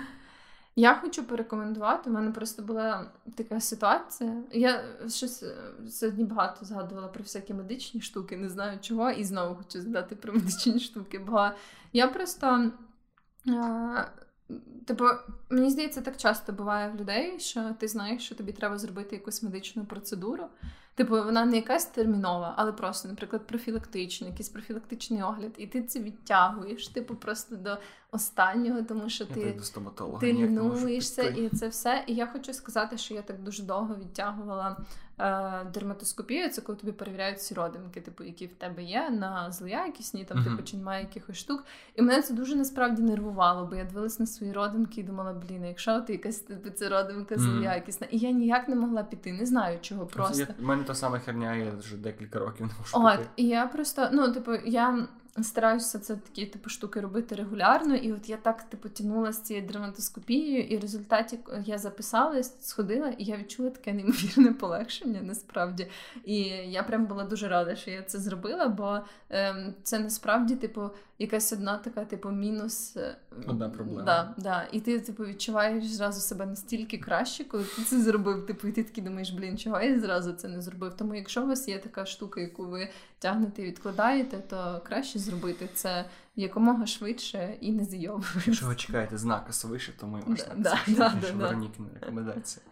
[0.76, 2.10] Я хочу порекомендувати.
[2.10, 4.42] У мене просто була така ситуація.
[4.52, 5.56] Я щось е,
[5.88, 10.32] сьогодні багато згадувала про всякі медичні штуки, не знаю чого, і знову хочу згадати про
[10.32, 11.18] медичні штуки.
[11.18, 11.50] Бо
[11.92, 12.70] я просто.
[14.86, 15.04] Типу,
[15.50, 19.42] мені здається, так часто буває в людей, що ти знаєш, що тобі треба зробити якусь
[19.42, 20.44] медичну процедуру.
[20.94, 26.00] Типу, вона не якась термінова, але просто, наприклад, профілактичний, якийсь профілактичний огляд, і ти це
[26.00, 27.78] відтягуєш, типу, просто до
[28.12, 29.60] останнього, тому що ти
[30.20, 32.04] ти лінуєшся і це все.
[32.06, 34.76] І я хочу сказати, що я так дуже довго відтягувала
[35.18, 36.50] е, дерматоскопію.
[36.50, 40.44] Це коли тобі перевіряють всі родинки, типу, які в тебе є, на злоякісні, там, uh-huh.
[40.44, 41.64] типу, чи немає якихось штук.
[41.94, 45.64] І мене це дуже насправді нервувало, бо я дивилась на свої родинки і думала, блін,
[45.64, 48.06] якщо ти якась типу, це родинка злоякісна.
[48.10, 50.06] І я ніяк не могла піти, не знаю чого.
[50.06, 53.26] Просто У мене та сама херня, я вже декілька років не можу От.
[53.36, 55.08] І я просто, ну, типу, я
[55.42, 59.66] стараюся це такі типу штуки робити регулярно, і от я так типу тянула з цією
[59.66, 65.86] драматоскопією, і в результаті я записалась, сходила, і я відчула таке неймовірне полегшення насправді.
[66.24, 69.00] І я прям була дуже рада, що я це зробила, бо
[69.30, 70.90] ем, це насправді, типу,
[71.20, 72.96] якась одна така, типу, мінус.
[72.96, 73.16] Е,
[73.46, 74.02] одна проблема.
[74.02, 74.68] Да, да.
[74.72, 78.46] І ти, типу, відчуваєш зразу себе настільки краще, коли ти це зробив.
[78.46, 80.94] Типу, і ти такий думаєш, блін, чого я зразу це не зробив.
[80.94, 82.88] Тому якщо у вас є така штука, яку ви
[83.18, 86.04] тягнете і відкладаєте, то краще зробити це
[86.36, 88.42] якомога швидше і не зйомуючи.
[88.46, 90.22] Якщо ви чекаєте знака свише, то ми
[90.56, 91.14] да, да,
[92.00, 92.64] рекомендація.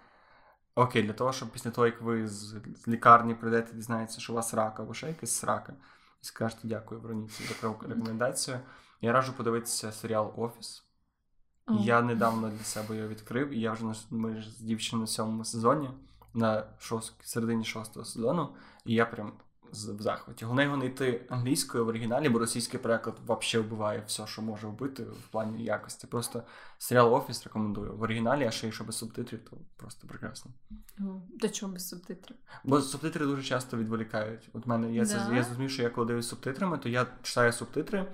[0.74, 2.54] Окей, для того, щоб після того, як ви з
[2.88, 5.72] лікарні прийдете, дізнаєтеся, що у вас рака або ще якась срака,
[6.20, 8.60] скажете дякую Вероніці за рекомендацію.
[9.00, 10.84] Я раджу подивитися серіал Офіс.
[11.66, 11.84] Oh.
[11.84, 15.90] Я недавно для себе його відкрив, і я вже ми з дівчиною на сьомому сезоні
[16.34, 18.48] на шост, середині шостого сезону,
[18.84, 19.32] і я прям
[19.72, 20.44] в захваті.
[20.44, 25.02] Головне його знайти англійською в оригіналі, бо російський переклад взагалі вбиває все, що може вбити
[25.02, 26.06] в плані якості.
[26.06, 26.42] Просто
[26.78, 30.50] серіал Офіс рекомендую в оригіналі, а ще якщо без субтитрів, то просто прекрасно.
[31.40, 32.36] Та чому без субтитрів?
[32.64, 34.48] Бо субтитри дуже часто відволікають.
[34.52, 35.08] От мене я да?
[35.08, 38.06] це я зрозумів, що я коли дивлюсь субтитрами, то я читаю субтитри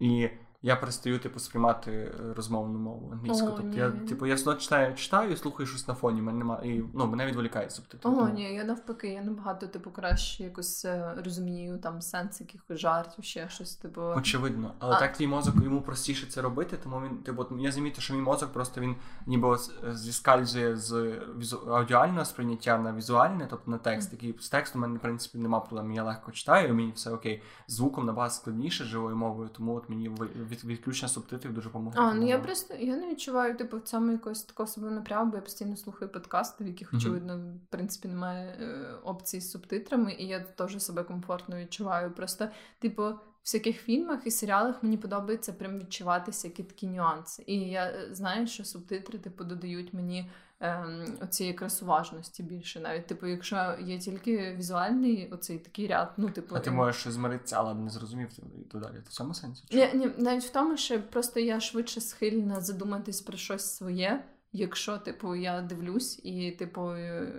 [0.00, 0.28] і.
[0.64, 3.46] Я перестаю типу сприймати е, розмовну мову англійську.
[3.46, 3.76] О, тобто ні.
[3.76, 6.22] я типу я сюди читаю, читаю і слухаю щось на фоні.
[6.22, 8.10] Мене немає і ну мене відволікає субтитри.
[8.10, 12.78] О, тому- ні, я навпаки, я набагато типу краще якось е, розумію там сенс якихось
[12.78, 14.00] жартів, ще щось, типу.
[14.00, 18.02] Очевидно, але А- так твій мозок йому простіше це робити, тому він типу, я замітив,
[18.02, 18.96] що мій мозок просто він
[19.26, 21.56] ніби е, зіскальзує з візу...
[21.56, 25.60] аудіального сприйняття на візуальне, тобто на текст, який з текстом у мене в принципі нема
[25.60, 25.92] проблем.
[25.92, 27.42] Я легко читаю, мені все окей.
[27.68, 30.10] Звуком набагато складніше живою мовою, тому от мені
[30.54, 32.02] від, відключення субтитрів дуже допомогло.
[32.02, 35.36] А, ну я просто я не відчуваю типу в цьому якогось такого себе напряму, бо
[35.36, 37.00] я постійно слухаю подкасти, в яких Мгм.
[37.00, 42.10] очевидно в принципі немає е, опцій з субтитрами, і я теж себе комфортно відчуваю.
[42.10, 42.48] Просто,
[42.78, 47.44] типу, в всяких фільмах і серіалах мені подобається прям відчуватися які такі нюанси.
[47.46, 50.30] І я е, знаю, що субтитри типу додають мені.
[50.60, 56.54] Ем, оцієї красуважності більше, навіть типу, якщо є тільки візуальний оцей такий ряд, ну типу
[56.56, 58.28] А ти можеш змиритися, але не зрозумів
[58.58, 59.02] і то далі.
[59.06, 59.64] В цьому сенсі?
[59.72, 64.24] Ні, ні, навіть в тому, що просто я швидше схильна задуматись про щось своє.
[64.52, 67.32] Якщо, типу, я дивлюсь і, типу, е,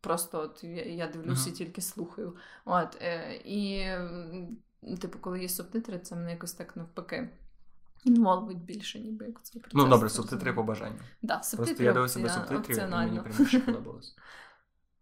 [0.00, 2.36] просто от я, я дивлюсь і тільки слухаю.
[2.64, 3.86] От, е, і,
[4.96, 7.28] типу, коли є субтитри, це мене якось так навпаки
[8.04, 9.82] інволвить більше, ніби як цей процес.
[9.82, 10.98] Ну добре, субтитри по бажанню.
[11.22, 14.16] Да, субтитри Просто я дивився без субтитрів, і мені прям подобалось.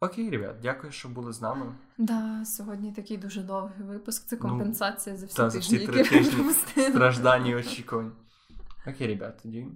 [0.00, 1.74] Окей, ребят, дякую, що були з нами.
[1.98, 4.26] Да, сьогодні такий дуже довгий випуск.
[4.26, 6.52] Це Ну, компенсація за всі та, тижні, які тижні.
[6.90, 8.12] Страждань і очікувань.
[8.86, 9.66] Окей, ребят, тоді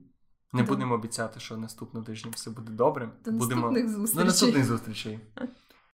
[0.52, 3.10] не будемо обіцяти, що наступного тижня все буде добре.
[3.24, 5.20] До Будемо наступних до наступних зустрічей.